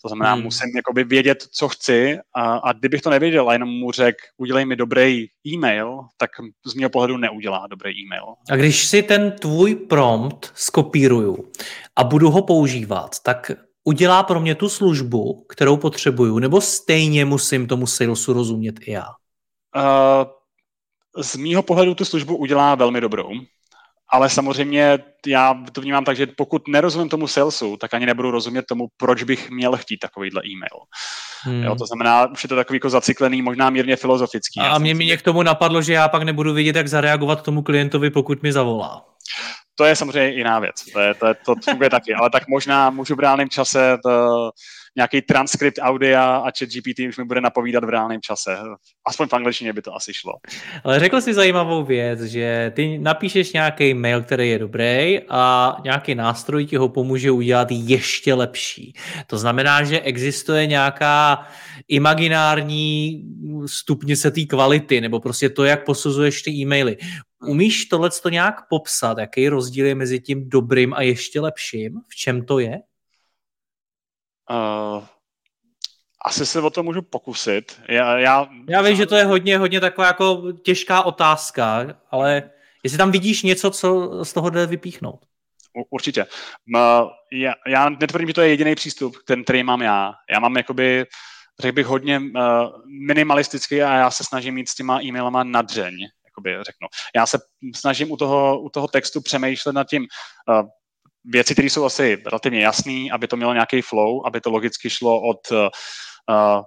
to 0.02 0.08
znamená, 0.08 0.34
hmm. 0.34 0.44
musím 0.44 0.76
jakoby 0.76 1.04
vědět, 1.04 1.44
co 1.52 1.70
chci 1.70 2.18
a, 2.36 2.58
a 2.58 2.74
kdybych 2.74 3.02
to 3.02 3.10
nevěděl 3.10 3.50
a 3.50 3.54
jenom 3.54 3.70
mu 3.70 3.92
řekl, 3.92 4.18
udělej 4.38 4.66
mi 4.66 4.76
dobrý 4.76 5.26
e-mail, 5.48 6.00
tak 6.18 6.30
z 6.66 6.74
mého 6.74 6.90
pohledu 6.90 7.18
neudělá 7.18 7.68
dobrý 7.68 7.92
e-mail. 7.92 8.24
A 8.52 8.56
když 8.56 8.86
si 8.86 9.04
ten 9.04 9.32
tvůj 9.32 9.76
prompt 9.76 10.52
skopíruju 10.56 11.52
a 11.96 12.04
budu 12.04 12.32
ho 12.32 12.42
používat, 12.42 13.20
tak 13.20 13.52
udělá 13.84 14.24
pro 14.24 14.40
mě 14.40 14.56
tu 14.56 14.70
službu, 14.70 15.46
kterou 15.50 15.78
potřebuju, 15.78 16.40
nebo 16.40 16.62
stejně 16.62 17.26
musím 17.26 17.68
tomu 17.68 17.88
salesu 17.88 18.34
rozumět 18.34 18.76
i 18.82 18.92
já? 18.92 19.06
Uh, 19.76 21.24
z 21.24 21.36
mýho 21.36 21.64
pohledu 21.64 21.96
tu 21.96 22.06
službu 22.06 22.38
udělá 22.38 22.76
velmi 22.76 23.02
dobrou 23.02 23.32
ale 24.12 24.30
samozřejmě 24.30 25.00
já 25.28 25.56
to 25.72 25.82
vnímám 25.82 26.06
tak, 26.06 26.18
že 26.18 26.28
pokud 26.28 26.68
nerozumím 26.68 27.10
tomu 27.10 27.28
salesu, 27.28 27.78
tak 27.78 27.94
ani 27.94 28.06
nebudu 28.06 28.32
rozumět 28.32 28.66
tomu, 28.66 28.88
proč 28.98 29.24
bych 29.24 29.50
měl 29.50 29.78
chtít 29.78 29.98
takovýhle 29.98 30.42
e-mail. 30.46 30.84
Hmm. 31.44 31.64
Jo, 31.64 31.76
to 31.76 31.86
znamená, 31.86 32.32
už 32.32 32.44
je 32.44 32.50
to 32.50 32.56
takový 32.56 32.76
jako 32.78 32.90
zaciklený, 32.90 33.42
možná 33.42 33.70
mírně 33.70 33.96
filozofický. 33.96 34.60
A, 34.60 34.68
a 34.68 34.78
mě, 34.78 34.94
mě 34.94 35.18
k 35.18 35.22
tomu 35.22 35.44
napadlo, 35.44 35.82
že 35.82 35.94
já 35.94 36.08
pak 36.08 36.24
nebudu 36.24 36.54
vědět, 36.54 36.76
jak 36.76 36.88
zareagovat 36.88 37.44
tomu 37.44 37.62
klientovi, 37.62 38.10
pokud 38.10 38.44
mi 38.44 38.54
zavolá. 38.54 39.06
To 39.76 39.86
je 39.86 39.96
samozřejmě 39.96 40.38
jiná 40.38 40.60
věc, 40.60 40.76
to, 40.94 41.00
je, 41.00 41.14
to, 41.14 41.28
je, 41.28 41.36
to 41.46 41.56
funguje 41.64 41.90
taky, 41.90 42.14
ale 42.14 42.30
tak 42.30 42.48
možná 42.48 42.90
můžu 42.90 43.16
v 43.16 43.20
reálném 43.20 43.50
čase 43.50 43.98
to, 44.06 44.50
nějaký 44.96 45.22
transkript 45.22 45.80
audia 45.82 46.36
a 46.36 46.44
chat 46.44 46.70
GPT 46.70 47.00
už 47.10 47.18
mi 47.18 47.26
bude 47.26 47.42
napovídat 47.42 47.84
v 47.84 47.90
reálném 47.90 48.22
čase. 48.22 48.58
Aspoň 49.08 49.28
v 49.28 49.34
angličtině 49.34 49.74
by 49.74 49.82
to 49.82 49.96
asi 49.96 50.14
šlo. 50.14 50.34
Ale 50.84 51.00
řekl 51.00 51.22
jsi 51.22 51.34
zajímavou 51.34 51.84
věc, 51.84 52.22
že 52.22 52.72
ty 52.76 52.98
napíšeš 52.98 53.54
nějaký 53.54 53.94
mail, 53.94 54.22
který 54.22 54.50
je 54.50 54.60
dobrý 54.60 55.20
a 55.30 55.76
nějaký 55.84 56.16
nástroj 56.16 56.66
ti 56.66 56.76
ho 56.76 56.90
pomůže 56.90 57.32
udělat 57.32 57.68
ještě 57.72 58.34
lepší. 58.34 58.94
To 59.28 59.38
znamená, 59.38 59.84
že 59.84 60.00
existuje 60.00 60.68
nějaká 60.68 61.48
imaginární 61.88 63.24
stupnice 63.66 64.32
té 64.32 64.42
kvality, 64.46 65.02
nebo 65.02 65.20
prostě 65.20 65.50
to, 65.50 65.64
jak 65.64 65.86
posuzuješ 65.86 66.42
ty 66.42 66.52
e-maily. 66.52 66.98
Umíš 67.48 67.86
tohle 67.86 68.10
to 68.24 68.30
nějak 68.30 68.56
popsat, 68.70 69.18
jaký 69.18 69.50
rozdíl 69.50 69.86
je 69.86 69.96
mezi 69.96 70.20
tím 70.20 70.50
dobrým 70.50 70.94
a 70.94 71.02
ještě 71.02 71.42
lepším? 71.42 71.94
V 72.08 72.16
čem 72.16 72.46
to 72.46 72.60
je? 72.60 72.80
Uh, 74.52 75.04
asi 76.26 76.46
se 76.46 76.62
o 76.62 76.70
to 76.70 76.84
můžu 76.84 77.02
pokusit. 77.02 77.82
Já, 77.90 78.18
já, 78.18 78.48
já 78.70 78.82
vím, 78.82 78.96
že 78.96 79.06
to 79.06 79.16
je 79.16 79.26
hodně, 79.26 79.58
hodně 79.58 79.80
taková 79.80 80.08
jako 80.08 80.52
těžká 80.52 81.04
otázka, 81.04 81.86
ale 82.12 82.52
jestli 82.84 82.98
tam 82.98 83.12
vidíš 83.12 83.44
něco, 83.44 83.72
co 83.72 84.20
z 84.26 84.34
toho 84.34 84.50
jde 84.50 84.66
vypíchnout. 84.66 85.26
Určitě. 85.90 86.26
Já, 87.34 87.54
já 87.68 87.90
netvrdím, 87.90 88.28
že 88.28 88.34
to 88.34 88.42
je 88.42 88.50
jediný 88.50 88.76
přístup, 88.76 89.16
ten, 89.26 89.44
který 89.44 89.64
mám 89.64 89.82
já. 89.82 90.14
Já 90.30 90.40
mám 90.40 90.58
jakoby, 90.58 91.06
řekl 91.60 91.76
bych, 91.76 91.86
hodně 91.86 92.20
uh, 92.20 92.34
minimalistický 93.08 93.84
a 93.84 93.94
já 93.94 94.12
se 94.12 94.24
snažím 94.24 94.54
mít 94.54 94.70
s 94.70 94.76
těma 94.76 95.02
e-mailama 95.04 95.44
nadřeň, 95.44 95.94
jakoby 96.26 96.64
řeknu. 96.64 96.88
Já 97.16 97.26
se 97.26 97.40
snažím 97.76 98.12
u 98.12 98.18
toho, 98.18 98.62
u 98.62 98.70
toho 98.70 98.88
textu 98.88 99.22
přemýšlet 99.22 99.74
nad 99.74 99.88
tím, 99.88 100.08
věci, 101.26 101.54
které 101.54 101.70
jsou 101.70 101.86
asi 101.86 102.22
relativně 102.26 102.62
jasné, 102.62 103.08
aby 103.14 103.28
to 103.28 103.38
mělo 103.38 103.54
nějaký 103.54 103.82
flow, 103.82 104.26
aby 104.26 104.42
to 104.42 104.50
logicky 104.50 104.90
šlo 104.90 105.22
od 105.22 105.52
uh, 105.52 106.62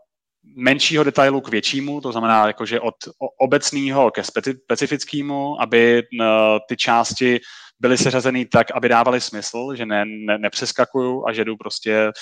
menšího 0.57 1.05
detailu 1.05 1.41
k 1.41 1.49
většímu, 1.49 2.01
to 2.01 2.13
znamená 2.13 2.47
jakože 2.47 2.81
od 2.81 2.95
obecného 3.41 4.11
ke 4.11 4.23
specifickému, 4.25 5.61
aby 5.61 6.03
uh, 6.03 6.27
ty 6.69 6.77
části 6.77 7.41
byly 7.81 7.99
seřazeny 7.99 8.47
tak, 8.47 8.71
aby 8.75 8.89
dávaly 8.89 9.21
smysl, 9.21 9.75
že 9.75 9.87
ne, 9.87 10.05
ne, 10.05 10.39
nepřeskakuju 10.39 11.27
a 11.27 11.33
že 11.33 11.45
jdu 11.45 11.57
prostě 11.57 12.13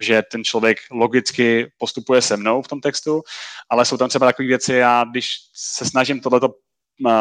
že 0.00 0.22
ten 0.32 0.44
člověk 0.44 0.78
logicky 0.90 1.72
postupuje 1.78 2.22
se 2.22 2.36
mnou 2.36 2.62
v 2.62 2.68
tom 2.68 2.80
textu, 2.80 3.22
ale 3.70 3.84
jsou 3.84 3.96
tam 3.96 4.08
třeba 4.08 4.26
takové 4.26 4.48
věci, 4.48 4.72
já 4.72 5.04
když 5.04 5.26
se 5.54 5.84
snažím 5.84 6.20
tohleto 6.20 6.48
uh, 6.48 7.12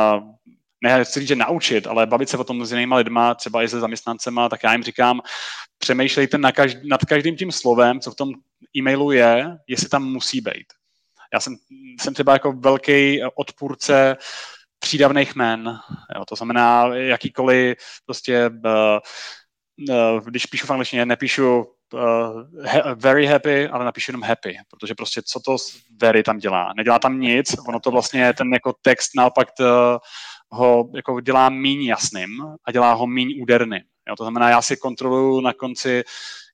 ne 0.83 1.05
chci 1.05 1.19
říct, 1.19 1.27
že 1.27 1.35
naučit, 1.35 1.87
ale 1.87 2.07
bavit 2.07 2.29
se 2.29 2.37
o 2.37 2.43
tom 2.43 2.65
s 2.65 2.71
jinýma 2.71 2.95
lidma, 2.95 3.35
třeba 3.35 3.63
i 3.63 3.67
se 3.67 3.79
zaměstnancema, 3.79 4.49
tak 4.49 4.63
já 4.63 4.71
jim 4.71 4.83
říkám, 4.83 5.21
přemýšlejte 5.77 6.37
na 6.37 6.51
každý, 6.51 6.89
nad 6.89 7.05
každým 7.05 7.35
tím 7.37 7.51
slovem, 7.51 7.99
co 7.99 8.11
v 8.11 8.15
tom 8.15 8.29
e-mailu 8.77 9.11
je, 9.11 9.57
jestli 9.67 9.89
tam 9.89 10.03
musí 10.03 10.41
být. 10.41 10.65
Já 11.33 11.39
jsem, 11.39 11.55
jsem 12.01 12.13
třeba 12.13 12.33
jako 12.33 12.51
velký 12.51 13.19
odpůrce 13.35 14.17
přídavných 14.79 15.35
jmen. 15.35 15.79
Jo, 16.15 16.25
to 16.25 16.35
znamená, 16.35 16.87
jakýkoliv 16.95 17.77
prostě, 18.05 18.49
uh, 18.65 20.19
když 20.25 20.45
píšu 20.45 20.67
v 20.67 20.71
angličtině, 20.71 21.05
nepíšu 21.05 21.65
uh, 21.93 22.41
very 22.95 23.25
happy, 23.25 23.67
ale 23.67 23.85
napíšu 23.85 24.11
jenom 24.11 24.23
happy, 24.23 24.57
protože 24.69 24.95
prostě 24.95 25.21
co 25.25 25.39
to 25.39 25.55
very 26.01 26.23
tam 26.23 26.37
dělá? 26.37 26.73
Nedělá 26.77 26.99
tam 26.99 27.19
nic, 27.19 27.55
ono 27.67 27.79
to 27.79 27.91
vlastně 27.91 28.33
ten 28.33 28.53
jako 28.53 28.73
text 28.81 29.11
naopak 29.17 29.47
to, 29.57 29.99
ho 30.53 30.89
jako 30.95 31.19
dělá 31.19 31.49
míň 31.49 31.83
jasným 31.83 32.29
a 32.65 32.71
dělá 32.71 32.93
ho 32.93 33.07
míň 33.07 33.41
úderným. 33.41 33.81
Jo, 34.09 34.15
to 34.15 34.23
znamená, 34.23 34.49
já 34.49 34.61
si 34.61 34.77
kontroluju 34.77 35.41
na 35.41 35.53
konci, 35.53 36.03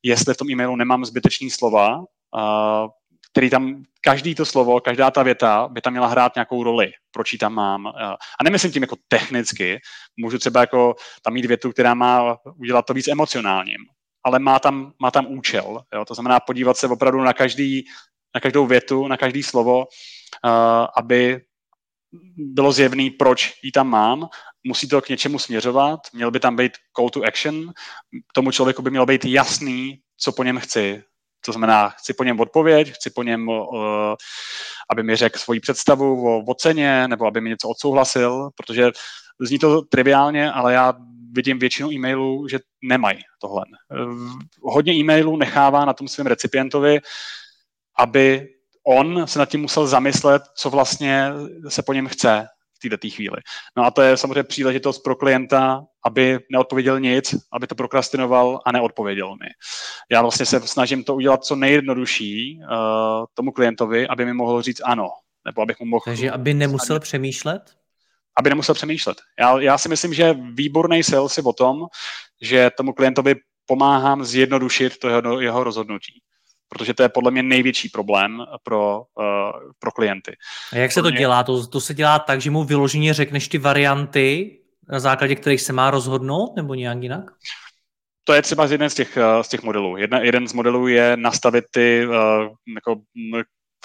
jestli 0.03 0.33
v 0.33 0.37
tom 0.37 0.49
e-mailu 0.49 0.75
nemám 0.75 1.05
zbytečný 1.05 1.49
slova, 1.49 1.97
uh, 1.97 2.87
který 3.31 3.49
tam, 3.49 3.83
každý 4.01 4.35
to 4.35 4.45
slovo, 4.45 4.79
každá 4.79 5.11
ta 5.11 5.23
věta 5.23 5.67
by 5.67 5.81
tam 5.81 5.93
měla 5.93 6.07
hrát 6.07 6.35
nějakou 6.35 6.63
roli, 6.63 6.91
proč 7.11 7.33
ji 7.33 7.39
tam 7.39 7.53
mám. 7.53 7.87
A 8.39 8.43
nemyslím 8.43 8.71
tím 8.71 8.83
jako 8.83 8.95
technicky, 9.07 9.79
můžu 10.17 10.39
třeba 10.39 10.59
jako 10.59 10.95
tam 11.23 11.33
mít 11.33 11.45
větu, 11.45 11.71
která 11.71 11.93
má 11.93 12.37
udělat 12.55 12.85
to 12.85 12.93
víc 12.93 13.07
emocionálním, 13.07 13.77
ale 14.23 14.39
má 14.39 14.59
tam, 14.59 14.91
má 15.01 15.11
tam 15.11 15.25
účel. 15.27 15.81
Jo? 15.93 16.05
To 16.05 16.13
znamená 16.13 16.39
podívat 16.39 16.77
se 16.77 16.87
opravdu 16.87 17.21
na, 17.21 17.33
každý, 17.33 17.83
na 18.35 18.41
každou 18.41 18.65
větu, 18.65 19.07
na 19.07 19.17
každý 19.17 19.43
slovo, 19.43 19.85
aby 20.97 21.41
bylo 22.37 22.71
zjevný, 22.71 23.09
proč 23.09 23.53
ji 23.63 23.71
tam 23.71 23.89
mám. 23.89 24.27
Musí 24.63 24.87
to 24.89 25.01
k 25.01 25.09
něčemu 25.09 25.39
směřovat, 25.39 25.99
měl 26.13 26.31
by 26.31 26.39
tam 26.39 26.55
být 26.55 26.71
call 26.95 27.09
to 27.09 27.23
action, 27.23 27.71
tomu 28.33 28.51
člověku 28.51 28.81
by 28.81 28.89
mělo 28.89 29.05
být 29.05 29.25
jasný, 29.25 29.99
co 30.17 30.31
po 30.31 30.43
něm 30.43 30.59
chci. 30.59 31.03
To 31.45 31.51
znamená, 31.51 31.89
chci 31.89 32.13
po 32.13 32.23
něm 32.23 32.39
odpověď, 32.39 32.91
chci 32.91 33.09
po 33.09 33.23
něm, 33.23 33.49
uh, 33.49 33.65
aby 34.91 35.03
mi 35.03 35.15
řekl 35.15 35.39
svoji 35.39 35.59
představu 35.59 36.27
o 36.27 36.43
oceně, 36.51 37.07
nebo 37.07 37.25
aby 37.25 37.41
mi 37.41 37.49
něco 37.49 37.69
odsouhlasil, 37.69 38.49
protože 38.55 38.91
zní 39.41 39.59
to 39.59 39.81
triviálně, 39.81 40.51
ale 40.51 40.73
já 40.73 40.93
vidím 41.31 41.59
většinu 41.59 41.91
e-mailů, 41.91 42.47
že 42.47 42.59
nemají 42.83 43.19
tohle. 43.41 43.65
Hodně 44.61 44.93
e-mailů 44.93 45.37
nechává 45.37 45.85
na 45.85 45.93
tom 45.93 46.07
svém 46.07 46.27
recipientovi, 46.27 46.99
aby 47.97 48.47
on 48.87 49.27
se 49.27 49.39
nad 49.39 49.49
tím 49.49 49.61
musel 49.61 49.87
zamyslet, 49.87 50.43
co 50.55 50.69
vlastně 50.69 51.31
se 51.67 51.83
po 51.83 51.93
něm 51.93 52.07
chce 52.07 52.47
v 52.85 52.89
této 52.89 53.15
chvíli. 53.15 53.37
No 53.77 53.85
a 53.85 53.91
to 53.91 54.01
je 54.01 54.17
samozřejmě 54.17 54.43
příležitost 54.43 54.99
pro 54.99 55.15
klienta, 55.15 55.83
aby 56.05 56.39
neodpověděl 56.51 56.99
nic, 56.99 57.35
aby 57.53 57.67
to 57.67 57.75
prokrastinoval 57.75 58.59
a 58.65 58.71
neodpověděl 58.71 59.29
mi. 59.29 59.49
Já 60.11 60.21
vlastně 60.21 60.45
se 60.45 60.67
snažím 60.67 61.03
to 61.03 61.15
udělat 61.15 61.43
co 61.43 61.55
nejjednodušší 61.55 62.59
uh, 62.61 63.25
tomu 63.33 63.51
klientovi, 63.51 64.07
aby 64.07 64.25
mi 64.25 64.33
mohl 64.33 64.61
říct 64.61 64.81
ano, 64.85 65.09
nebo 65.45 65.61
abych 65.61 65.79
mu 65.79 65.85
mohl... 65.85 66.01
Takže 66.05 66.31
aby 66.31 66.53
nemusel 66.53 66.85
snadně, 66.85 66.99
přemýšlet? 66.99 67.61
Aby 68.37 68.49
nemusel 68.49 68.75
přemýšlet. 68.75 69.17
Já, 69.39 69.59
já 69.59 69.77
si 69.77 69.89
myslím, 69.89 70.13
že 70.13 70.35
výborný 70.53 71.03
sales 71.03 71.37
je 71.37 71.43
o 71.43 71.53
tom, 71.53 71.85
že 72.41 72.71
tomu 72.77 72.93
klientovi 72.93 73.35
pomáhám 73.65 74.23
zjednodušit 74.25 74.97
to 74.97 75.09
jeho, 75.09 75.41
jeho 75.41 75.63
rozhodnutí 75.63 76.21
protože 76.69 76.93
to 76.93 77.03
je 77.03 77.09
podle 77.09 77.31
mě 77.31 77.43
největší 77.43 77.89
problém 77.89 78.45
pro, 78.63 78.97
uh, 78.97 79.71
pro 79.79 79.91
klienty. 79.91 80.35
A 80.73 80.77
jak 80.77 80.91
se 80.91 81.01
to 81.01 81.11
dělá? 81.11 81.43
To, 81.43 81.67
to 81.67 81.81
se 81.81 81.93
dělá 81.93 82.19
tak, 82.19 82.41
že 82.41 82.51
mu 82.51 82.63
vyloženě 82.63 83.13
řekneš 83.13 83.47
ty 83.47 83.57
varianty, 83.57 84.59
na 84.91 84.99
základě 84.99 85.35
kterých 85.35 85.61
se 85.61 85.73
má 85.73 85.91
rozhodnout, 85.91 86.55
nebo 86.55 86.73
nějak 86.73 87.03
jinak? 87.03 87.23
To 88.23 88.33
je 88.33 88.41
třeba 88.41 88.67
z 88.67 88.71
jeden 88.71 88.89
z 88.89 88.93
těch, 88.93 89.17
uh, 89.17 89.41
z 89.41 89.47
těch 89.47 89.63
modelů. 89.63 89.97
Jedna, 89.97 90.19
jeden 90.19 90.47
z 90.47 90.53
modelů 90.53 90.87
je 90.87 91.17
nastavit 91.17 91.65
ty 91.71 92.07
uh, 92.07 92.15
jako, 92.75 92.95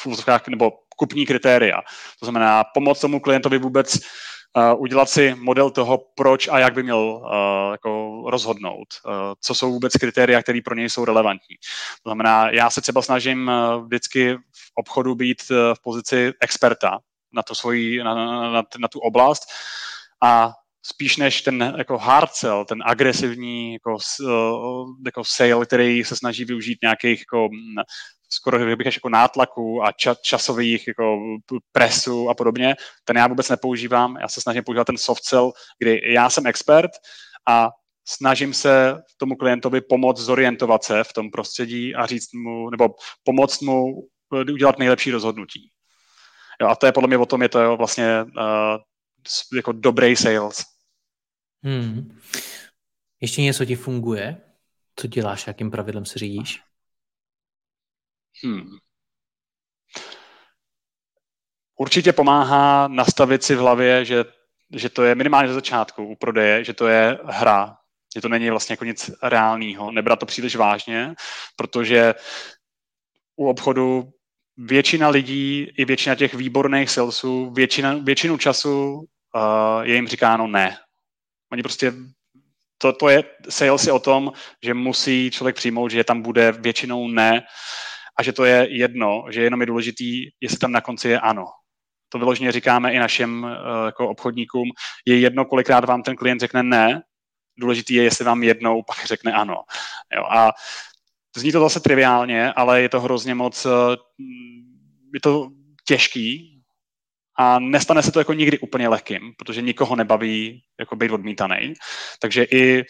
v 0.07 0.49
nebo 0.49 0.72
kupní 0.97 1.26
kritéria. 1.26 1.80
To 2.20 2.26
znamená 2.26 2.64
pomoct 2.74 3.01
tomu 3.01 3.20
klientovi 3.20 3.59
vůbec 3.59 3.97
uh, 3.97 4.82
udělat 4.82 5.11
si 5.11 5.35
model 5.35 5.70
toho, 5.70 5.99
proč 6.16 6.49
a 6.49 6.59
jak 6.59 6.74
by 6.74 6.82
měl 6.82 6.99
uh, 6.99 7.72
jako 7.72 8.03
rozhodnout, 8.31 8.89
uh, 9.07 9.12
co 9.41 9.55
jsou 9.55 9.72
vůbec 9.72 9.93
kritéria, 9.93 10.43
které 10.43 10.61
pro 10.64 10.75
něj 10.75 10.91
jsou 10.91 11.05
relevantní. 11.05 11.57
To 12.03 12.11
znamená, 12.11 12.51
já 12.51 12.70
se 12.70 12.81
třeba 12.81 13.03
snažím 13.03 13.49
uh, 13.49 13.85
vždycky 13.85 14.35
v 14.35 14.70
obchodu 14.75 15.14
být 15.14 15.43
uh, 15.51 15.57
v 15.75 15.83
pozici 15.83 16.33
experta 16.41 16.99
na, 17.33 17.43
to 17.43 17.55
svoji, 17.55 18.03
na, 18.03 18.14
na, 18.14 18.62
na, 18.79 18.89
tu 18.89 18.99
oblast 18.99 19.43
a 20.22 20.53
spíš 20.87 21.16
než 21.16 21.43
ten 21.43 21.75
jako 21.79 21.99
hard 21.99 22.33
sell, 22.33 22.64
ten 22.64 22.79
agresivní 22.87 23.72
jako, 23.72 23.97
jako 25.07 25.25
sale, 25.25 25.66
který 25.66 26.05
se 26.05 26.16
snaží 26.16 26.45
využít 26.45 26.79
nějakých 26.83 27.18
jako 27.20 27.49
skoro 28.35 28.77
bych 28.77 28.87
jako 28.87 29.09
nátlaku 29.09 29.85
a 29.85 29.93
ča, 29.93 30.14
časových 30.14 30.89
jako 30.89 31.18
presu 31.72 32.29
a 32.31 32.35
podobně, 32.35 32.77
ten 33.05 33.16
já 33.16 33.27
vůbec 33.27 33.49
nepoužívám. 33.49 34.16
Já 34.20 34.29
se 34.29 34.41
snažím 34.41 34.64
používat 34.64 34.85
ten 34.85 34.99
soft 34.99 35.25
sell, 35.25 35.53
kdy 35.79 36.01
já 36.12 36.31
jsem 36.31 36.47
expert 36.47 36.91
a 37.49 37.70
snažím 38.05 38.55
se 38.55 39.02
tomu 39.16 39.36
klientovi 39.36 39.80
pomoct 39.80 40.20
zorientovat 40.20 40.84
se 40.84 41.05
v 41.05 41.12
tom 41.12 41.30
prostředí 41.30 41.94
a 41.94 42.07
říct 42.07 42.32
mu, 42.32 42.70
nebo 42.70 42.88
pomoct 43.24 43.61
mu 43.61 44.09
udělat 44.52 44.78
nejlepší 44.78 45.11
rozhodnutí. 45.11 45.70
Jo, 46.61 46.68
a 46.68 46.76
to 46.76 46.86
je 46.86 46.92
podle 46.92 47.09
mě 47.09 47.18
o 47.18 47.26
tom, 47.26 47.42
je 47.42 47.48
to 47.48 47.76
vlastně 47.76 48.22
uh, 48.22 49.57
jako 49.57 49.72
dobrý 49.72 50.16
sales. 50.16 50.64
Hmm. 51.62 52.20
Ještě 53.20 53.42
něco 53.42 53.64
ti 53.64 53.76
funguje? 53.76 54.40
Co 54.96 55.07
děláš, 55.07 55.46
jakým 55.46 55.70
pravidlem 55.70 56.07
se 56.07 56.18
řídíš? 56.18 56.61
Hmm. 58.44 58.78
Určitě 61.76 62.12
pomáhá 62.12 62.88
nastavit 62.88 63.42
si 63.42 63.55
v 63.55 63.59
hlavě, 63.59 64.05
že, 64.05 64.24
že 64.76 64.88
to 64.88 65.02
je 65.02 65.14
minimálně 65.14 65.48
za 65.48 65.55
začátku 65.55 66.05
u 66.05 66.16
prodeje, 66.16 66.64
že 66.64 66.74
to 66.74 66.86
je 66.86 67.18
hra, 67.24 67.76
že 68.15 68.21
to 68.21 68.29
není 68.29 68.51
vlastně 68.51 68.73
jako 68.73 68.85
nic 68.85 69.11
reálného. 69.23 69.91
Nebrat 69.91 70.19
to 70.19 70.27
příliš 70.27 70.57
vážně, 70.57 71.15
protože 71.57 72.15
u 73.37 73.49
obchodu 73.49 74.12
většina 74.57 75.09
lidí 75.09 75.69
i 75.79 75.85
většina 75.85 76.15
těch 76.15 76.35
výborných 76.35 76.91
salesů, 76.91 77.51
většina, 77.51 77.95
většinu 77.95 78.39
času 78.39 78.95
uh, 78.95 79.83
je 79.83 79.95
jim 79.95 80.09
říkáno 80.09 80.47
ne. 80.47 80.77
Oni 81.53 81.62
prostě 81.62 81.93
to, 82.79 82.93
to 82.93 83.09
je, 83.09 83.25
sales 83.49 83.87
je 83.87 83.93
o 83.93 83.99
tom, 83.99 84.33
že 84.62 84.75
musí 84.75 85.31
člověk 85.31 85.57
přijmout, 85.57 85.91
že 85.91 86.05
tam 86.05 86.23
bude 86.23 86.53
většinou 86.53 87.09
ne 87.09 87.43
a 88.19 88.23
že 88.23 88.33
to 88.33 88.45
je 88.45 88.67
jedno, 88.71 89.25
že 89.31 89.43
jenom 89.43 89.61
je 89.61 89.67
důležitý, 89.67 90.23
jestli 90.41 90.59
tam 90.59 90.73
na 90.73 90.81
konci 90.81 91.09
je 91.09 91.21
ano. 91.21 91.45
To 92.09 92.19
vyloženě 92.19 92.53
říkáme 92.53 92.93
i 92.93 92.99
našim 92.99 93.45
uh, 93.45 93.51
jako 93.87 94.09
obchodníkům. 94.09 94.69
Je 95.07 95.19
jedno, 95.19 95.45
kolikrát 95.45 95.85
vám 95.85 96.03
ten 96.03 96.17
klient 96.17 96.41
řekne 96.41 96.62
ne, 96.62 97.03
důležitý 97.59 97.94
je, 97.94 98.02
jestli 98.02 98.24
vám 98.24 98.42
jednou 98.42 98.82
pak 98.82 99.05
řekne 99.07 99.32
ano. 99.32 99.62
Jo, 100.16 100.24
a 100.24 100.52
zní 101.36 101.52
to 101.52 101.61
zase 101.61 101.80
triviálně, 101.80 102.52
ale 102.52 102.82
je 102.82 102.88
to 102.88 103.00
hrozně 103.00 103.34
moc, 103.34 103.66
uh, 103.66 103.72
je 105.14 105.20
to 105.20 105.48
těžký, 105.86 106.55
a 107.38 107.59
nestane 107.59 108.02
se 108.02 108.12
to 108.12 108.18
jako 108.18 108.32
nikdy 108.32 108.59
úplně 108.59 108.88
lehkým, 108.88 109.32
protože 109.38 109.62
nikoho 109.62 109.96
nebaví 109.96 110.62
jako 110.80 110.96
být 110.96 111.11
odmítaný. 111.11 111.74
Takže 112.18 112.44
i 112.44 112.84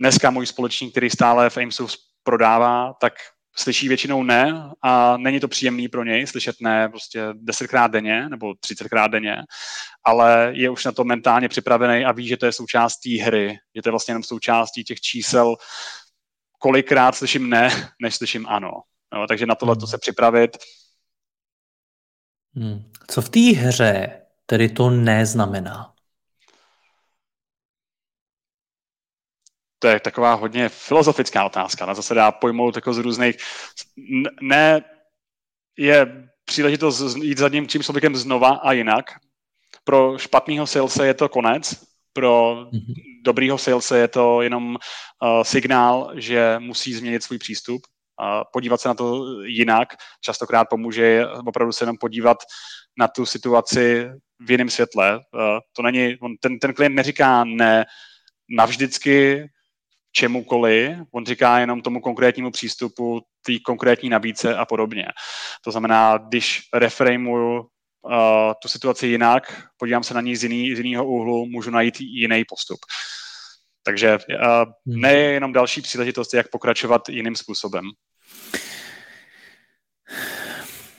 dneska 0.00 0.30
můj 0.30 0.46
společník, 0.46 0.90
který 0.90 1.10
stále 1.10 1.50
v 1.50 1.56
Aimsu 1.56 1.86
prodává, 2.22 2.92
tak 3.00 3.12
slyší 3.58 3.88
většinou 3.88 4.22
ne 4.22 4.70
a 4.82 5.16
není 5.16 5.40
to 5.40 5.48
příjemný 5.48 5.88
pro 5.88 6.04
něj 6.04 6.26
slyšet 6.26 6.56
ne 6.60 6.88
prostě 6.88 7.22
desetkrát 7.34 7.90
denně 7.90 8.28
nebo 8.28 8.54
třicetkrát 8.60 9.10
denně, 9.10 9.36
ale 10.04 10.50
je 10.54 10.70
už 10.70 10.84
na 10.84 10.92
to 10.92 11.04
mentálně 11.04 11.48
připravený 11.48 12.04
a 12.04 12.12
ví, 12.12 12.28
že 12.28 12.36
to 12.36 12.46
je 12.46 12.52
součástí 12.52 13.18
hry, 13.18 13.58
že 13.76 13.82
to 13.82 13.88
je 13.88 13.90
vlastně 13.90 14.12
jenom 14.12 14.22
součástí 14.22 14.84
těch 14.84 15.00
čísel, 15.00 15.56
kolikrát 16.58 17.14
slyším 17.14 17.50
ne, 17.50 17.90
než 18.02 18.14
slyším 18.14 18.46
ano. 18.48 18.70
No, 19.14 19.26
takže 19.26 19.46
na 19.46 19.54
tohle 19.54 19.76
to 19.76 19.86
hmm. 19.86 19.90
se 19.90 19.98
připravit. 19.98 20.56
Hmm. 22.54 22.92
Co 23.06 23.22
v 23.22 23.28
té 23.28 23.40
hře 23.40 24.22
tedy 24.46 24.68
to 24.68 24.90
neznamená? 24.90 25.94
To 29.78 29.88
je 29.88 30.00
taková 30.00 30.34
hodně 30.34 30.68
filozofická 30.68 31.44
otázka. 31.44 31.86
Na 31.86 31.94
zase 31.94 32.14
dá 32.14 32.32
pojmout 32.32 32.76
jako 32.76 32.94
z 32.94 32.98
různých... 32.98 33.36
Ne, 34.42 34.84
je 35.78 36.28
příležitost 36.44 37.16
jít 37.16 37.38
za 37.38 37.50
tím 37.50 37.68
čím 37.68 37.82
člověkem 37.82 38.16
znova 38.16 38.48
a 38.48 38.72
jinak. 38.72 39.04
Pro 39.84 40.18
špatného 40.18 40.66
salese 40.66 41.06
je 41.06 41.14
to 41.14 41.28
konec, 41.28 41.84
pro 42.12 42.54
mm-hmm. 42.54 42.94
dobrýho 43.24 43.58
salese 43.58 43.98
je 43.98 44.08
to 44.08 44.42
jenom 44.42 44.76
uh, 44.76 45.42
signál, 45.42 46.12
že 46.14 46.56
musí 46.58 46.94
změnit 46.94 47.22
svůj 47.22 47.38
přístup, 47.38 47.82
uh, 48.20 48.42
podívat 48.52 48.80
se 48.80 48.88
na 48.88 48.94
to 48.94 49.24
jinak. 49.42 49.88
Častokrát 50.20 50.68
pomůže 50.70 51.26
opravdu 51.46 51.72
se 51.72 51.82
jenom 51.82 51.96
podívat 51.96 52.38
na 52.98 53.08
tu 53.08 53.26
situaci 53.26 54.10
v 54.40 54.50
jiném 54.50 54.70
světle. 54.70 55.16
Uh, 55.16 55.20
to 55.76 55.82
není, 55.82 56.16
on, 56.20 56.36
ten, 56.40 56.58
ten 56.58 56.74
klient 56.74 56.94
neříká 56.94 57.44
ne 57.44 57.86
navždycky, 58.50 59.48
čemukoliv, 60.12 60.98
on 61.12 61.26
říká 61.26 61.58
jenom 61.58 61.82
tomu 61.82 62.00
konkrétnímu 62.00 62.50
přístupu, 62.50 63.20
té 63.46 63.52
konkrétní 63.58 64.08
nabídce 64.08 64.56
a 64.56 64.64
podobně. 64.64 65.06
To 65.64 65.70
znamená, 65.70 66.18
když 66.18 66.60
reframuju 66.74 67.60
uh, 67.60 67.66
tu 68.62 68.68
situaci 68.68 69.06
jinak, 69.06 69.62
podívám 69.76 70.04
se 70.04 70.14
na 70.14 70.20
ní 70.20 70.36
z, 70.36 70.42
jiný, 70.42 70.74
z 70.74 70.78
jiného 70.78 71.06
úhlu, 71.06 71.46
můžu 71.46 71.70
najít 71.70 72.00
jiný 72.00 72.44
postup. 72.48 72.78
Takže 73.82 74.18
uh, 74.18 74.72
ne 74.86 75.12
je 75.12 75.32
jenom 75.32 75.52
další 75.52 75.82
příležitost, 75.82 76.34
jak 76.34 76.50
pokračovat 76.50 77.08
jiným 77.08 77.36
způsobem. 77.36 77.84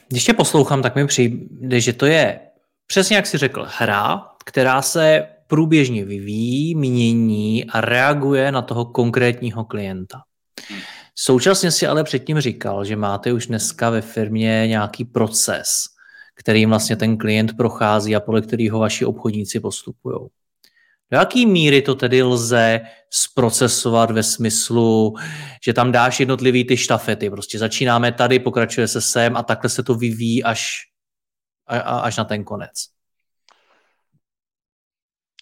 Když 0.07 0.24
tě 0.24 0.34
poslouchám, 0.34 0.82
tak 0.82 0.95
mi 0.95 1.07
přijde, 1.07 1.82
že 1.82 1.93
to 1.93 2.05
je 2.05 2.39
přesně 2.88 3.16
jak 3.16 3.28
jsi 3.28 3.38
řekl, 3.38 3.68
hra, 3.70 4.30
která 4.45 4.82
se 4.82 5.28
průběžně 5.49 6.05
vyvíjí, 6.05 6.75
mění 6.75 7.65
a 7.65 7.81
reaguje 7.81 8.51
na 8.51 8.61
toho 8.61 8.85
konkrétního 8.85 9.65
klienta. 9.65 10.21
Současně 11.15 11.71
si 11.71 11.87
ale 11.87 12.03
předtím 12.03 12.39
říkal, 12.39 12.85
že 12.85 12.95
máte 12.95 13.33
už 13.33 13.47
dneska 13.47 13.89
ve 13.89 14.01
firmě 14.01 14.67
nějaký 14.67 15.05
proces, 15.05 15.85
kterým 16.35 16.69
vlastně 16.69 16.95
ten 16.95 17.17
klient 17.17 17.57
prochází 17.57 18.15
a 18.15 18.19
podle 18.19 18.41
kterého 18.41 18.79
vaši 18.79 19.05
obchodníci 19.05 19.59
postupují. 19.59 20.17
Do 21.11 21.17
jaký 21.17 21.45
míry 21.45 21.81
to 21.81 21.95
tedy 21.95 22.23
lze 22.23 22.81
zprocesovat 23.13 24.11
ve 24.11 24.23
smyslu, 24.23 25.15
že 25.65 25.73
tam 25.73 25.91
dáš 25.91 26.19
jednotlivý 26.19 26.63
ty 26.63 26.77
štafety, 26.77 27.29
prostě 27.29 27.59
začínáme 27.59 28.11
tady, 28.11 28.39
pokračuje 28.39 28.87
se 28.87 29.01
sem 29.01 29.37
a 29.37 29.43
takhle 29.43 29.69
se 29.69 29.83
to 29.83 29.95
vyvíjí 29.95 30.43
až, 30.43 30.69
až 31.85 32.17
na 32.17 32.23
ten 32.23 32.43
konec. 32.43 32.98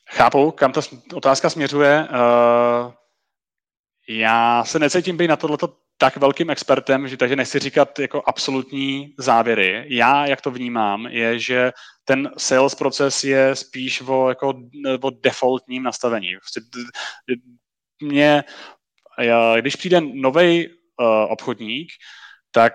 Chápu, 0.09 0.51
kam 0.51 0.71
ta 0.71 0.81
otázka 1.13 1.49
směřuje. 1.49 2.07
Uh, 2.09 2.93
já 4.09 4.63
se 4.63 4.79
necítím 4.79 5.17
být 5.17 5.27
na 5.27 5.35
tohleto 5.35 5.73
tak 5.97 6.17
velkým 6.17 6.49
expertem, 6.49 7.07
že 7.07 7.17
takže 7.17 7.35
nechci 7.35 7.59
říkat 7.59 7.99
jako 7.99 8.23
absolutní 8.25 9.15
závěry. 9.19 9.85
Já, 9.87 10.25
jak 10.25 10.41
to 10.41 10.51
vnímám, 10.51 11.07
je, 11.07 11.39
že 11.39 11.71
ten 12.05 12.31
sales 12.37 12.75
proces 12.75 13.23
je 13.23 13.55
spíš 13.55 14.01
o, 14.01 14.29
jako, 14.29 14.53
o 15.01 15.09
defaultním 15.09 15.83
nastavení. 15.83 16.35
Prostě 16.35 16.61
mě, 18.01 18.43
když 19.61 19.75
přijde 19.75 20.01
nový 20.01 20.67
uh, 20.67 20.73
obchodník, 21.29 21.89
tak 22.51 22.73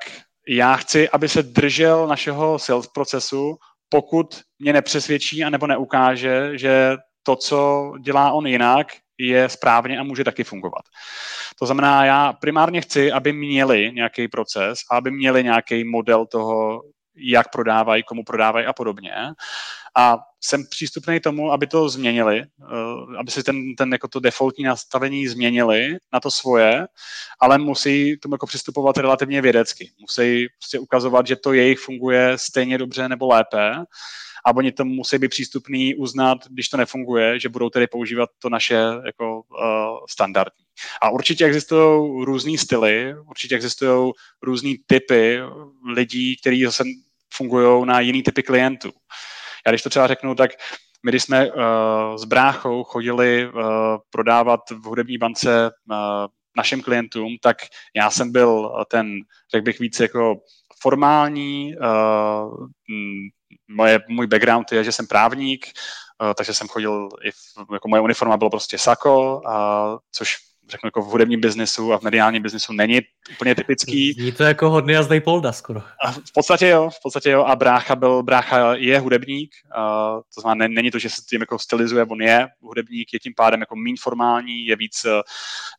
já 0.48 0.76
chci, 0.76 1.08
aby 1.08 1.28
se 1.28 1.42
držel 1.42 2.06
našeho 2.06 2.58
sales 2.58 2.86
procesu, 2.86 3.56
pokud 3.88 4.40
mě 4.58 4.72
nepřesvědčí 4.72 5.44
anebo 5.44 5.66
neukáže, 5.66 6.58
že 6.58 6.96
to, 7.22 7.36
co 7.36 7.92
dělá 8.00 8.32
on 8.32 8.46
jinak, 8.46 8.86
je 9.18 9.48
správně 9.48 9.98
a 9.98 10.02
může 10.02 10.24
taky 10.24 10.44
fungovat. 10.44 10.82
To 11.58 11.66
znamená, 11.66 12.04
já 12.04 12.32
primárně 12.32 12.80
chci, 12.80 13.12
aby 13.12 13.32
měli 13.32 13.90
nějaký 13.94 14.28
proces 14.28 14.78
aby 14.90 15.10
měli 15.10 15.44
nějaký 15.44 15.84
model 15.84 16.26
toho, 16.26 16.82
jak 17.16 17.50
prodávají, 17.50 18.02
komu 18.02 18.24
prodávají 18.24 18.66
a 18.66 18.72
podobně. 18.72 19.12
A 19.96 20.18
jsem 20.40 20.66
přístupný 20.70 21.20
tomu, 21.20 21.52
aby 21.52 21.66
to 21.66 21.88
změnili, 21.88 22.40
eh, 22.40 23.18
aby 23.18 23.30
si 23.30 23.42
ten, 23.42 23.74
ten 23.78 23.92
jako 23.92 24.08
to 24.08 24.20
defaultní 24.20 24.64
nastavení 24.64 25.28
změnili 25.28 25.96
na 26.12 26.20
to 26.20 26.30
svoje, 26.30 26.86
ale 27.40 27.58
musí 27.58 28.18
tomu 28.18 28.34
jako 28.34 28.46
přistupovat 28.46 28.96
relativně 28.96 29.42
vědecky. 29.42 29.90
Musí 30.00 30.46
prostě 30.58 30.78
ukazovat, 30.78 31.26
že 31.26 31.36
to 31.36 31.52
jejich 31.52 31.78
funguje 31.78 32.38
stejně 32.38 32.78
dobře 32.78 33.08
nebo 33.08 33.28
lépe 33.28 33.74
a 34.46 34.56
oni 34.56 34.72
to 34.72 34.84
musí 34.84 35.18
být 35.18 35.28
přístupný 35.28 35.94
uznat, 35.94 36.38
když 36.48 36.68
to 36.68 36.76
nefunguje, 36.76 37.40
že 37.40 37.48
budou 37.48 37.70
tedy 37.70 37.86
používat 37.86 38.28
to 38.38 38.48
naše 38.48 38.80
jako 39.06 39.40
uh, 39.40 39.98
standardní. 40.10 40.64
A 41.02 41.10
určitě 41.10 41.44
existují 41.44 42.24
různý 42.24 42.58
styly, 42.58 43.14
určitě 43.28 43.54
existují 43.54 44.12
různý 44.42 44.78
typy 44.86 45.38
lidí, 45.94 46.36
kteří 46.36 46.64
zase 46.64 46.84
fungují 47.34 47.86
na 47.86 48.00
jiný 48.00 48.22
typy 48.22 48.42
klientů. 48.42 48.92
Já 49.66 49.72
když 49.72 49.82
to 49.82 49.90
třeba 49.90 50.06
řeknu, 50.06 50.34
tak 50.34 50.50
my, 51.04 51.10
když 51.10 51.22
jsme 51.22 51.52
uh, 51.52 51.62
s 52.16 52.24
bráchou 52.24 52.84
chodili 52.84 53.46
uh, 53.46 53.62
prodávat 54.10 54.60
v 54.70 54.84
hudební 54.84 55.18
bance 55.18 55.70
uh, 55.90 55.96
našim 56.56 56.82
klientům, 56.82 57.36
tak 57.42 57.56
já 57.96 58.10
jsem 58.10 58.32
byl 58.32 58.72
ten, 58.90 59.20
řekl 59.54 59.64
bych 59.64 59.78
víc 59.78 60.00
jako 60.00 60.36
formální, 60.80 61.76
uh, 61.76 62.66
moje, 63.74 64.00
můj 64.08 64.26
background 64.26 64.72
je, 64.72 64.84
že 64.84 64.92
jsem 64.92 65.06
právník, 65.06 65.66
uh, 66.22 66.32
takže 66.36 66.54
jsem 66.54 66.68
chodil 66.68 67.08
i 67.22 67.30
v, 67.30 67.72
jako 67.72 67.88
moje 67.88 68.02
uniforma 68.02 68.36
bylo 68.36 68.50
prostě 68.50 68.78
sako, 68.78 69.40
uh, 69.46 69.98
což 70.12 70.36
řeknu, 70.68 70.86
jako 70.86 71.02
v 71.02 71.06
hudebním 71.06 71.40
biznesu 71.40 71.92
a 71.92 71.98
v 71.98 72.02
mediálním 72.02 72.42
biznesu 72.42 72.72
není 72.72 73.00
úplně 73.32 73.54
typický. 73.54 74.24
Je 74.24 74.32
to 74.32 74.42
jako 74.44 74.70
hodný 74.70 74.96
a 74.96 75.20
polda 75.24 75.52
skoro. 75.52 75.82
A 76.04 76.12
v 76.12 76.32
podstatě 76.34 76.68
jo, 76.68 76.90
v 76.90 77.02
podstatě 77.02 77.30
jo. 77.30 77.44
A 77.44 77.56
brácha 77.56 77.96
byl, 77.96 78.22
brácha 78.22 78.74
je 78.74 78.98
hudebník, 78.98 79.50
uh, 79.76 80.20
to 80.34 80.40
znamená, 80.40 80.68
není 80.68 80.90
to, 80.90 80.98
že 80.98 81.10
se 81.10 81.22
tím 81.30 81.40
jako 81.40 81.58
stylizuje, 81.58 82.04
on 82.04 82.22
je 82.22 82.48
hudebník, 82.60 83.08
je 83.12 83.18
tím 83.18 83.32
pádem 83.36 83.60
jako 83.60 83.76
méně 83.76 83.96
formální, 84.00 84.66
je 84.66 84.76
víc 84.76 85.04
uh, 85.04 85.12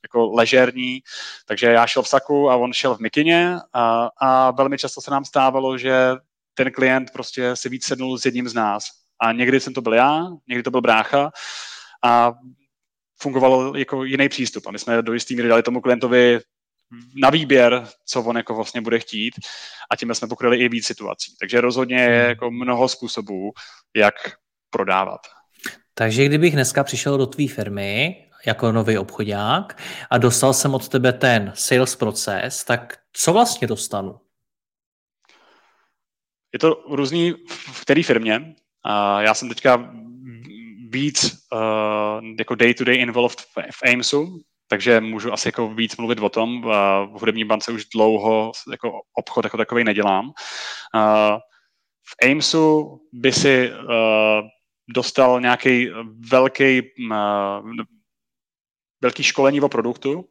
jako 0.03 0.31
ležerní, 0.33 0.99
takže 1.45 1.67
já 1.67 1.87
šel 1.87 2.03
v 2.03 2.07
saku 2.07 2.49
a 2.49 2.55
on 2.55 2.73
šel 2.73 2.95
v 2.95 2.99
mikině 2.99 3.55
a, 3.73 4.09
a 4.21 4.51
velmi 4.51 4.77
často 4.77 5.01
se 5.01 5.11
nám 5.11 5.25
stávalo, 5.25 5.77
že 5.77 6.15
ten 6.53 6.71
klient 6.71 7.11
prostě 7.11 7.55
si 7.55 7.69
víc 7.69 7.85
sednul 7.85 8.17
s 8.17 8.25
jedním 8.25 8.49
z 8.49 8.53
nás. 8.53 8.83
A 9.21 9.31
někdy 9.31 9.59
jsem 9.59 9.73
to 9.73 9.81
byl 9.81 9.93
já, 9.93 10.27
někdy 10.47 10.63
to 10.63 10.71
byl 10.71 10.81
brácha 10.81 11.31
a 12.03 12.33
fungovalo 13.21 13.77
jako 13.77 14.03
jiný 14.03 14.29
přístup. 14.29 14.67
A 14.67 14.71
my 14.71 14.79
jsme 14.79 15.01
do 15.01 15.13
jistý 15.13 15.35
míry 15.35 15.47
dali 15.47 15.63
tomu 15.63 15.81
klientovi 15.81 16.39
na 17.21 17.29
výběr, 17.29 17.87
co 18.05 18.21
on 18.21 18.37
jako 18.37 18.55
vlastně 18.55 18.81
bude 18.81 18.99
chtít 18.99 19.33
a 19.91 19.95
tím 19.95 20.13
jsme 20.13 20.27
pokryli 20.27 20.57
i 20.57 20.69
víc 20.69 20.85
situací. 20.85 21.35
Takže 21.39 21.61
rozhodně 21.61 21.95
je 21.95 22.19
hmm. 22.19 22.29
jako 22.29 22.51
mnoho 22.51 22.89
způsobů, 22.89 23.51
jak 23.95 24.13
prodávat. 24.69 25.21
Takže 25.93 26.25
kdybych 26.25 26.53
dneska 26.53 26.83
přišel 26.83 27.17
do 27.17 27.25
tvý 27.25 27.47
firmy 27.47 28.15
jako 28.45 28.71
nový 28.71 28.97
obchodák 28.97 29.81
a 30.09 30.17
dostal 30.17 30.53
jsem 30.53 30.73
od 30.73 30.89
tebe 30.89 31.13
ten 31.13 31.51
sales 31.55 31.95
proces, 31.95 32.63
tak 32.63 32.97
co 33.13 33.33
vlastně 33.33 33.67
dostanu? 33.67 34.19
Je 36.53 36.59
to 36.59 36.83
různý 36.89 37.33
v 37.49 37.81
které 37.81 38.03
firmě. 38.03 38.55
Já 39.19 39.33
jsem 39.33 39.49
teďka 39.49 39.93
víc 40.89 41.47
uh, 41.51 42.25
jako 42.39 42.55
day-to-day 42.55 42.97
involved 42.97 43.39
v, 43.41 43.53
v 43.55 43.83
AIMSu, 43.83 44.41
takže 44.67 44.99
můžu 44.99 45.33
asi 45.33 45.47
jako 45.47 45.73
víc 45.73 45.97
mluvit 45.97 46.19
o 46.19 46.29
tom. 46.29 46.61
V 46.61 47.09
hudební 47.19 47.45
bance 47.45 47.71
už 47.71 47.85
dlouho 47.85 48.51
jako 48.71 49.01
obchod 49.13 49.43
jako 49.43 49.57
takový 49.57 49.83
nedělám. 49.83 50.31
V 52.05 52.15
AIMSu 52.23 52.99
by 53.13 53.31
si 53.31 53.71
uh, 53.71 54.47
dostal 54.89 55.41
nějaký 55.41 55.89
velký, 56.31 56.81
uh, 57.11 57.71
velký 59.01 59.23
školení 59.23 59.61
o 59.61 59.69
produktu, 59.69 60.25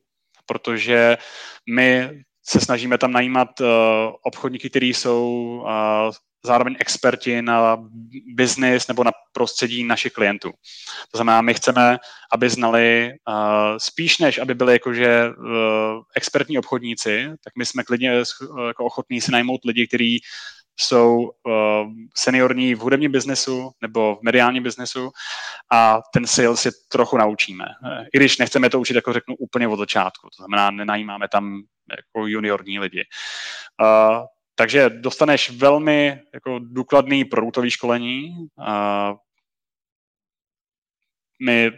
protože 0.47 1.19
my 1.75 2.11
se 2.45 2.61
snažíme 2.61 2.99
tam 2.99 3.13
najímat 3.13 3.61
uh, 3.61 3.67
obchodníky, 4.23 4.71
kteří 4.71 4.95
jsou 4.95 5.29
uh, 5.65 6.13
zároveň 6.45 6.77
experti 6.81 7.43
na 7.43 7.79
business 8.35 8.89
nebo 8.89 9.05
na 9.05 9.11
prostředí 9.33 9.85
našich 9.85 10.13
klientů. 10.13 10.51
To 11.11 11.19
znamená, 11.19 11.43
my 11.43 11.55
chceme, 11.55 11.99
aby 12.33 12.51
znali 12.51 13.11
uh, 13.29 13.35
spíš 13.79 14.19
než 14.19 14.39
aby 14.39 14.55
byli 14.55 14.73
jakože 14.73 15.29
uh, 15.29 15.45
expertní 16.17 16.59
obchodníci, 16.59 17.29
tak 17.45 17.53
my 17.59 17.67
jsme 17.67 17.85
klidně 17.85 18.13
uh, 18.19 18.67
jako 18.67 18.85
ochotní 18.85 19.21
si 19.21 19.33
najmout 19.33 19.65
lidi, 19.65 19.87
kteří 19.87 20.21
jsou 20.81 21.17
uh, 21.19 21.53
seniorní 22.17 22.75
v 22.75 22.79
hudebním 22.79 23.13
biznesu 23.13 23.71
nebo 23.83 24.17
v 24.17 24.23
mediálním 24.23 24.63
biznesu 24.63 25.11
a 25.73 25.99
ten 26.15 26.27
sales 26.27 26.61
si 26.61 26.71
trochu 26.89 27.17
naučíme. 27.17 27.65
I 28.15 28.19
když 28.19 28.39
nechceme 28.39 28.71
to 28.71 28.81
učit, 28.81 28.95
jako 28.95 29.13
řeknu, 29.13 29.37
úplně 29.37 29.69
od 29.69 29.77
začátku. 29.77 30.29
To 30.29 30.43
znamená, 30.43 30.71
nenajímáme 30.71 31.29
tam 31.29 31.63
jako 31.91 32.27
juniorní 32.27 32.79
lidi. 32.79 33.05
Uh, 33.83 34.25
takže 34.55 34.91
dostaneš 34.91 35.51
velmi 35.51 36.21
jako 36.35 36.59
důkladný 36.59 37.25
produktový 37.25 37.71
školení. 37.71 38.31
Uh, 38.59 39.17
my, 41.45 41.71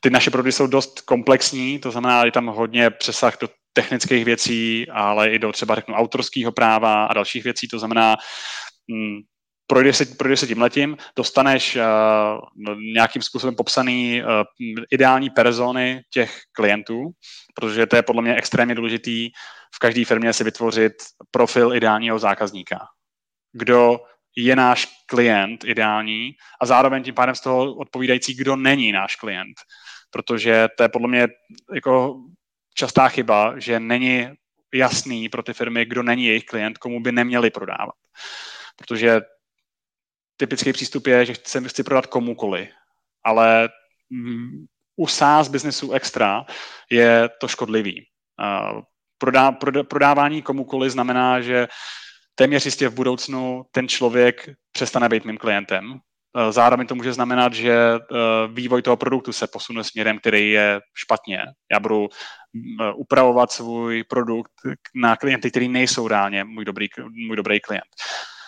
ty 0.00 0.10
naše 0.10 0.30
produkty 0.30 0.52
jsou 0.52 0.66
dost 0.66 1.00
komplexní, 1.00 1.78
to 1.78 1.90
znamená, 1.90 2.24
je 2.24 2.32
tam 2.32 2.46
hodně 2.46 2.90
přesah 2.90 3.38
do 3.40 3.48
technických 3.72 4.24
věcí, 4.24 4.86
ale 4.90 5.30
i 5.30 5.38
do 5.38 5.52
třeba 5.52 5.74
řeknu 5.74 5.94
autorského 5.94 6.52
práva 6.52 7.04
a 7.04 7.14
dalších 7.14 7.44
věcí. 7.44 7.68
To 7.68 7.78
znamená, 7.78 8.16
mm, 8.88 9.18
projde 9.66 9.92
se, 9.92 10.04
projde 10.06 10.36
se 10.36 10.46
tím 10.46 10.62
letím, 10.62 10.96
dostaneš 11.16 11.76
uh, 11.76 11.82
nějakým 12.94 13.22
způsobem 13.22 13.54
popsaný 13.54 14.22
uh, 14.22 14.28
ideální 14.90 15.30
persony 15.30 16.02
těch 16.10 16.40
klientů, 16.52 17.10
protože 17.54 17.86
to 17.86 17.96
je 17.96 18.02
podle 18.02 18.22
mě 18.22 18.36
extrémně 18.36 18.74
důležitý 18.74 19.30
v 19.74 19.78
každé 19.78 20.04
firmě 20.04 20.32
si 20.32 20.44
vytvořit 20.44 20.92
profil 21.30 21.74
ideálního 21.74 22.18
zákazníka. 22.18 22.78
Kdo 23.52 23.98
je 24.36 24.56
náš 24.56 24.88
klient 25.06 25.64
ideální 25.64 26.30
a 26.60 26.66
zároveň 26.66 27.02
tím 27.02 27.14
pádem 27.14 27.34
z 27.34 27.40
toho 27.40 27.74
odpovídající, 27.74 28.34
kdo 28.34 28.56
není 28.56 28.92
náš 28.92 29.16
klient. 29.16 29.54
Protože 30.10 30.68
to 30.76 30.82
je 30.82 30.88
podle 30.88 31.08
mě 31.08 31.26
jako 31.74 32.14
častá 32.78 33.08
chyba, 33.08 33.58
že 33.58 33.80
není 33.80 34.28
jasný 34.74 35.28
pro 35.28 35.42
ty 35.42 35.52
firmy, 35.52 35.84
kdo 35.84 36.02
není 36.02 36.24
jejich 36.24 36.44
klient, 36.44 36.78
komu 36.78 37.00
by 37.00 37.12
neměli 37.12 37.50
prodávat. 37.50 37.94
Protože 38.76 39.20
typický 40.36 40.72
přístup 40.72 41.06
je, 41.06 41.26
že 41.26 41.34
chci, 41.34 41.68
chci 41.68 41.82
prodat 41.82 42.06
komukoli, 42.06 42.68
ale 43.24 43.68
mm, 44.10 44.66
u 44.96 45.06
SaaS 45.06 45.48
biznesu 45.48 45.92
extra 45.92 46.46
je 46.90 47.28
to 47.40 47.48
škodlivý. 47.48 48.06
Prodá, 49.18 49.52
prodá, 49.52 49.82
prodávání 49.82 50.42
komukoli 50.42 50.90
znamená, 50.90 51.40
že 51.40 51.68
téměř 52.34 52.64
jistě 52.64 52.88
v 52.88 52.94
budoucnu 52.94 53.62
ten 53.70 53.88
člověk 53.88 54.50
přestane 54.72 55.08
být 55.08 55.24
mým 55.24 55.38
klientem. 55.38 55.98
Zároveň 56.50 56.86
to 56.86 56.94
může 56.94 57.12
znamenat, 57.12 57.52
že 57.52 57.76
vývoj 58.52 58.82
toho 58.82 58.96
produktu 58.96 59.32
se 59.32 59.46
posune 59.46 59.84
směrem, 59.84 60.18
který 60.18 60.50
je 60.50 60.80
špatně. 60.94 61.44
Já 61.72 61.80
budu 61.80 62.08
upravovat 62.96 63.52
svůj 63.52 64.04
produkt 64.04 64.52
na 64.94 65.16
klienty, 65.16 65.50
který 65.50 65.68
nejsou 65.68 66.08
reálně 66.08 66.44
můj 66.44 66.64
dobrý, 66.64 66.86
můj 67.26 67.36
dobrý 67.36 67.60
klient. 67.60 67.84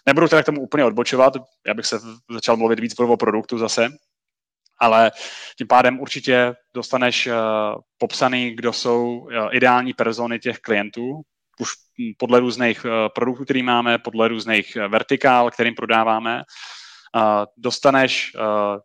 Nebudu 0.07 0.29
teda 0.29 0.43
k 0.43 0.47
tomu 0.47 0.61
úplně 0.61 0.85
odbočovat, 0.85 1.33
já 1.67 1.75
bych 1.75 1.87
se 1.87 1.99
začal 2.31 2.57
mluvit 2.57 2.81
víc 2.81 3.01
o 3.01 3.17
produktu 3.17 3.59
zase, 3.59 3.89
ale 4.81 5.11
tím 5.59 5.67
pádem 5.67 6.01
určitě 6.01 6.55
dostaneš 6.75 7.29
popsaný, 7.99 8.51
kdo 8.51 8.73
jsou 8.73 9.29
ideální 9.53 9.95
persony 9.95 10.39
těch 10.39 10.59
klientů, 10.59 11.21
už 11.59 11.69
podle 12.19 12.41
různých 12.41 12.87
produktů, 13.15 13.45
který 13.45 13.63
máme, 13.63 13.99
podle 13.99 14.29
různých 14.29 14.77
vertikál, 14.89 15.51
kterým 15.51 15.75
prodáváme. 15.75 16.43
Dostaneš 17.57 18.33
uh, 18.35 18.79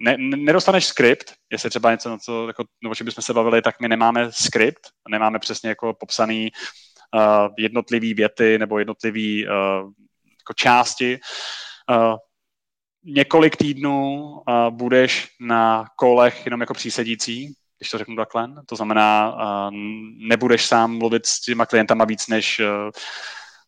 ne, 0.00 0.16
nedostaneš 0.18 0.86
skript, 0.86 1.32
jestli 1.52 1.70
třeba 1.70 1.90
něco, 1.90 2.08
na 2.08 2.18
co, 2.18 2.46
jako, 2.46 2.64
no, 2.84 2.90
o 2.90 2.94
čem 2.94 3.04
bychom 3.04 3.22
se 3.22 3.34
bavili, 3.34 3.62
tak 3.62 3.80
my 3.80 3.88
nemáme 3.88 4.32
skript, 4.32 4.80
nemáme 5.08 5.38
přesně 5.38 5.68
jako 5.68 5.94
popsaný 5.94 6.50
uh, 7.14 7.48
jednotlivý 7.58 8.14
věty 8.14 8.58
nebo 8.58 8.78
jednotlivý 8.78 9.46
uh, 9.46 9.52
jako 10.40 10.52
části. 10.56 11.18
Několik 13.04 13.56
týdnů 13.56 14.32
budeš 14.70 15.28
na 15.40 15.84
kolech 15.96 16.46
jenom 16.46 16.60
jako 16.60 16.74
přísedící, 16.74 17.54
když 17.78 17.90
to 17.90 17.98
řeknu 17.98 18.16
takhle. 18.16 18.48
To 18.66 18.76
znamená, 18.76 19.36
nebudeš 20.16 20.66
sám 20.66 20.98
mluvit 20.98 21.26
s 21.26 21.40
těma 21.40 21.66
klientama 21.66 22.04
víc 22.04 22.28
než 22.28 22.60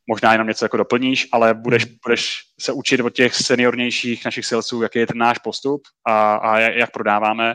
možná 0.07 0.33
jenom 0.33 0.49
něco 0.49 0.65
jako 0.65 0.77
doplníš, 0.77 1.29
ale 1.33 1.55
budeš, 1.55 1.85
hmm. 1.85 1.97
budeš 2.07 2.39
se 2.61 2.73
učit 2.73 3.01
od 3.01 3.11
těch 3.11 3.35
seniornějších 3.35 4.25
našich 4.25 4.47
salesů, 4.47 4.83
jaký 4.83 4.99
je 4.99 5.07
ten 5.07 5.19
náš 5.19 5.39
postup 5.39 5.83
a, 6.07 6.35
a 6.35 6.59
jak 6.59 6.91
prodáváme. 6.91 7.55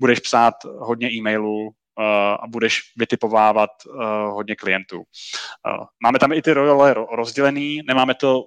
Budeš 0.00 0.20
psát 0.20 0.54
hodně 0.64 1.12
e-mailů 1.12 1.60
uh, 1.64 2.04
a 2.40 2.46
budeš 2.48 2.80
vytipovávat 2.96 3.70
uh, 3.86 4.04
hodně 4.34 4.56
klientů. 4.56 4.98
Uh, 4.98 5.84
máme 6.02 6.18
tam 6.18 6.32
i 6.32 6.42
ty 6.42 6.52
role 6.52 6.94
rozdělený, 7.16 7.80
nemáme 7.86 8.14
to 8.14 8.42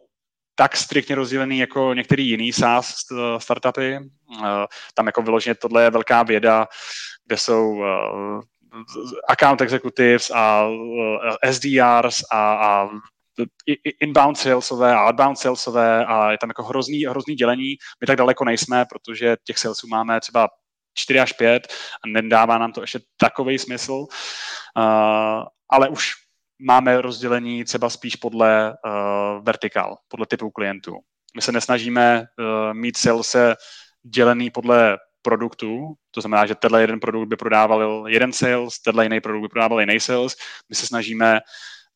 tak 0.60 0.78
striktně 0.78 1.16
rozdělený 1.16 1.60
jako 1.60 1.93
některý 1.93 2.30
jiný 2.30 2.54
SaaS 2.54 2.95
startupy. 3.38 3.98
Tam 4.93 5.06
jako 5.06 5.22
vyloženě 5.22 5.56
tohle 5.56 5.84
je 5.84 5.89
velká 5.89 6.24
věda, 6.24 6.68
kde 7.28 7.38
jsou 7.38 7.84
account 9.28 9.62
executives 9.62 10.32
a 10.32 10.68
SDRs 11.52 12.24
a, 12.32 12.54
a 12.54 12.89
inbound 13.99 14.38
salesové 14.38 14.95
a 14.95 15.05
outbound 15.07 15.38
salesové 15.38 16.05
a 16.05 16.31
je 16.31 16.38
tam 16.38 16.49
jako 16.49 16.63
hrozný, 16.63 17.05
hrozný 17.05 17.35
dělení. 17.35 17.75
My 18.01 18.07
tak 18.07 18.17
daleko 18.17 18.45
nejsme, 18.45 18.85
protože 18.89 19.38
těch 19.43 19.57
salesů 19.57 19.88
máme 19.88 20.19
třeba 20.19 20.47
4 20.97 21.19
až 21.19 21.33
5 21.33 21.67
a 22.03 22.07
nedává 22.07 22.57
nám 22.57 22.71
to 22.71 22.81
ještě 22.81 22.99
takový 23.17 23.59
smysl, 23.59 23.93
uh, 23.93 25.43
ale 25.69 25.89
už 25.89 26.11
máme 26.61 27.01
rozdělení 27.01 27.63
třeba 27.63 27.89
spíš 27.89 28.15
podle 28.15 28.69
uh, 28.69 29.43
vertikál, 29.43 29.97
podle 30.07 30.25
typu 30.25 30.51
klientů. 30.51 30.93
My 31.35 31.41
se 31.41 31.51
nesnažíme 31.51 32.19
uh, 32.21 32.73
mít 32.73 32.97
salese 32.97 33.55
dělený 34.03 34.49
podle 34.49 34.97
produktů, 35.21 35.93
to 36.11 36.21
znamená, 36.21 36.45
že 36.45 36.55
tenhle 36.55 36.81
jeden 36.81 36.99
produkt 36.99 37.27
by 37.27 37.35
prodával 37.35 38.05
jeden 38.07 38.33
sales, 38.33 38.79
tenhle 38.79 39.05
jiný 39.05 39.21
produkt 39.21 39.41
by 39.41 39.47
prodával 39.47 39.79
jiný 39.79 39.99
sales. 39.99 40.35
My 40.69 40.75
se 40.75 40.88
snažíme 40.88 41.39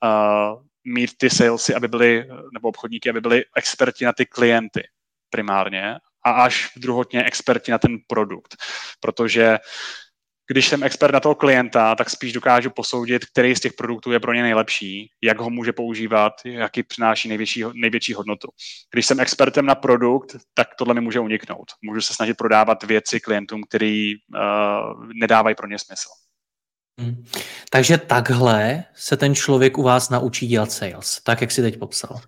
uh, 0.03 0.61
mít 0.84 1.11
ty 1.17 1.29
salesy, 1.29 1.75
aby 1.75 1.88
byli, 1.88 2.27
nebo 2.53 2.67
obchodníky, 2.67 3.09
aby 3.09 3.21
byli 3.21 3.43
experti 3.55 4.05
na 4.05 4.13
ty 4.13 4.25
klienty 4.25 4.84
primárně 5.29 5.95
a 6.25 6.32
až 6.32 6.69
druhotně 6.77 7.23
experti 7.23 7.71
na 7.71 7.77
ten 7.77 7.97
produkt. 8.07 8.55
Protože 8.99 9.57
když 10.47 10.67
jsem 10.67 10.84
expert 10.84 11.13
na 11.13 11.19
toho 11.19 11.36
klienta, 11.36 11.95
tak 11.95 12.09
spíš 12.09 12.34
dokážu 12.34 12.69
posoudit, 12.69 13.25
který 13.25 13.55
z 13.55 13.59
těch 13.59 13.73
produktů 13.73 14.11
je 14.11 14.19
pro 14.19 14.34
ně 14.34 14.41
nejlepší, 14.41 15.09
jak 15.23 15.39
ho 15.39 15.49
může 15.49 15.73
používat, 15.73 16.34
jaký 16.45 16.84
přináší 16.84 17.29
největší, 17.29 17.63
největší 17.73 18.13
hodnotu. 18.13 18.47
Když 18.93 19.05
jsem 19.05 19.19
expertem 19.19 19.65
na 19.65 19.75
produkt, 19.75 20.36
tak 20.53 20.67
tohle 20.77 20.93
mi 20.93 21.01
může 21.01 21.19
uniknout. 21.19 21.71
Můžu 21.82 22.01
se 22.01 22.13
snažit 22.13 22.38
prodávat 22.38 22.84
věci 22.84 23.19
klientům, 23.19 23.61
který 23.69 24.13
uh, 24.15 25.05
nedávají 25.13 25.55
pro 25.55 25.67
ně 25.67 25.79
smysl. 25.79 26.09
Hmm. 27.02 27.26
Takže 27.70 27.97
takhle 27.97 28.84
se 28.93 29.18
ten 29.18 29.36
člověk 29.36 29.78
u 29.78 29.84
vás 29.84 30.10
naučí 30.10 30.47
dělat 30.47 30.72
sales, 30.72 31.22
tak 31.24 31.41
jak 31.41 31.52
si 31.52 31.62
teď 31.62 31.80
popsal. 31.80 32.22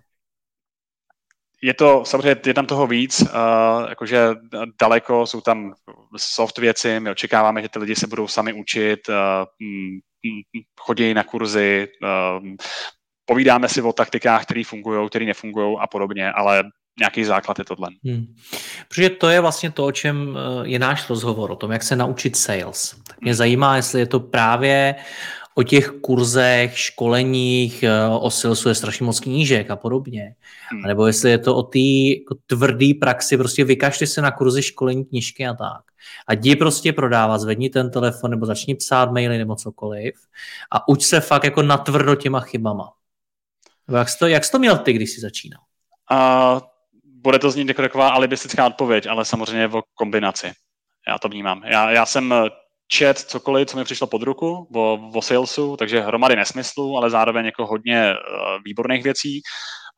Je 1.62 1.74
to, 1.74 2.04
samozřejmě 2.04 2.40
je 2.46 2.54
tam 2.54 2.66
toho 2.66 2.86
víc, 2.86 3.20
uh, 3.20 3.28
jakože 3.88 4.28
daleko 4.80 5.26
jsou 5.26 5.40
tam 5.40 5.74
soft 6.16 6.58
věci, 6.58 7.00
my 7.00 7.10
očekáváme, 7.10 7.62
že 7.62 7.68
ty 7.68 7.78
lidi 7.78 7.96
se 7.96 8.06
budou 8.06 8.28
sami 8.28 8.52
učit, 8.52 9.08
uh, 9.08 9.14
chodí 10.80 11.14
na 11.14 11.24
kurzy, 11.24 11.88
uh, 12.02 12.48
povídáme 13.24 13.68
si 13.68 13.82
o 13.82 13.92
taktikách, 13.92 14.42
které 14.42 14.62
fungují, 14.66 15.08
které 15.08 15.24
nefungují 15.24 15.76
a 15.80 15.86
podobně, 15.86 16.32
ale 16.32 16.64
nějaký 16.98 17.24
základ 17.24 17.58
je 17.58 17.64
tohle. 17.64 17.88
Hmm. 18.04 18.34
Protože 18.88 19.10
to 19.10 19.28
je 19.28 19.40
vlastně 19.40 19.70
to, 19.70 19.86
o 19.86 19.92
čem 19.92 20.38
eh, 20.38 20.68
je 20.68 20.78
náš 20.78 21.10
rozhovor, 21.10 21.50
o 21.50 21.56
tom, 21.56 21.72
jak 21.72 21.82
se 21.82 21.96
naučit 21.96 22.36
sales. 22.36 22.96
Tak 23.06 23.20
mě 23.20 23.32
hmm. 23.32 23.36
zajímá, 23.36 23.76
jestli 23.76 24.00
je 24.00 24.06
to 24.06 24.20
právě 24.20 24.94
o 25.54 25.62
těch 25.62 25.90
kurzech, 25.90 26.78
školeních, 26.78 27.82
eh, 27.82 28.08
o 28.20 28.30
salesu 28.30 28.68
je 28.68 28.74
strašně 28.74 29.06
moc 29.06 29.20
knížek 29.20 29.70
a 29.70 29.76
podobně. 29.76 30.34
Hmm. 30.70 30.82
nebo 30.82 31.06
jestli 31.06 31.30
je 31.30 31.38
to 31.38 31.56
o 31.56 31.62
té 31.62 31.78
jako 31.78 32.34
tvrdý 32.46 32.94
praxi, 32.94 33.36
prostě 33.36 33.64
vykažte 33.64 34.06
se 34.06 34.22
na 34.22 34.30
kurzy 34.30 34.62
školení, 34.62 35.04
knížky 35.04 35.46
a 35.46 35.54
tak. 35.54 35.82
A 36.26 36.32
jdi 36.32 36.56
prostě 36.56 36.92
prodávat, 36.92 37.38
zvedni 37.38 37.70
ten 37.70 37.90
telefon 37.90 38.30
nebo 38.30 38.46
začni 38.46 38.74
psát 38.74 39.12
maily 39.12 39.38
nebo 39.38 39.56
cokoliv 39.56 40.14
a 40.70 40.88
uč 40.88 41.04
se 41.04 41.20
fakt 41.20 41.44
jako 41.44 41.62
natvrdo 41.62 42.14
těma 42.14 42.40
chybama. 42.40 42.92
Jak 43.92 44.08
jsi 44.08 44.18
to, 44.18 44.26
jak 44.26 44.44
jsi 44.44 44.52
to 44.52 44.58
měl 44.58 44.78
ty, 44.78 44.92
když 44.92 45.10
jsi 45.10 45.20
začínal? 45.20 45.60
Uh, 46.12 46.60
bude 47.24 47.38
to 47.38 47.50
znít 47.50 47.68
jako 47.68 47.82
taková 47.82 48.08
alibistická 48.08 48.66
odpověď, 48.66 49.06
ale 49.06 49.24
samozřejmě 49.24 49.68
o 49.68 49.82
kombinaci. 49.94 50.52
Já 51.08 51.18
to 51.18 51.28
vnímám. 51.28 51.62
Já, 51.64 51.90
já 51.90 52.06
jsem 52.06 52.34
čet 52.88 53.18
cokoliv, 53.18 53.68
co 53.68 53.76
mi 53.76 53.84
přišlo 53.84 54.06
pod 54.06 54.22
ruku 54.22 54.68
o, 54.74 55.10
o 55.14 55.22
salesu, 55.22 55.76
takže 55.76 56.00
hromady 56.00 56.36
nesmyslů, 56.36 56.96
ale 56.96 57.10
zároveň 57.10 57.44
jako 57.44 57.66
hodně 57.66 58.12
uh, 58.12 58.62
výborných 58.64 59.04
věcí. 59.04 59.40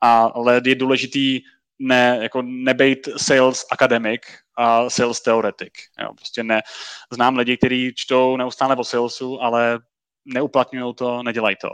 Ale 0.01 0.61
je 0.65 0.75
důležitý 0.75 1.39
ne, 1.79 2.19
jako 2.21 2.41
nebejt 2.41 3.09
sales 3.17 3.65
akademik 3.71 4.21
a 4.57 4.89
sales 4.89 5.21
teoretik. 5.21 5.73
Jo, 6.01 6.13
prostě 6.13 6.43
ne, 6.43 6.61
znám 7.13 7.37
lidi, 7.37 7.57
kteří 7.57 7.93
čtou 7.95 8.37
neustále 8.37 8.75
o 8.75 8.83
salesu, 8.83 9.41
ale 9.41 9.79
neuplatňují 10.25 10.95
to, 10.95 11.23
nedělají 11.23 11.55
to. 11.61 11.69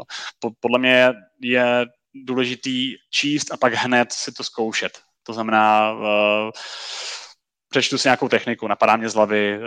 Podle 0.60 0.80
mě 0.80 1.14
je 1.42 1.86
důležitý 2.14 2.96
číst 3.12 3.52
a 3.52 3.58
pak 3.58 3.74
hned 3.74 4.12
si 4.12 4.32
to 4.32 4.44
zkoušet. 4.44 4.92
To 5.24 5.34
znamená, 5.34 5.94
uh, 5.94 6.52
přečtu 7.70 7.98
si 7.98 8.08
nějakou 8.08 8.30
techniku, 8.30 8.68
napadá 8.68 8.96
mě 8.96 9.10
z 9.10 9.14
hlavy 9.14 9.58
uh, 9.58 9.64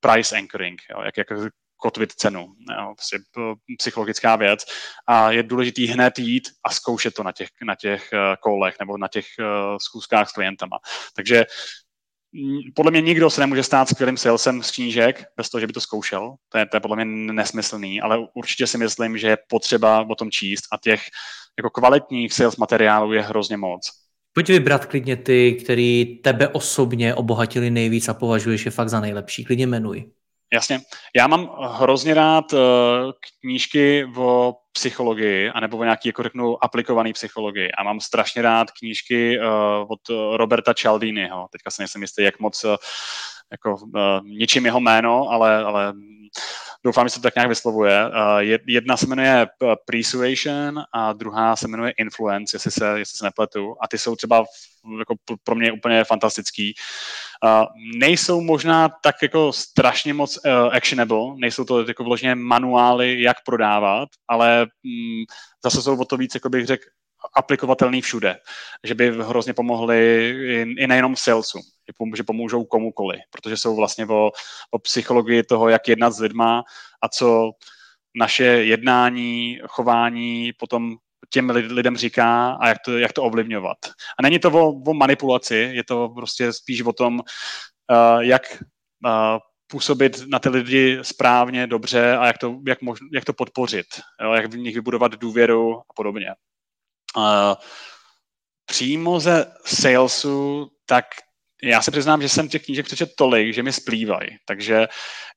price 0.00 0.36
anchoring, 0.36 0.80
jo, 0.90 1.02
jak, 1.02 1.16
jak 1.16 1.26
kotvit 1.76 2.12
cenu, 2.12 2.46
jo, 2.78 2.94
prostě 2.96 3.18
psychologická 3.78 4.36
věc 4.36 4.64
a 5.06 5.30
je 5.30 5.42
důležitý 5.42 5.86
hned 5.86 6.18
jít 6.18 6.48
a 6.64 6.70
zkoušet 6.70 7.14
to 7.14 7.22
na 7.22 7.32
těch, 7.32 7.48
na 7.66 7.74
těch 7.74 8.10
kolech 8.40 8.74
nebo 8.80 8.98
na 8.98 9.08
těch 9.08 9.26
schůzkách 9.82 10.30
s 10.30 10.32
klientama. 10.32 10.76
Takže 11.16 11.44
podle 12.74 12.90
mě 12.90 13.00
nikdo 13.00 13.30
se 13.30 13.40
nemůže 13.40 13.62
stát 13.62 13.88
skvělým 13.88 14.16
salesem 14.16 14.62
z 14.62 14.70
knížek 14.70 15.24
bez 15.36 15.50
toho, 15.50 15.60
že 15.60 15.66
by 15.66 15.72
to 15.72 15.80
zkoušel. 15.80 16.34
To 16.48 16.58
je, 16.58 16.66
to 16.66 16.76
je 16.76 16.80
podle 16.80 16.96
mě 16.96 17.32
nesmyslný, 17.32 18.00
ale 18.00 18.18
určitě 18.34 18.66
si 18.66 18.78
myslím, 18.78 19.18
že 19.18 19.28
je 19.28 19.38
potřeba 19.48 20.06
o 20.10 20.14
tom 20.14 20.30
číst 20.30 20.64
a 20.72 20.76
těch 20.76 21.02
jako 21.58 21.70
kvalitních 21.70 22.32
sales 22.32 22.56
materiálů 22.56 23.12
je 23.12 23.22
hrozně 23.22 23.56
moc. 23.56 24.05
Pojď 24.36 24.48
vybrat 24.48 24.86
klidně 24.86 25.16
ty, 25.16 25.58
který 25.64 26.18
tebe 26.22 26.48
osobně 26.48 27.14
obohatili 27.14 27.70
nejvíc 27.70 28.08
a 28.08 28.14
považuješ 28.14 28.64
je 28.64 28.70
fakt 28.70 28.88
za 28.88 29.00
nejlepší. 29.00 29.44
Klidně 29.44 29.66
jmenuj. 29.66 30.10
Jasně. 30.52 30.80
Já 31.16 31.26
mám 31.26 31.50
hrozně 31.60 32.14
rád 32.14 32.52
uh, 32.52 32.60
knížky 33.40 34.06
o 34.16 34.54
psychologii, 34.72 35.50
anebo 35.50 35.76
o 35.76 35.84
nějaký, 35.84 36.08
jako 36.08 36.22
řeknu, 36.22 36.64
aplikovaný 36.64 37.12
psychologii. 37.12 37.72
A 37.72 37.82
mám 37.82 38.00
strašně 38.00 38.42
rád 38.42 38.70
knížky 38.70 39.38
uh, 39.38 39.46
od 39.88 40.36
Roberta 40.36 40.74
Cialdiniho. 40.74 41.46
Teďka 41.52 41.70
se 41.70 41.82
nejsem 41.82 42.02
jistý, 42.02 42.22
jak 42.22 42.40
moc 42.40 42.64
uh, 42.64 42.76
jako 43.52 43.76
ničím 44.22 44.66
jeho 44.66 44.80
jméno, 44.80 45.28
ale, 45.28 45.64
ale 45.64 45.92
doufám, 46.86 47.06
že 47.06 47.10
se 47.10 47.20
to 47.20 47.22
tak 47.22 47.34
nějak 47.34 47.48
vyslovuje. 47.48 48.06
Uh, 48.06 48.58
jedna 48.66 48.96
se 48.96 49.06
jmenuje 49.06 49.46
Persuasion 49.86 50.82
a 50.92 51.12
druhá 51.12 51.56
se 51.56 51.68
jmenuje 51.68 51.92
Influence, 51.98 52.56
jestli 52.56 52.70
se, 52.70 52.98
jestli 52.98 53.18
se 53.18 53.24
nepletu. 53.24 53.74
A 53.82 53.88
ty 53.88 53.98
jsou 53.98 54.16
třeba 54.16 54.44
jako 54.98 55.14
pro 55.44 55.54
mě 55.54 55.72
úplně 55.72 56.04
fantastický. 56.04 56.74
Uh, 57.44 57.64
nejsou 57.98 58.40
možná 58.40 58.88
tak 59.02 59.22
jako 59.22 59.52
strašně 59.52 60.14
moc 60.14 60.38
actionable, 60.72 61.34
nejsou 61.36 61.64
to 61.64 61.86
jako 61.86 62.04
vložně 62.04 62.34
manuály, 62.34 63.22
jak 63.22 63.36
prodávat, 63.46 64.08
ale 64.28 64.66
um, 64.84 65.24
zase 65.64 65.82
jsou 65.82 66.00
o 66.00 66.04
to 66.04 66.16
víc, 66.16 66.34
jako 66.34 66.48
bych 66.48 66.66
řekl, 66.66 66.84
aplikovatelný 67.34 68.02
všude, 68.02 68.36
že 68.84 68.94
by 68.94 69.10
hrozně 69.10 69.54
pomohly 69.54 70.30
i, 70.46 70.82
i 70.82 70.86
nejenom 70.86 71.16
salesům, 71.16 71.62
že 72.16 72.22
pomůžou 72.22 72.64
komukoli, 72.64 73.18
protože 73.30 73.56
jsou 73.56 73.76
vlastně 73.76 74.06
o, 74.06 74.30
o 74.70 74.78
psychologii 74.78 75.42
toho, 75.42 75.68
jak 75.68 75.88
jednat 75.88 76.10
s 76.10 76.20
lidma 76.20 76.62
a 77.02 77.08
co 77.08 77.50
naše 78.16 78.44
jednání, 78.44 79.58
chování 79.66 80.52
potom 80.58 80.96
těm 81.30 81.50
lidem 81.50 81.96
říká 81.96 82.58
a 82.60 82.68
jak 82.68 82.78
to, 82.84 82.98
jak 82.98 83.12
to 83.12 83.22
ovlivňovat. 83.22 83.76
A 84.18 84.22
není 84.22 84.38
to 84.38 84.50
o, 84.50 84.70
o 84.90 84.94
manipulaci, 84.94 85.70
je 85.72 85.84
to 85.84 86.08
prostě 86.08 86.52
spíš 86.52 86.82
o 86.82 86.92
tom, 86.92 87.14
uh, 87.14 88.20
jak 88.20 88.62
působit 89.66 90.24
na 90.26 90.38
ty 90.38 90.48
lidi 90.48 90.98
správně, 91.02 91.66
dobře 91.66 92.16
a 92.16 92.26
jak 92.26 92.38
to, 92.38 92.56
jak 92.66 92.82
možno, 92.82 93.08
jak 93.12 93.24
to 93.24 93.32
podpořit, 93.32 93.86
jo, 94.22 94.32
jak 94.32 94.52
v 94.52 94.58
nich 94.58 94.74
vybudovat 94.74 95.12
důvěru 95.12 95.78
a 95.78 95.92
podobně. 95.96 96.34
Uh, 97.16 97.54
přímo 98.66 99.20
ze 99.20 99.46
salesu, 99.64 100.68
tak 100.86 101.04
já 101.62 101.82
se 101.82 101.90
přiznám, 101.90 102.22
že 102.22 102.28
jsem 102.28 102.48
těch 102.48 102.64
knížek 102.64 102.86
přečet 102.86 103.10
tolik, 103.16 103.54
že 103.54 103.62
mi 103.62 103.72
splývají, 103.72 104.28
takže 104.46 104.88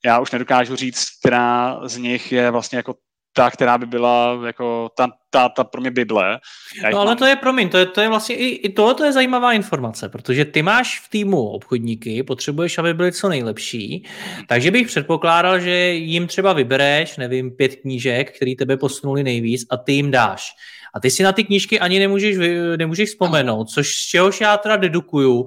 já 0.05 0.19
už 0.19 0.31
nedokážu 0.31 0.75
říct, 0.75 1.09
která 1.19 1.79
z 1.83 1.97
nich 1.97 2.31
je 2.31 2.51
vlastně 2.51 2.77
jako 2.77 2.95
ta, 3.33 3.51
která 3.51 3.77
by 3.77 3.85
byla 3.85 4.39
jako 4.45 4.89
ta, 4.97 5.07
ta, 5.29 5.49
ta 5.49 5.63
pro 5.63 5.81
mě 5.81 5.91
Bible. 5.91 6.39
Já 6.83 6.89
no 6.89 6.97
ale 6.97 7.05
mám... 7.05 7.17
to 7.17 7.25
je, 7.25 7.35
promiň, 7.35 7.69
to 7.69 7.77
je, 7.77 7.85
to 7.85 8.01
je 8.01 8.09
vlastně 8.09 8.35
i, 8.35 8.47
i 8.47 8.73
tohle 8.73 8.95
to 8.95 9.05
je 9.05 9.11
zajímavá 9.11 9.53
informace, 9.53 10.09
protože 10.09 10.45
ty 10.45 10.61
máš 10.61 10.99
v 10.99 11.09
týmu 11.09 11.49
obchodníky, 11.49 12.23
potřebuješ, 12.23 12.77
aby 12.77 12.93
byly 12.93 13.11
co 13.11 13.29
nejlepší, 13.29 14.05
takže 14.47 14.71
bych 14.71 14.87
předpokládal, 14.87 15.59
že 15.59 15.89
jim 15.89 16.27
třeba 16.27 16.53
vybereš, 16.53 17.17
nevím, 17.17 17.51
pět 17.51 17.75
knížek, 17.75 18.35
které 18.35 18.51
tebe 18.57 18.77
posunuli 18.77 19.23
nejvíc 19.23 19.65
a 19.69 19.77
ty 19.77 19.91
jim 19.91 20.11
dáš. 20.11 20.51
A 20.95 20.99
ty 20.99 21.11
si 21.11 21.23
na 21.23 21.31
ty 21.31 21.43
knížky 21.43 21.79
ani 21.79 21.99
nemůžeš, 21.99 22.37
nemůžeš 22.77 23.09
vzpomenout, 23.09 23.69
což 23.69 23.95
z 23.95 24.05
čehož 24.05 24.41
já 24.41 24.57
teda 24.57 24.75
dedukuju, 24.75 25.45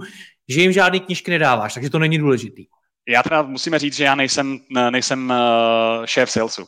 že 0.49 0.61
jim 0.61 0.73
žádný 0.73 1.01
knížky 1.01 1.31
nedáváš, 1.31 1.75
takže 1.75 1.91
to 1.91 1.99
není 1.99 2.19
důležitý. 2.19 2.65
Já 3.09 3.23
teda 3.23 3.43
musíme 3.43 3.79
říct, 3.79 3.97
že 3.97 4.05
já 4.05 4.15
nejsem, 4.15 4.59
nejsem 4.91 5.31
uh, 5.31 6.07
šéf 6.07 6.31
salesu 6.31 6.65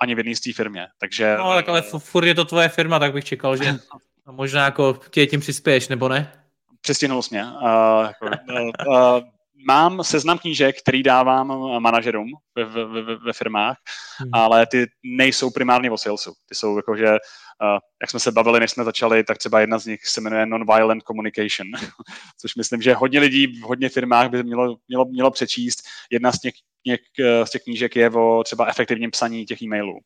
ani 0.00 0.14
v 0.14 0.18
jedné 0.18 0.36
z 0.36 0.40
té 0.40 0.52
firmě. 0.52 0.86
Takže... 1.00 1.36
No, 1.38 1.54
tak 1.54 1.68
ale 1.68 1.82
furt 1.82 2.24
je 2.24 2.34
to 2.34 2.44
tvoje 2.44 2.68
firma, 2.68 2.98
tak 2.98 3.12
bych 3.12 3.24
čekal, 3.24 3.56
že 3.56 3.74
možná 4.30 4.64
jako 4.64 5.00
tě 5.10 5.26
tím 5.26 5.40
přispěješ, 5.40 5.88
nebo 5.88 6.08
ne? 6.08 6.32
Přestihnul 6.80 7.22
jsi 7.22 7.34
mě. 7.34 7.44
Uh, 7.44 8.08
uh, 8.22 8.70
uh, 8.88 9.22
mám 9.66 10.04
seznam 10.04 10.38
knížek, 10.38 10.78
který 10.78 11.02
dávám 11.02 11.48
manažerům 11.78 12.28
ve, 12.56 12.64
ve, 12.64 13.02
ve, 13.02 13.16
ve 13.16 13.32
firmách, 13.32 13.76
hmm. 14.18 14.30
ale 14.32 14.66
ty 14.66 14.86
nejsou 15.04 15.50
primárně 15.50 15.90
o 15.90 15.98
salesu. 15.98 16.32
Ty 16.48 16.54
jsou 16.54 16.76
jako, 16.76 16.96
že 16.96 17.18
Uh, 17.62 17.78
jak 18.00 18.10
jsme 18.10 18.20
se 18.20 18.32
bavili, 18.32 18.60
než 18.60 18.70
jsme 18.70 18.84
začali, 18.84 19.24
tak 19.24 19.38
třeba 19.38 19.60
jedna 19.60 19.78
z 19.78 19.86
nich 19.86 20.06
se 20.06 20.20
jmenuje 20.20 20.46
Non-Violent 20.46 21.02
Communication, 21.02 21.66
což 22.40 22.54
myslím, 22.54 22.82
že 22.82 22.94
hodně 22.94 23.20
lidí 23.20 23.46
v 23.46 23.62
hodně 23.62 23.88
firmách 23.88 24.30
by 24.30 24.42
mělo, 24.42 24.76
mělo, 24.88 25.04
mělo 25.04 25.30
přečíst. 25.30 25.82
Jedna 26.10 26.32
z 26.32 26.40
těch, 26.40 26.54
něk, 26.86 27.00
z 27.44 27.50
těch 27.50 27.62
knížek 27.62 27.96
je 27.96 28.10
o 28.10 28.42
třeba 28.44 28.66
efektivním 28.66 29.10
psaní 29.10 29.44
těch 29.44 29.62
e-mailů. 29.62 29.92
Uh, 29.92 29.98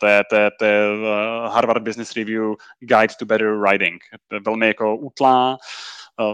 to 0.00 0.06
je, 0.06 0.24
to 0.30 0.36
je, 0.36 0.50
to 0.58 0.64
je 0.64 0.80
Harvard 1.48 1.82
Business 1.82 2.16
Review 2.16 2.54
Guide 2.80 3.14
to 3.18 3.26
Better 3.26 3.54
Writing. 3.54 4.02
To 4.28 4.34
je 4.36 4.40
velmi 4.44 4.66
jako 4.66 4.96
útlá, 4.96 5.50
uh, 5.50 5.56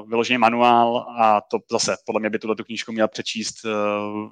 vyloženě 0.09 0.39
manuál 0.39 1.07
a 1.19 1.41
to 1.41 1.59
zase 1.71 1.97
podle 2.07 2.21
mě 2.21 2.31
by 2.31 2.39
tuto 2.39 2.65
knížku 2.65 2.93
měl 2.93 3.09
přečíst 3.09 3.65
uh, 3.65 4.31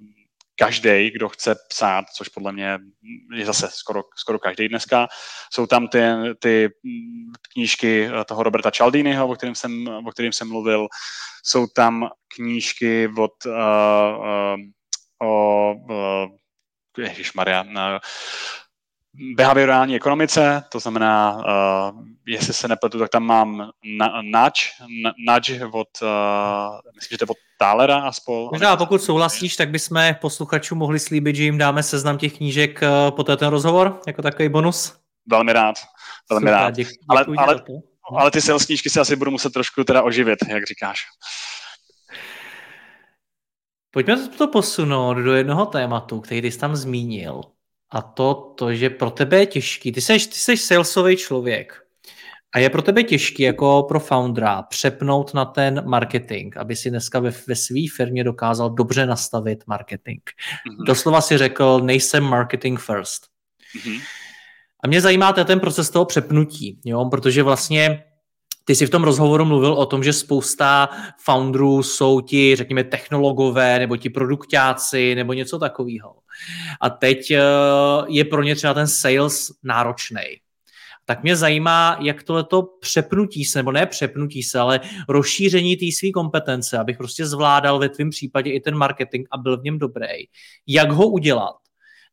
každý, 0.57 1.11
kdo 1.11 1.29
chce 1.29 1.55
psát, 1.69 2.05
což 2.17 2.29
podle 2.29 2.53
mě 2.53 2.79
je 3.35 3.47
zase 3.47 3.69
skoro, 3.73 4.03
skoro 4.17 4.39
každý 4.39 4.69
dneska. 4.69 5.09
Jsou 5.53 5.67
tam 5.67 5.89
ty, 5.89 6.03
ty 6.39 6.69
knížky 7.53 8.11
toho 8.27 8.43
Roberta 8.43 8.71
Cialdiniho, 8.71 9.29
o 9.29 9.35
kterém 9.35 9.55
jsem, 9.55 9.89
o 10.07 10.11
kterém 10.11 10.33
jsem 10.33 10.49
mluvil. 10.49 10.87
Jsou 11.45 11.67
tam 11.67 12.09
knížky 12.37 13.09
od 13.19 13.47
uh, 13.47 13.53
uh, 13.53 14.57
o 15.23 15.75
uh, 15.75 17.07
Maria, 17.35 17.63
uh, 17.63 17.99
behaviorální 19.15 19.97
ekonomice, 19.97 20.65
to 20.69 20.81
znamená, 20.81 21.37
uh, 21.37 22.05
jestli 22.27 22.55
se 22.55 22.69
nepletu, 22.69 22.99
tak 22.99 23.11
tam 23.11 23.23
mám 23.23 23.71
na, 23.99 24.23
nudge, 24.23 24.63
nudge 25.29 25.67
od, 25.67 25.89
uh, 26.03 26.09
myslím, 26.95 27.15
že 27.15 27.19
to 27.19 27.25
je 27.25 27.29
od 27.29 27.37
Tálera 27.59 27.97
a 27.97 28.13
spol. 28.13 28.49
Možná 28.53 28.77
pokud 28.77 29.03
souhlasíš, 29.03 29.57
tak 29.57 29.71
bychom 29.71 30.15
posluchačům 30.21 30.79
mohli 30.79 30.99
slíbit, 30.99 31.37
že 31.37 31.45
jim 31.45 31.59
dáme 31.59 31.83
seznam 31.83 32.19
těch 32.19 32.37
knížek 32.37 32.81
uh, 32.83 33.17
po 33.17 33.25
ten 33.25 33.49
rozhovor, 33.49 34.01
jako 34.07 34.23
takový 34.23 34.49
bonus. 34.49 34.97
Velmi 35.31 35.53
rád, 35.53 35.75
velmi 36.31 36.43
Super, 36.43 36.55
rád. 36.55 36.71
Děkuji, 36.71 36.95
ale, 37.09 37.21
děkuji 37.21 37.39
ale, 37.39 37.63
ale 38.19 38.31
ty 38.31 38.41
sales 38.41 38.67
knížky 38.67 38.91
si 38.91 39.01
asi 39.01 39.17
budu 39.17 39.31
muset 39.31 39.53
trošku 39.53 39.85
teda 39.85 40.03
oživit, 40.03 40.39
jak 40.49 40.65
říkáš. 40.67 41.05
Pojďme 43.91 44.29
to 44.29 44.49
posunout 44.49 45.15
do 45.15 45.35
jednoho 45.35 45.67
tématu, 45.67 46.21
který 46.21 46.53
jsi 46.53 46.59
tam 46.59 46.77
zmínil. 46.77 47.43
A 47.93 48.03
to, 48.03 48.35
to, 48.35 48.75
že 48.75 48.91
pro 48.91 49.11
tebe 49.11 49.39
je 49.39 49.47
těžký. 49.47 49.93
Ty 49.93 50.01
jsi, 50.01 50.19
ty 50.47 50.57
salesový 50.57 51.17
člověk. 51.17 51.83
A 52.55 52.59
je 52.59 52.71
pro 52.71 52.83
tebe 52.83 53.03
těžký 53.03 53.43
jako 53.43 53.83
pro 53.89 54.01
foundera 54.01 54.63
přepnout 54.63 55.35
na 55.35 55.45
ten 55.45 55.83
marketing, 55.87 56.57
aby 56.57 56.77
si 56.77 56.91
dneska 56.91 57.21
ve, 57.21 57.33
ve 57.49 57.57
své 57.57 57.81
firmě 57.97 58.25
dokázal 58.25 58.71
dobře 58.71 59.07
nastavit 59.07 59.65
marketing. 59.67 60.21
Mm-hmm. 60.21 60.85
Doslova 60.87 61.21
si 61.21 61.39
řekl, 61.39 61.81
nejsem 61.81 62.25
marketing 62.25 62.81
first. 62.81 63.27
Mm-hmm. 63.77 64.01
A 64.85 64.87
mě 64.87 65.01
zajímá 65.01 65.33
ten 65.33 65.61
proces 65.61 65.91
toho 65.91 66.05
přepnutí, 66.05 66.81
jo? 66.85 67.05
protože 67.05 67.43
vlastně 67.43 68.05
ty 68.65 68.75
jsi 68.75 68.87
v 68.87 68.91
tom 68.91 69.05
rozhovoru 69.05 69.45
mluvil 69.45 69.73
o 69.73 69.87
tom, 69.87 70.05
že 70.05 70.13
spousta 70.13 70.89
founderů 71.25 71.83
jsou 71.83 72.21
ti, 72.21 72.57
řekněme, 72.57 72.85
technologové, 72.85 73.79
nebo 73.79 73.97
ti 73.97 74.11
produktáci, 74.11 75.15
nebo 75.15 75.33
něco 75.33 75.59
takového. 75.59 76.15
A 76.81 76.91
teď 76.91 77.31
eh, 77.31 77.41
je 78.09 78.25
pro 78.25 78.43
ně 78.43 78.57
třeba 78.57 78.75
ten 78.75 78.87
sales 78.87 79.53
náročný. 79.63 80.23
Tak 81.05 81.23
mě 81.23 81.37
zajímá, 81.37 81.99
jak 82.01 82.23
tohleto 82.23 82.63
přepnutí 82.81 83.45
se, 83.45 83.59
nebo 83.59 83.73
ne 83.73 83.87
přepnutí 83.87 84.43
se, 84.43 84.59
ale 84.59 84.81
rozšíření 85.09 85.77
té 85.77 85.87
své 85.99 86.11
kompetence, 86.11 86.79
abych 86.79 86.99
prostě 86.99 87.27
zvládal 87.27 87.79
ve 87.79 87.89
tvém 87.89 88.11
případě 88.11 88.51
i 88.51 88.61
ten 88.61 88.77
marketing 88.77 89.27
a 89.31 89.39
byl 89.39 89.61
v 89.61 89.65
něm 89.65 89.79
dobrý. 89.79 90.07
Jak 90.67 90.91
ho 90.91 91.07
udělat? 91.09 91.57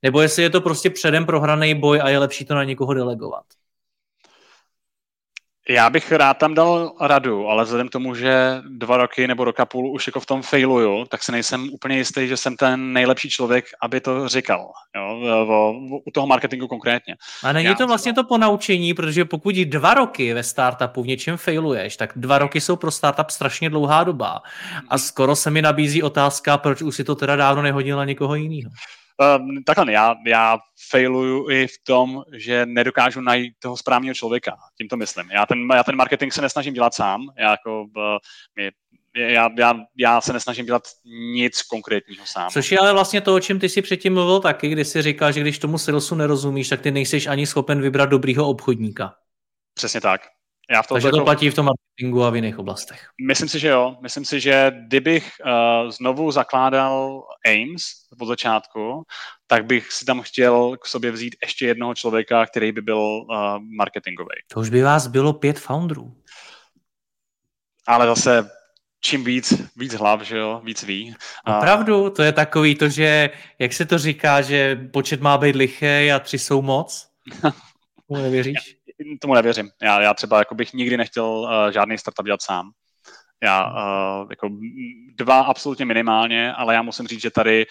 Nebo 0.04 0.22
jestli 0.22 0.44
je 0.44 0.50
to 0.50 0.62
prostě 0.62 0.90
předem 0.90 1.26
prohraný 1.26 1.76
boj 1.76 2.02
a 2.04 2.10
je 2.10 2.20
lepší 2.20 2.46
to 2.46 2.56
na 2.56 2.64
někoho 2.64 2.94
delegovat? 2.94 3.46
Já 5.70 5.90
bych 5.90 6.12
rád 6.12 6.34
tam 6.34 6.54
dal 6.54 6.92
radu, 7.02 7.48
ale 7.48 7.64
vzhledem 7.64 7.90
k 7.90 7.92
tomu, 7.92 8.16
že 8.16 8.62
dva 8.70 8.98
roky 8.98 9.28
nebo 9.28 9.44
roka 9.44 9.66
půl 9.66 9.94
už 9.94 10.08
jako 10.08 10.20
v 10.20 10.26
tom 10.26 10.42
failuju, 10.42 11.06
tak 11.06 11.24
si 11.24 11.32
nejsem 11.32 11.70
úplně 11.74 11.98
jistý, 11.98 12.28
že 12.28 12.38
jsem 12.38 12.56
ten 12.56 12.94
nejlepší 12.94 13.30
člověk, 13.30 13.66
aby 13.84 14.02
to 14.02 14.28
říkal. 14.28 14.72
Jo, 14.96 15.20
o, 15.48 15.74
u 16.08 16.12
toho 16.14 16.28
marketingu 16.28 16.68
konkrétně. 16.68 17.16
A 17.44 17.54
není 17.54 17.66
Já, 17.66 17.76
to 17.76 17.88
vlastně 17.88 18.14
to 18.14 18.24
ponaučení, 18.24 18.94
protože 18.94 19.26
pokud 19.26 19.56
dva 19.56 19.94
roky 19.94 20.34
ve 20.34 20.44
startupu 20.44 21.04
v 21.04 21.08
něčem 21.08 21.38
failuješ, 21.38 21.98
tak 21.98 22.14
dva 22.16 22.38
roky 22.38 22.62
jsou 22.62 22.76
pro 22.76 22.92
startup 22.92 23.30
strašně 23.30 23.70
dlouhá 23.70 24.04
doba. 24.04 24.42
A 24.90 24.96
mhm. 24.96 25.00
skoro 25.00 25.36
se 25.36 25.52
mi 25.52 25.62
nabízí 25.62 26.04
otázka, 26.04 26.58
proč 26.58 26.82
už 26.82 26.96
si 26.96 27.04
to 27.04 27.16
teda 27.16 27.36
dávno 27.36 27.62
nehodil 27.62 27.98
na 27.98 28.06
někoho 28.06 28.36
jiného. 28.36 28.72
Um, 29.20 29.64
takhle, 29.64 29.92
já, 29.92 30.16
já 30.26 30.58
failuju 30.90 31.50
i 31.50 31.68
v 31.68 31.74
tom, 31.84 32.24
že 32.34 32.66
nedokážu 32.66 33.22
najít 33.22 33.54
toho 33.60 33.78
správného 33.78 34.14
člověka. 34.14 34.58
Tím 34.78 34.88
to 34.88 34.98
myslím. 34.98 35.32
Já 35.32 35.46
ten, 35.46 35.68
já 35.74 35.84
ten 35.84 35.96
marketing 35.96 36.34
se 36.34 36.42
nesnažím 36.42 36.74
dělat 36.74 36.94
sám. 36.94 37.22
Já, 37.38 37.52
jako, 37.52 37.82
uh, 37.82 38.18
my, 38.56 38.72
já, 39.18 39.50
já, 39.58 39.74
já 39.98 40.22
se 40.22 40.34
nesnažím 40.34 40.66
dělat 40.66 40.84
nic 41.34 41.62
konkrétního 41.62 42.26
sám. 42.26 42.50
Což 42.50 42.72
je 42.72 42.80
ale 42.80 42.94
vlastně 42.94 43.22
to, 43.22 43.36
o 43.36 43.40
čem 43.40 43.60
ty 43.60 43.70
si 43.70 43.82
předtím 43.82 44.14
mluvil 44.14 44.40
taky, 44.40 44.70
kdy 44.70 44.86
jsi 44.86 45.02
říkal, 45.02 45.32
že 45.32 45.42
když 45.42 45.60
tomu 45.60 45.78
salesu 45.78 46.16
nerozumíš, 46.16 46.70
tak 46.70 46.82
ty 46.82 46.92
nejseš 46.92 47.28
ani 47.28 47.48
schopen 47.48 47.82
vybrat 47.82 48.10
dobrýho 48.10 48.48
obchodníka. 48.48 49.16
Přesně 49.74 50.02
tak. 50.02 50.22
Já 50.72 50.82
v 50.82 50.88
tom 50.88 50.96
Takže 50.96 51.10
to 51.10 51.24
platí 51.24 51.50
v 51.50 51.56
tom 51.56 51.66
marketingu 51.66 51.89
a 52.24 52.30
v 52.30 52.36
jiných 52.36 52.60
oblastech. 52.60 53.10
Myslím 53.28 53.50
si, 53.50 53.60
že 53.60 53.68
jo. 53.68 53.98
Myslím 54.02 54.26
si, 54.26 54.40
že 54.40 54.72
kdybych 54.88 55.32
uh, 55.46 55.90
znovu 55.90 56.32
zakládal 56.32 57.24
Ames 57.48 57.82
od 58.22 58.28
začátku, 58.28 59.04
tak 59.48 59.66
bych 59.66 59.92
si 59.92 60.06
tam 60.06 60.22
chtěl 60.22 60.78
k 60.78 60.86
sobě 60.86 61.12
vzít 61.12 61.36
ještě 61.44 61.66
jednoho 61.66 61.96
člověka, 61.96 62.46
který 62.46 62.72
by 62.72 62.82
byl 62.82 62.98
uh, 63.00 63.26
marketingový. 63.78 64.36
To 64.54 64.60
už 64.60 64.70
by 64.70 64.84
vás 64.84 65.08
bylo 65.08 65.34
pět 65.34 65.60
founderů. 65.60 66.14
Ale 67.88 68.06
zase 68.06 68.50
čím 69.02 69.24
víc, 69.24 69.54
víc 69.76 69.94
hlav, 69.94 70.22
že 70.22 70.38
jo, 70.38 70.62
víc 70.64 70.84
ví. 70.84 71.16
Opravdu, 71.58 72.10
to 72.10 72.24
je 72.24 72.32
takový 72.32 72.76
to, 72.76 72.90
že, 72.90 73.30
jak 73.60 73.74
se 73.74 73.86
to 73.86 73.98
říká, 73.98 74.42
že 74.42 74.76
počet 74.94 75.22
má 75.22 75.38
být 75.38 75.56
lichý 75.56 76.12
a 76.16 76.20
tři 76.20 76.40
jsou 76.40 76.62
moc? 76.62 77.08
Tomu 78.08 78.22
nevěříš? 78.22 78.79
Tomu 79.22 79.34
nevěřím. 79.34 79.70
Já, 79.82 80.02
já 80.02 80.14
třeba 80.14 80.40
jako 80.40 80.56
bych 80.56 80.74
nikdy 80.74 80.98
nechtěl 80.98 81.26
uh, 81.26 81.72
žádný 81.72 81.98
startup 81.98 82.26
dělat 82.26 82.42
sám. 82.42 82.70
Já 83.44 83.66
uh, 83.66 84.28
jako 84.30 84.50
dva 85.16 85.42
absolutně 85.42 85.86
minimálně, 85.86 86.54
ale 86.54 86.74
já 86.74 86.82
musím 86.82 87.08
říct, 87.08 87.22
že 87.22 87.32
tady 87.32 87.66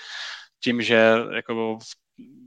tím, 0.65 0.83
že 0.83 1.15
jako 1.35 1.79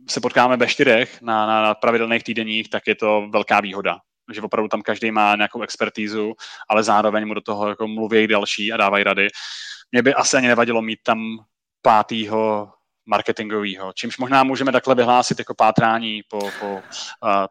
se 0.10 0.22
potkáme 0.22 0.58
ve 0.58 0.68
čtyřech 0.68 1.22
na, 1.22 1.46
na, 1.46 1.62
na 1.62 1.74
pravidelných 1.74 2.24
týdenních, 2.24 2.70
tak 2.70 2.84
je 2.88 2.96
to 2.96 3.28
velká 3.30 3.62
výhoda. 3.62 3.98
Že 4.34 4.42
opravdu 4.42 4.68
tam 4.68 4.82
každý 4.82 5.12
má 5.12 5.36
nějakou 5.36 5.62
expertízu, 5.62 6.34
ale 6.70 6.84
zároveň 6.84 7.28
mu 7.28 7.34
do 7.34 7.42
toho 7.42 7.70
jako 7.70 7.88
mluví 7.88 8.28
další 8.28 8.74
a 8.74 8.78
dávají 8.78 9.04
rady. 9.04 9.28
Mě 9.92 10.04
by 10.04 10.14
asi 10.14 10.38
ani 10.38 10.48
nevadilo 10.48 10.82
mít 10.82 11.00
tam 11.04 11.20
pátýho 11.82 12.72
marketingového, 13.06 13.94
čímž 13.94 14.18
možná 14.18 14.44
můžeme 14.44 14.72
takhle 14.72 14.96
vyhlásit 14.96 15.40
jako 15.40 15.54
pátrání 15.54 16.22
po, 16.30 16.40
po 16.60 16.74
uh, 16.74 16.80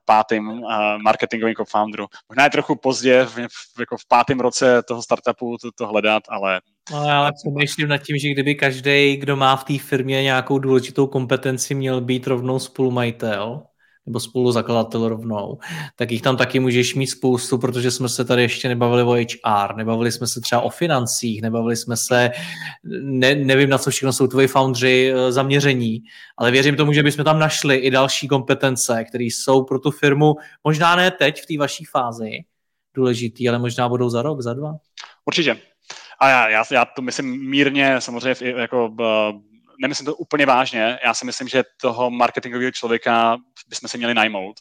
pátém 0.05 0.49
uh, 0.49 0.73
marketingovém 1.03 1.55
co-founderu. 1.55 2.07
Možná 2.29 2.45
je 2.45 2.51
trochu 2.51 2.77
pozdě, 2.77 3.25
v, 3.25 3.39
jako 3.81 3.97
v 3.97 4.09
pátém 4.09 4.41
roce 4.41 4.83
toho 4.83 5.03
startupu 5.03 5.57
to, 5.63 5.71
to 5.73 5.87
hledat, 5.87 6.23
ale... 6.29 6.61
No 6.93 7.09
já 7.09 7.31
přemýšlím 7.33 7.89
nad 7.89 7.99
tím, 7.99 8.17
že 8.17 8.29
kdyby 8.29 8.55
každý, 8.55 9.17
kdo 9.17 9.37
má 9.37 9.57
v 9.57 9.65
té 9.65 9.79
firmě 9.79 10.23
nějakou 10.23 10.59
důležitou 10.59 11.07
kompetenci, 11.07 11.75
měl 11.75 12.01
být 12.01 12.27
rovnou 12.27 12.59
spolumajitel, 12.59 13.63
nebo 14.07 14.21
spoluzakladatel 14.21 15.09
rovnou, 15.09 15.59
tak 15.97 16.11
jich 16.11 16.23
tam 16.23 16.37
taky 16.37 16.61
můžeš 16.61 16.95
mít 16.95 17.07
spoustu, 17.07 17.59
protože 17.59 17.91
jsme 17.91 18.09
se 18.09 18.25
tady 18.25 18.43
ještě 18.43 18.69
nebavili 18.69 19.03
o 19.03 19.13
HR, 19.13 19.77
nebavili 19.77 20.13
jsme 20.13 20.27
se 20.27 20.41
třeba 20.41 20.61
o 20.61 20.71
financích, 20.71 21.43
nebavili 21.43 21.77
jsme 21.77 21.97
se, 21.97 22.31
ne, 23.03 23.35
nevím, 23.35 23.71
na 23.71 23.79
co 23.79 23.91
všechno 23.91 24.13
jsou 24.13 24.27
tvoji 24.27 24.47
foundři 24.47 25.13
eh, 25.15 25.33
zaměření, 25.33 25.99
ale 26.39 26.51
věřím 26.51 26.77
tomu, 26.77 26.93
že 26.93 27.03
bychom 27.03 27.25
tam 27.25 27.39
našli 27.39 27.77
i 27.77 27.91
další 27.91 28.29
kompetence, 28.29 29.05
které 29.05 29.25
jsou 29.25 29.65
pro 29.65 29.79
tu 29.79 29.91
firmu, 29.91 30.35
možná 30.65 30.97
ne 30.97 31.11
teď 31.11 31.43
v 31.43 31.47
té 31.47 31.59
vaší 31.59 31.85
fázi 31.85 32.31
důležitý, 32.95 33.49
ale 33.49 33.59
možná 33.59 33.89
budou 33.89 34.09
za 34.09 34.23
rok, 34.23 34.41
za 34.41 34.55
dva. 34.55 34.73
Určitě. 35.25 35.57
A 36.21 36.29
já, 36.29 36.49
já, 36.49 36.65
já 36.71 36.85
to 36.85 37.03
myslím 37.03 37.51
mírně, 37.51 38.01
samozřejmě 38.01 38.61
jako 38.61 38.95
eh, 39.01 39.05
nemyslím 39.81 40.07
to 40.07 40.14
úplně 40.14 40.47
vážně, 40.47 40.99
já 41.05 41.14
si 41.14 41.26
myslím, 41.26 41.49
že 41.49 41.64
toho 41.81 42.11
marketingového 42.11 42.70
člověka 42.70 43.37
bychom 43.68 43.89
se 43.89 43.99
měli 43.99 44.14
najmout. 44.14 44.57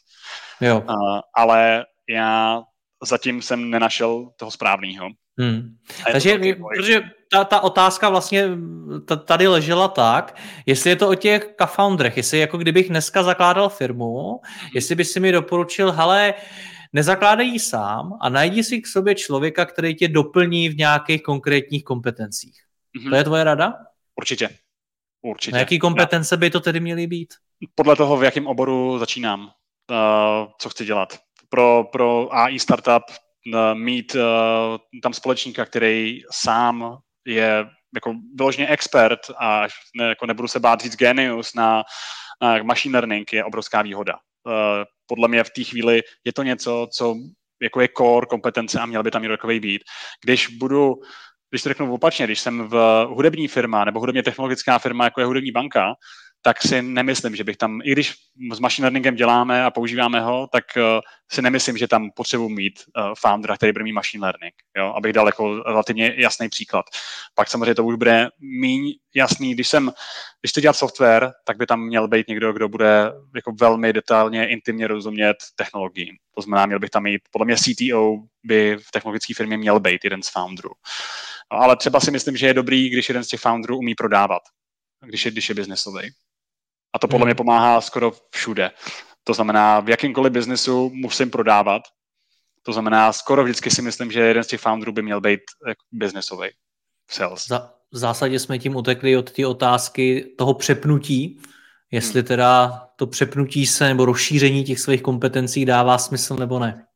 Jo. 0.60 0.80
Uh, 0.80 1.20
ale 1.36 1.86
já 2.08 2.62
zatím 3.04 3.42
jsem 3.42 3.70
nenašel 3.70 4.30
toho 4.36 4.50
správného. 4.50 5.08
Hmm. 5.38 5.76
Takže, 6.12 6.38
protože 6.76 7.02
ta, 7.32 7.44
ta 7.44 7.60
otázka 7.60 8.08
vlastně 8.08 8.48
tady 9.24 9.48
ležela 9.48 9.88
tak, 9.88 10.36
jestli 10.66 10.90
je 10.90 10.96
to 10.96 11.08
o 11.08 11.14
těch 11.14 11.46
kafoundrech, 11.56 12.16
jestli 12.16 12.38
jako 12.38 12.58
kdybych 12.58 12.88
dneska 12.88 13.22
zakládal 13.22 13.68
firmu, 13.68 14.40
hmm. 14.42 14.70
jestli 14.74 14.94
by 14.94 15.04
si 15.04 15.20
mi 15.20 15.32
doporučil, 15.32 15.92
hele, 15.92 16.34
nezakládej 16.92 17.58
sám 17.58 18.18
a 18.20 18.28
najdi 18.28 18.64
si 18.64 18.80
k 18.80 18.86
sobě 18.86 19.14
člověka, 19.14 19.64
který 19.64 19.94
tě 19.94 20.08
doplní 20.08 20.68
v 20.68 20.76
nějakých 20.76 21.22
konkrétních 21.22 21.84
kompetencích. 21.84 22.56
Hmm. 23.00 23.10
To 23.10 23.16
je 23.16 23.24
tvoje 23.24 23.44
rada? 23.44 23.74
Určitě. 24.16 24.48
Určitě. 25.22 25.52
Na 25.52 25.58
jaký 25.58 25.78
kompetence 25.78 26.36
by 26.36 26.50
to 26.50 26.60
tedy 26.60 26.80
měly 26.80 27.06
být? 27.06 27.34
Podle 27.74 27.96
toho, 27.96 28.16
v 28.16 28.24
jakém 28.24 28.46
oboru 28.46 28.98
začínám, 28.98 29.40
uh, 29.40 30.52
co 30.58 30.70
chci 30.70 30.84
dělat. 30.84 31.18
Pro, 31.48 31.84
pro 31.92 32.34
AI 32.34 32.58
startup 32.58 33.02
uh, 33.54 33.74
mít 33.74 34.14
uh, 34.14 34.20
tam 35.02 35.12
společníka, 35.12 35.64
který 35.64 36.22
sám 36.30 36.98
je 37.26 37.66
jako 37.94 38.14
vyloženě 38.34 38.68
expert 38.68 39.20
a 39.38 39.66
ne, 39.96 40.08
jako 40.08 40.26
nebudu 40.26 40.48
se 40.48 40.60
bát 40.60 40.80
říct 40.80 40.96
genius 40.96 41.54
na, 41.54 41.82
na 42.42 42.62
machine 42.62 42.92
learning 42.92 43.32
je 43.32 43.44
obrovská 43.44 43.82
výhoda. 43.82 44.14
Uh, 44.14 44.52
podle 45.06 45.28
mě 45.28 45.44
v 45.44 45.50
té 45.50 45.64
chvíli 45.64 46.02
je 46.24 46.32
to 46.32 46.42
něco, 46.42 46.88
co 46.96 47.16
jako 47.62 47.80
je 47.80 47.88
core 47.98 48.26
kompetence 48.26 48.80
a 48.80 48.86
měl 48.86 49.02
by 49.02 49.10
tam 49.10 49.22
někdo 49.22 49.36
takový 49.36 49.60
být. 49.60 49.82
Když 50.24 50.46
budu 50.46 50.94
když 51.50 51.62
to 51.62 51.68
řeknu 51.68 51.92
opačně, 51.92 52.26
když 52.26 52.40
jsem 52.40 52.68
v 52.68 53.06
hudební 53.08 53.48
firma 53.48 53.84
nebo 53.84 54.00
hudebně 54.00 54.22
technologická 54.22 54.78
firma, 54.78 55.04
jako 55.04 55.20
je 55.20 55.26
hudební 55.26 55.50
banka, 55.52 55.94
tak 56.42 56.62
si 56.62 56.82
nemyslím, 56.82 57.36
že 57.36 57.44
bych 57.44 57.56
tam, 57.56 57.80
i 57.84 57.92
když 57.92 58.14
s 58.52 58.58
machine 58.58 58.86
learningem 58.86 59.14
děláme 59.14 59.64
a 59.64 59.70
používáme 59.70 60.20
ho, 60.20 60.48
tak 60.52 60.64
uh, 60.76 60.82
si 61.32 61.42
nemyslím, 61.42 61.76
že 61.76 61.88
tam 61.88 62.10
potřebuji 62.16 62.48
mít 62.48 62.72
uh, 62.96 63.14
foundera, 63.18 63.56
který 63.56 63.72
bude 63.72 63.84
mít 63.84 63.92
machine 63.92 64.26
learning, 64.26 64.54
jo? 64.76 64.92
abych 64.96 65.12
dal 65.12 65.26
jako 65.26 65.62
relativně 65.62 66.14
jasný 66.16 66.48
příklad. 66.48 66.86
Pak 67.34 67.48
samozřejmě 67.48 67.74
to 67.74 67.84
už 67.84 67.94
bude 67.94 68.28
míň 68.40 68.92
jasný, 69.14 69.54
když 69.54 69.68
jsem, 69.68 69.92
když 70.40 70.50
chci 70.50 70.60
dělat 70.60 70.76
software, 70.76 71.32
tak 71.44 71.56
by 71.56 71.66
tam 71.66 71.80
měl 71.80 72.08
být 72.08 72.28
někdo, 72.28 72.52
kdo 72.52 72.68
bude 72.68 73.12
jako 73.34 73.52
velmi 73.60 73.92
detailně, 73.92 74.48
intimně 74.48 74.86
rozumět 74.86 75.36
technologiím. 75.56 76.16
To 76.34 76.42
znamená, 76.42 76.66
měl 76.66 76.78
bych 76.78 76.90
tam 76.90 77.02
mít, 77.02 77.22
podle 77.30 77.44
mě 77.44 77.56
CTO 77.56 78.16
by 78.44 78.76
v 78.76 78.90
technologické 78.90 79.34
firmě 79.34 79.56
měl 79.56 79.80
být 79.80 80.04
jeden 80.04 80.22
z 80.22 80.28
founderů. 80.28 80.70
No, 81.52 81.58
ale 81.58 81.76
třeba 81.76 82.00
si 82.00 82.10
myslím, 82.10 82.36
že 82.36 82.46
je 82.46 82.54
dobrý, 82.54 82.90
když 82.90 83.08
jeden 83.08 83.24
z 83.24 83.28
těch 83.28 83.40
founderů 83.40 83.78
umí 83.78 83.94
prodávat, 83.94 84.42
když 85.06 85.24
je, 85.24 85.30
když 85.30 85.48
je 85.48 85.54
biznesový. 85.54 86.10
A 86.92 86.98
to 86.98 87.08
podle 87.08 87.26
mě 87.26 87.32
hmm. 87.32 87.36
pomáhá 87.36 87.80
skoro 87.80 88.12
všude. 88.30 88.70
To 89.24 89.34
znamená, 89.34 89.80
v 89.80 89.88
jakýmkoliv 89.88 90.32
biznesu 90.32 90.90
musím 90.94 91.30
prodávat. 91.30 91.82
To 92.62 92.72
znamená, 92.72 93.12
skoro 93.12 93.44
vždycky 93.44 93.70
si 93.70 93.82
myslím, 93.82 94.12
že 94.12 94.20
jeden 94.20 94.44
z 94.44 94.46
těch 94.46 94.60
founderů 94.60 94.92
by 94.92 95.02
měl 95.02 95.20
být 95.20 95.40
jako 95.68 95.84
biznesový. 95.92 96.48
Sales. 97.10 97.46
Za, 97.48 97.74
v 97.92 97.96
zásadě 97.98 98.38
jsme 98.38 98.58
tím 98.58 98.76
utekli 98.76 99.16
od 99.16 99.32
té 99.32 99.46
otázky 99.46 100.34
toho 100.38 100.54
přepnutí, 100.54 101.40
jestli 101.90 102.20
hmm. 102.20 102.26
teda 102.26 102.82
to 102.96 103.06
přepnutí 103.06 103.66
se 103.66 103.88
nebo 103.88 104.04
rozšíření 104.04 104.64
těch 104.64 104.80
svých 104.80 105.02
kompetencí 105.02 105.64
dává 105.64 105.98
smysl 105.98 106.36
nebo 106.36 106.58
ne. 106.58 106.86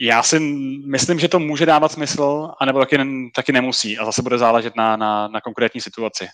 Já 0.00 0.22
si 0.22 0.40
myslím, 0.86 1.18
že 1.18 1.28
to 1.28 1.38
může 1.38 1.66
dávat 1.66 1.92
smysl, 1.92 2.50
anebo 2.60 2.78
taky, 2.78 2.98
taky 3.34 3.52
nemusí. 3.52 3.98
A 3.98 4.04
zase 4.04 4.22
bude 4.22 4.38
záležet 4.38 4.76
na, 4.76 4.96
na, 4.96 5.28
na 5.28 5.40
konkrétní 5.40 5.80
situaci. 5.80 6.28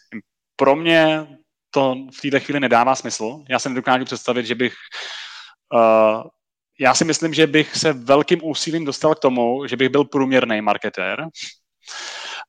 Pro 0.57 0.77
mě 0.77 1.27
to 1.71 1.95
v 2.19 2.21
této 2.21 2.41
chvíli 2.41 2.61
nedává 2.61 2.95
smysl. 2.95 3.45
Já 3.49 3.59
se 3.59 3.69
nedokážu 3.69 4.05
představit, 4.05 4.47
že 4.47 4.55
bych... 4.55 4.75
Uh, 5.75 6.23
já 6.81 6.95
si 6.95 7.05
myslím, 7.05 7.35
že 7.35 7.47
bych 7.47 7.77
se 7.77 7.93
velkým 7.93 8.41
úsilím 8.45 8.85
dostal 8.85 9.15
k 9.15 9.19
tomu, 9.19 9.67
že 9.67 9.77
bych 9.77 9.89
byl 9.89 10.05
průměrný 10.05 10.61
marketér. 10.61 11.27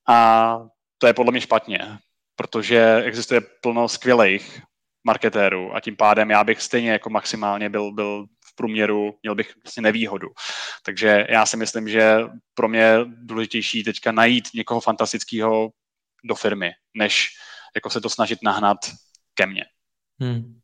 A 0.08 0.58
to 0.98 1.08
je 1.08 1.14
podle 1.14 1.32
mě 1.32 1.42
špatně, 1.42 1.98
protože 2.36 3.02
existuje 3.06 3.42
plno 3.62 3.90
skvělých 3.90 4.62
marketérů 5.04 5.76
a 5.76 5.80
tím 5.80 5.96
pádem 5.96 6.32
já 6.32 6.44
bych 6.44 6.62
stejně 6.62 6.92
jako 6.92 7.10
maximálně 7.10 7.70
byl, 7.70 7.92
byl 7.92 8.26
v 8.46 8.56
průměru, 8.56 9.20
měl 9.24 9.36
bych 9.36 9.54
vlastně 9.64 9.82
nevýhodu. 9.82 10.28
Takže 10.86 11.28
já 11.30 11.46
si 11.46 11.58
myslím, 11.58 11.90
že 11.90 12.18
pro 12.54 12.68
mě 12.68 12.80
je 12.80 12.98
důležitější 13.06 13.84
teďka 13.84 14.12
najít 14.12 14.50
někoho 14.54 14.82
fantastického 14.82 15.70
do 16.24 16.36
firmy, 16.36 16.72
než 16.94 17.30
jako 17.76 17.90
se 17.90 18.02
to 18.02 18.10
snažit 18.10 18.40
nahnat 18.44 18.78
ke 19.40 19.46
mně. 19.46 19.64
Hmm. 20.20 20.60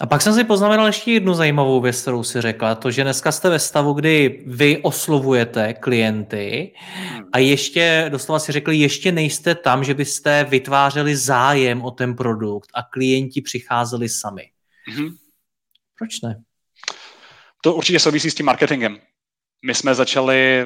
A 0.00 0.06
pak 0.06 0.22
jsem 0.22 0.34
si 0.34 0.44
poznamenal 0.44 0.86
ještě 0.86 1.12
jednu 1.12 1.34
zajímavou 1.34 1.80
věc, 1.80 2.02
kterou 2.02 2.22
si 2.22 2.40
řekla, 2.40 2.74
to, 2.74 2.90
že 2.90 3.02
dneska 3.02 3.32
jste 3.32 3.50
ve 3.50 3.58
stavu, 3.58 3.92
kdy 3.92 4.44
vy 4.46 4.82
oslovujete 4.82 5.74
klienty 5.74 6.74
hmm. 6.74 7.24
a 7.32 7.38
ještě, 7.38 8.06
doslova 8.08 8.38
si 8.38 8.52
řekli, 8.52 8.76
ještě 8.76 9.12
nejste 9.12 9.54
tam, 9.54 9.84
že 9.84 9.94
byste 9.94 10.44
vytvářeli 10.44 11.16
zájem 11.16 11.82
o 11.82 11.90
ten 11.90 12.16
produkt 12.16 12.70
a 12.74 12.82
klienti 12.82 13.40
přicházeli 13.40 14.08
sami. 14.08 14.50
Hmm. 14.86 15.16
Proč 15.98 16.20
ne? 16.20 16.42
To 17.62 17.74
určitě 17.74 17.98
souvisí 17.98 18.30
s 18.30 18.34
tím 18.34 18.46
marketingem. 18.46 18.98
My 19.66 19.74
jsme 19.74 19.94
začali 19.94 20.64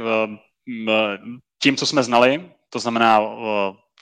tím, 1.63 1.77
co 1.77 1.87
jsme 1.87 2.03
znali, 2.03 2.51
to 2.71 2.79
znamená 2.79 3.21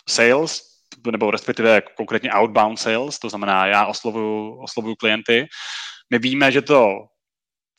sales, 0.08 0.67
nebo 1.10 1.30
respektive 1.30 1.82
konkrétně 1.96 2.30
outbound 2.32 2.78
sales, 2.78 3.18
to 3.18 3.28
znamená, 3.28 3.66
já 3.66 3.86
oslovuju, 3.86 4.62
oslovuju 4.62 4.94
klienty. 4.94 5.46
My 6.10 6.18
víme, 6.18 6.52
že 6.52 6.62
to 6.62 6.92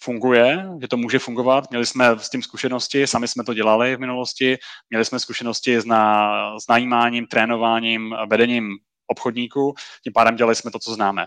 funguje, 0.04 0.66
že 0.82 0.88
to 0.88 0.98
může 0.98 1.20
fungovat. 1.20 1.70
Měli 1.70 1.86
jsme 1.86 2.10
s 2.10 2.30
tím 2.30 2.44
zkušenosti, 2.44 3.08
sami 3.08 3.28
jsme 3.28 3.44
to 3.44 3.54
dělali 3.54 3.96
v 3.96 4.00
minulosti, 4.00 4.58
měli 4.90 5.06
jsme 5.06 5.20
zkušenosti 5.20 5.82
s, 5.82 5.86
na, 5.86 6.60
s 6.60 6.68
najímáním, 6.68 7.28
trénováním, 7.28 8.16
vedením 8.30 8.78
obchodníků, 9.08 9.74
tím 10.04 10.14
pádem 10.14 10.36
dělali 10.36 10.56
jsme 10.56 10.72
to, 10.72 10.80
co 10.80 10.94
známe. 10.94 11.26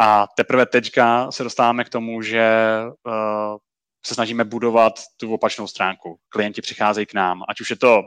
A 0.00 0.26
teprve 0.36 0.66
teďka 0.66 1.30
se 1.30 1.44
dostáváme 1.44 1.84
k 1.84 1.88
tomu, 1.88 2.22
že 2.22 2.52
uh, 3.06 3.56
se 4.06 4.14
snažíme 4.14 4.44
budovat 4.44 4.92
tu 5.16 5.34
opačnou 5.34 5.66
stránku. 5.66 6.16
Klienti 6.28 6.62
přicházejí 6.62 7.06
k 7.06 7.14
nám, 7.14 7.42
ať 7.48 7.60
už 7.60 7.70
je 7.70 7.76
to 7.76 8.02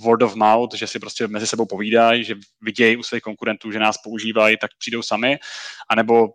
word 0.00 0.22
of 0.22 0.34
mouth, 0.34 0.74
že 0.74 0.86
si 0.86 0.98
prostě 0.98 1.28
mezi 1.28 1.46
sebou 1.46 1.66
povídají, 1.66 2.24
že 2.24 2.34
vidějí 2.60 2.96
u 2.96 3.02
svých 3.02 3.22
konkurentů, 3.22 3.72
že 3.72 3.78
nás 3.78 3.98
používají, 3.98 4.56
tak 4.56 4.70
přijdou 4.78 5.02
sami, 5.02 5.38
anebo 5.90 6.28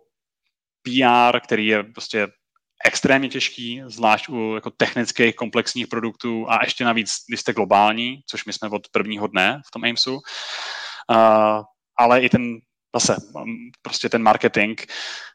PR, 0.82 1.40
který 1.40 1.66
je 1.66 1.82
prostě 1.82 2.28
extrémně 2.84 3.28
těžký, 3.28 3.82
zvlášť 3.86 4.28
u 4.28 4.54
jako 4.54 4.70
technických 4.70 5.34
komplexních 5.34 5.88
produktů 5.88 6.50
a 6.50 6.64
ještě 6.64 6.84
navíc, 6.84 7.10
když 7.28 7.40
jste 7.40 7.52
globální, 7.52 8.20
což 8.26 8.44
my 8.44 8.52
jsme 8.52 8.68
od 8.68 8.88
prvního 8.88 9.26
dne 9.26 9.60
v 9.66 9.70
tom 9.70 9.84
AIMSu, 9.84 10.14
uh, 10.14 11.62
ale 11.98 12.20
i 12.20 12.28
ten 12.28 12.42
zase 12.94 13.16
prostě 13.82 14.08
ten 14.08 14.22
marketing, 14.22 14.80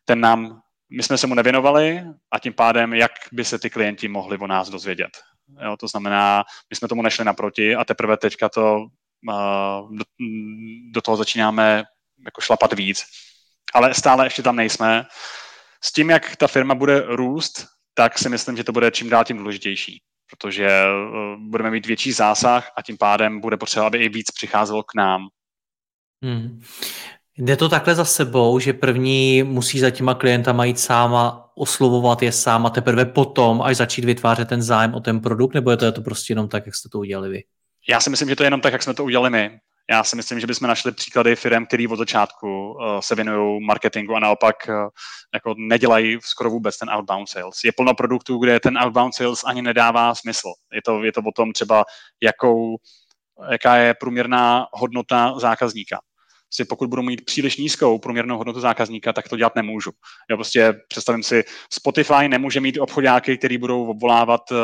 ten 0.05 0.19
nám, 0.19 0.61
my 0.97 1.03
jsme 1.03 1.17
se 1.17 1.27
mu 1.27 1.35
nevěnovali 1.35 2.03
a 2.31 2.39
tím 2.39 2.53
pádem, 2.53 2.93
jak 2.93 3.11
by 3.31 3.45
se 3.45 3.59
ty 3.59 3.69
klienti 3.69 4.07
mohli 4.07 4.37
o 4.37 4.47
nás 4.47 4.69
dozvědět. 4.69 5.11
Jo, 5.61 5.77
to 5.77 5.87
znamená, 5.87 6.43
my 6.69 6.75
jsme 6.75 6.87
tomu 6.87 7.01
nešli 7.01 7.25
naproti 7.25 7.75
a 7.75 7.83
teprve 7.83 8.17
teďka 8.17 8.49
to 8.49 8.75
uh, 9.29 9.95
do, 9.95 10.03
do 10.91 11.01
toho 11.01 11.17
začínáme 11.17 11.83
jako 12.25 12.41
šlapat 12.41 12.73
víc. 12.73 13.03
Ale 13.73 13.93
stále 13.93 14.25
ještě 14.25 14.43
tam 14.43 14.55
nejsme. 14.55 15.05
S 15.83 15.93
tím, 15.93 16.09
jak 16.09 16.35
ta 16.35 16.47
firma 16.47 16.75
bude 16.75 17.01
růst, 17.07 17.67
tak 17.93 18.19
si 18.19 18.29
myslím, 18.29 18.57
že 18.57 18.63
to 18.63 18.71
bude 18.71 18.91
čím 18.91 19.09
dál 19.09 19.23
tím 19.25 19.37
důležitější, 19.37 20.01
protože 20.29 20.83
uh, 20.85 21.41
budeme 21.49 21.71
mít 21.71 21.85
větší 21.85 22.11
zásah 22.11 22.71
a 22.77 22.81
tím 22.81 22.97
pádem 22.97 23.39
bude 23.39 23.57
potřeba, 23.57 23.87
aby 23.87 23.97
i 23.97 24.09
víc 24.09 24.31
přicházelo 24.31 24.83
k 24.83 24.95
nám. 24.95 25.27
Hmm. 26.23 26.61
Jde 27.37 27.57
to 27.57 27.69
takhle 27.69 27.95
za 27.95 28.05
sebou, 28.05 28.59
že 28.59 28.73
první 28.73 29.43
musí 29.43 29.79
za 29.79 29.89
těma 29.89 30.13
klientama 30.13 30.65
jít 30.65 30.79
sám 30.79 31.15
a 31.15 31.42
oslovovat 31.55 32.21
je 32.21 32.31
sám 32.31 32.65
a 32.65 32.69
teprve 32.69 33.05
potom, 33.05 33.61
až 33.61 33.77
začít 33.77 34.05
vytvářet 34.05 34.47
ten 34.47 34.61
zájem 34.61 34.93
o 34.93 34.99
ten 34.99 35.19
produkt, 35.19 35.53
nebo 35.53 35.71
je 35.71 35.77
to, 35.77 35.85
je 35.85 35.91
to 35.91 36.01
prostě 36.01 36.31
jenom 36.31 36.47
tak, 36.47 36.65
jak 36.65 36.75
jste 36.75 36.89
to 36.89 36.99
udělali 36.99 37.29
vy? 37.29 37.43
Já 37.89 37.99
si 37.99 38.09
myslím, 38.09 38.29
že 38.29 38.35
to 38.35 38.43
je 38.43 38.47
jenom 38.47 38.61
tak, 38.61 38.73
jak 38.73 38.83
jsme 38.83 38.93
to 38.93 39.03
udělali 39.03 39.29
my. 39.29 39.59
Já 39.91 40.03
si 40.03 40.15
myslím, 40.15 40.39
že 40.39 40.47
bychom 40.47 40.67
našli 40.67 40.91
příklady 40.91 41.35
firm, 41.35 41.65
který 41.65 41.87
od 41.87 41.95
začátku 41.95 42.71
uh, 42.71 42.99
se 42.99 43.15
věnují 43.15 43.65
marketingu 43.65 44.15
a 44.15 44.19
naopak 44.19 44.55
uh, 44.69 44.75
jako 45.33 45.55
nedělají 45.57 46.17
skoro 46.21 46.49
vůbec 46.49 46.77
ten 46.77 46.89
outbound 46.89 47.29
sales. 47.29 47.63
Je 47.65 47.71
plno 47.71 47.93
produktů, 47.93 48.37
kde 48.37 48.59
ten 48.59 48.77
outbound 48.77 49.15
sales 49.15 49.43
ani 49.43 49.61
nedává 49.61 50.15
smysl. 50.15 50.47
Je 50.73 50.81
to, 50.85 51.03
je 51.03 51.11
to 51.11 51.19
o 51.19 51.31
tom 51.35 51.51
třeba, 51.51 51.85
jakou, 52.21 52.77
jaká 53.51 53.75
je 53.75 53.93
průměrná 53.93 54.67
hodnota 54.73 55.39
zákazníka 55.39 55.99
si 56.55 56.65
pokud 56.65 56.89
budu 56.89 57.01
mít 57.01 57.25
příliš 57.25 57.57
nízkou 57.57 57.99
průměrnou 57.99 58.37
hodnotu 58.37 58.59
zákazníka, 58.59 59.13
tak 59.13 59.29
to 59.29 59.37
dělat 59.37 59.55
nemůžu. 59.55 59.91
Já 60.29 60.35
prostě 60.35 60.73
představím 60.87 61.23
si, 61.23 61.43
Spotify 61.73 62.27
nemůže 62.27 62.59
mít 62.59 62.77
obchodáky, 62.77 63.37
který 63.37 63.57
budou 63.57 63.85
obvolávat 63.87 64.51
uh, 64.51 64.57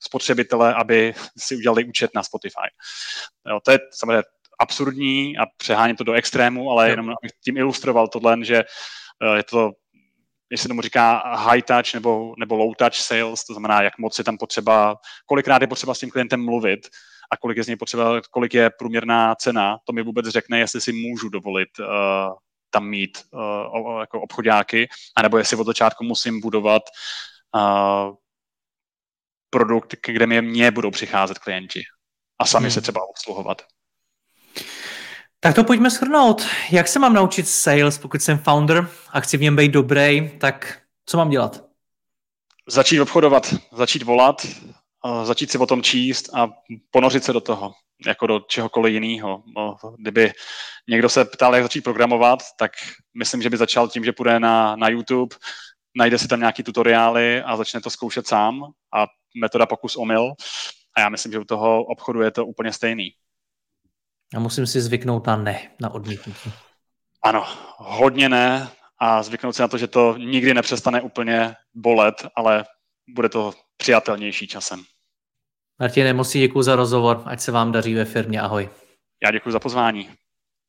spotřebitele, 0.00 0.74
aby 0.74 1.14
si 1.38 1.56
udělali 1.56 1.84
účet 1.84 2.10
na 2.14 2.22
Spotify. 2.22 2.68
Jo, 3.48 3.60
to 3.64 3.70
je 3.70 3.78
samozřejmě 3.94 4.22
absurdní 4.58 5.38
a 5.38 5.42
přehání 5.56 5.96
to 5.96 6.04
do 6.04 6.12
extrému, 6.12 6.70
ale 6.70 6.90
jenom 6.90 7.08
abych 7.08 7.32
tím 7.44 7.56
ilustroval 7.56 8.08
tohle, 8.08 8.36
že 8.42 8.64
uh, 9.28 9.36
je 9.36 9.42
to 9.42 9.70
jestli 10.50 10.68
tomu 10.68 10.82
říká 10.82 11.36
high 11.36 11.62
touch 11.62 11.94
nebo, 11.94 12.34
nebo 12.38 12.56
low 12.56 12.74
touch 12.78 12.94
sales, 12.94 13.44
to 13.44 13.52
znamená, 13.54 13.82
jak 13.82 13.98
moc 13.98 14.18
je 14.18 14.24
tam 14.24 14.38
potřeba, 14.38 14.96
kolikrát 15.26 15.62
je 15.62 15.68
potřeba 15.68 15.94
s 15.94 15.98
tím 15.98 16.10
klientem 16.10 16.44
mluvit, 16.44 16.80
a 17.32 17.36
kolik 17.36 17.56
je 17.56 17.64
z 17.64 17.66
něj 17.66 17.76
potřeba, 17.76 18.20
kolik 18.30 18.54
je 18.54 18.70
průměrná 18.70 19.34
cena, 19.34 19.78
to 19.84 19.92
mi 19.92 20.02
vůbec 20.02 20.26
řekne, 20.26 20.58
jestli 20.58 20.80
si 20.80 20.92
můžu 20.92 21.28
dovolit 21.28 21.68
uh, 21.78 21.86
tam 22.70 22.88
mít 22.88 23.18
uh, 23.30 24.00
jako 24.00 24.20
obchodáky, 24.20 24.88
anebo 25.16 25.38
jestli 25.38 25.56
od 25.56 25.66
začátku 25.66 26.04
musím 26.04 26.40
budovat 26.40 26.82
uh, 27.54 28.14
produkt, 29.50 29.94
kde 30.06 30.26
mě, 30.26 30.42
mě 30.42 30.70
budou 30.70 30.90
přicházet 30.90 31.38
klienti 31.38 31.82
a 32.38 32.44
sami 32.46 32.64
hmm. 32.64 32.70
se 32.70 32.80
třeba 32.80 33.08
obsluhovat. 33.08 33.62
Tak 35.40 35.54
to 35.54 35.64
pojďme 35.64 35.90
shrnout. 35.90 36.46
Jak 36.70 36.88
se 36.88 36.98
mám 36.98 37.14
naučit 37.14 37.48
sales, 37.48 37.98
pokud 37.98 38.22
jsem 38.22 38.38
founder 38.38 38.88
a 39.12 39.20
chci 39.20 39.36
v 39.36 39.40
něm 39.40 39.56
být 39.56 39.72
dobrý, 39.72 40.30
tak 40.38 40.82
co 41.06 41.16
mám 41.16 41.30
dělat? 41.30 41.64
Začít 42.68 43.00
obchodovat, 43.00 43.54
začít 43.72 44.02
volat, 44.02 44.46
začít 45.22 45.50
si 45.50 45.58
o 45.58 45.66
tom 45.66 45.82
číst 45.82 46.34
a 46.34 46.48
ponořit 46.90 47.24
se 47.24 47.32
do 47.32 47.40
toho, 47.40 47.72
jako 48.06 48.26
do 48.26 48.40
čehokoliv 48.40 48.94
jiného. 48.94 49.42
Kdyby 49.98 50.32
někdo 50.88 51.08
se 51.08 51.24
ptal, 51.24 51.54
jak 51.54 51.62
začít 51.62 51.80
programovat, 51.80 52.38
tak 52.58 52.72
myslím, 53.18 53.42
že 53.42 53.50
by 53.50 53.56
začal 53.56 53.88
tím, 53.88 54.04
že 54.04 54.12
půjde 54.12 54.40
na, 54.40 54.76
na 54.76 54.88
YouTube, 54.88 55.36
najde 55.96 56.18
si 56.18 56.28
tam 56.28 56.40
nějaký 56.40 56.62
tutoriály 56.62 57.42
a 57.42 57.56
začne 57.56 57.80
to 57.80 57.90
zkoušet 57.90 58.26
sám 58.26 58.62
a 58.94 59.06
metoda 59.40 59.66
pokus 59.66 59.96
omyl. 59.96 60.32
A 60.96 61.00
já 61.00 61.08
myslím, 61.08 61.32
že 61.32 61.38
u 61.38 61.44
toho 61.44 61.84
obchodu 61.84 62.20
je 62.20 62.30
to 62.30 62.46
úplně 62.46 62.72
stejný. 62.72 63.10
A 64.34 64.38
musím 64.38 64.66
si 64.66 64.80
zvyknout 64.80 65.26
na 65.26 65.36
ne, 65.36 65.70
na 65.80 65.90
odmítnutí. 65.94 66.52
Ano, 67.22 67.44
hodně 67.76 68.28
ne 68.28 68.68
a 69.00 69.22
zvyknout 69.22 69.56
si 69.56 69.62
na 69.62 69.68
to, 69.68 69.78
že 69.78 69.86
to 69.86 70.16
nikdy 70.16 70.54
nepřestane 70.54 71.00
úplně 71.00 71.54
bolet, 71.74 72.26
ale 72.36 72.64
bude 73.14 73.28
to 73.28 73.52
přijatelnější 73.76 74.46
časem. 74.46 74.82
Martine, 75.78 76.12
moc 76.12 76.32
děkuji 76.32 76.62
za 76.62 76.76
rozhovor, 76.76 77.22
ať 77.26 77.40
se 77.40 77.52
vám 77.52 77.72
daří 77.72 77.94
ve 77.94 78.04
firmě, 78.04 78.40
ahoj. 78.40 78.68
Já 79.24 79.30
děkuji 79.30 79.50
za 79.50 79.60
pozvání. 79.60 80.10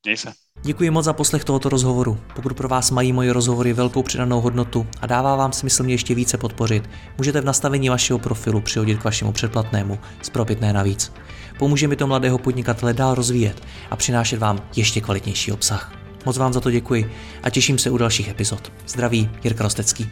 Měj 0.07 0.17
se. 0.17 0.33
Děkuji 0.61 0.89
moc 0.89 1.05
za 1.05 1.13
poslech 1.13 1.43
tohoto 1.43 1.69
rozhovoru. 1.69 2.17
Pokud 2.35 2.53
pro 2.53 2.67
vás 2.67 2.91
mají 2.91 3.13
moje 3.13 3.33
rozhovory 3.33 3.73
velkou 3.73 4.03
přidanou 4.03 4.41
hodnotu 4.41 4.87
a 5.01 5.07
dává 5.07 5.35
vám 5.35 5.53
smysl 5.53 5.83
mě 5.83 5.93
ještě 5.93 6.15
více 6.15 6.37
podpořit, 6.37 6.89
můžete 7.17 7.41
v 7.41 7.45
nastavení 7.45 7.89
vašeho 7.89 8.19
profilu 8.19 8.61
přihodit 8.61 8.99
k 8.99 9.03
vašemu 9.03 9.31
předplatnému 9.31 9.99
z 10.21 10.29
propitné 10.29 10.73
navíc. 10.73 11.13
Pomůže 11.59 11.87
mi 11.87 11.95
to 11.95 12.07
mladého 12.07 12.37
podnikatele 12.37 12.93
dál 12.93 13.15
rozvíjet 13.15 13.63
a 13.91 13.95
přinášet 13.95 14.39
vám 14.39 14.61
ještě 14.75 15.01
kvalitnější 15.01 15.51
obsah. 15.51 15.93
Moc 16.25 16.37
vám 16.37 16.53
za 16.53 16.61
to 16.61 16.71
děkuji 16.71 17.11
a 17.43 17.49
těším 17.49 17.77
se 17.77 17.89
u 17.89 17.97
dalších 17.97 18.27
epizod. 18.27 18.71
Zdraví, 18.87 19.29
Jirka 19.43 19.63
Rostecký. 19.63 20.09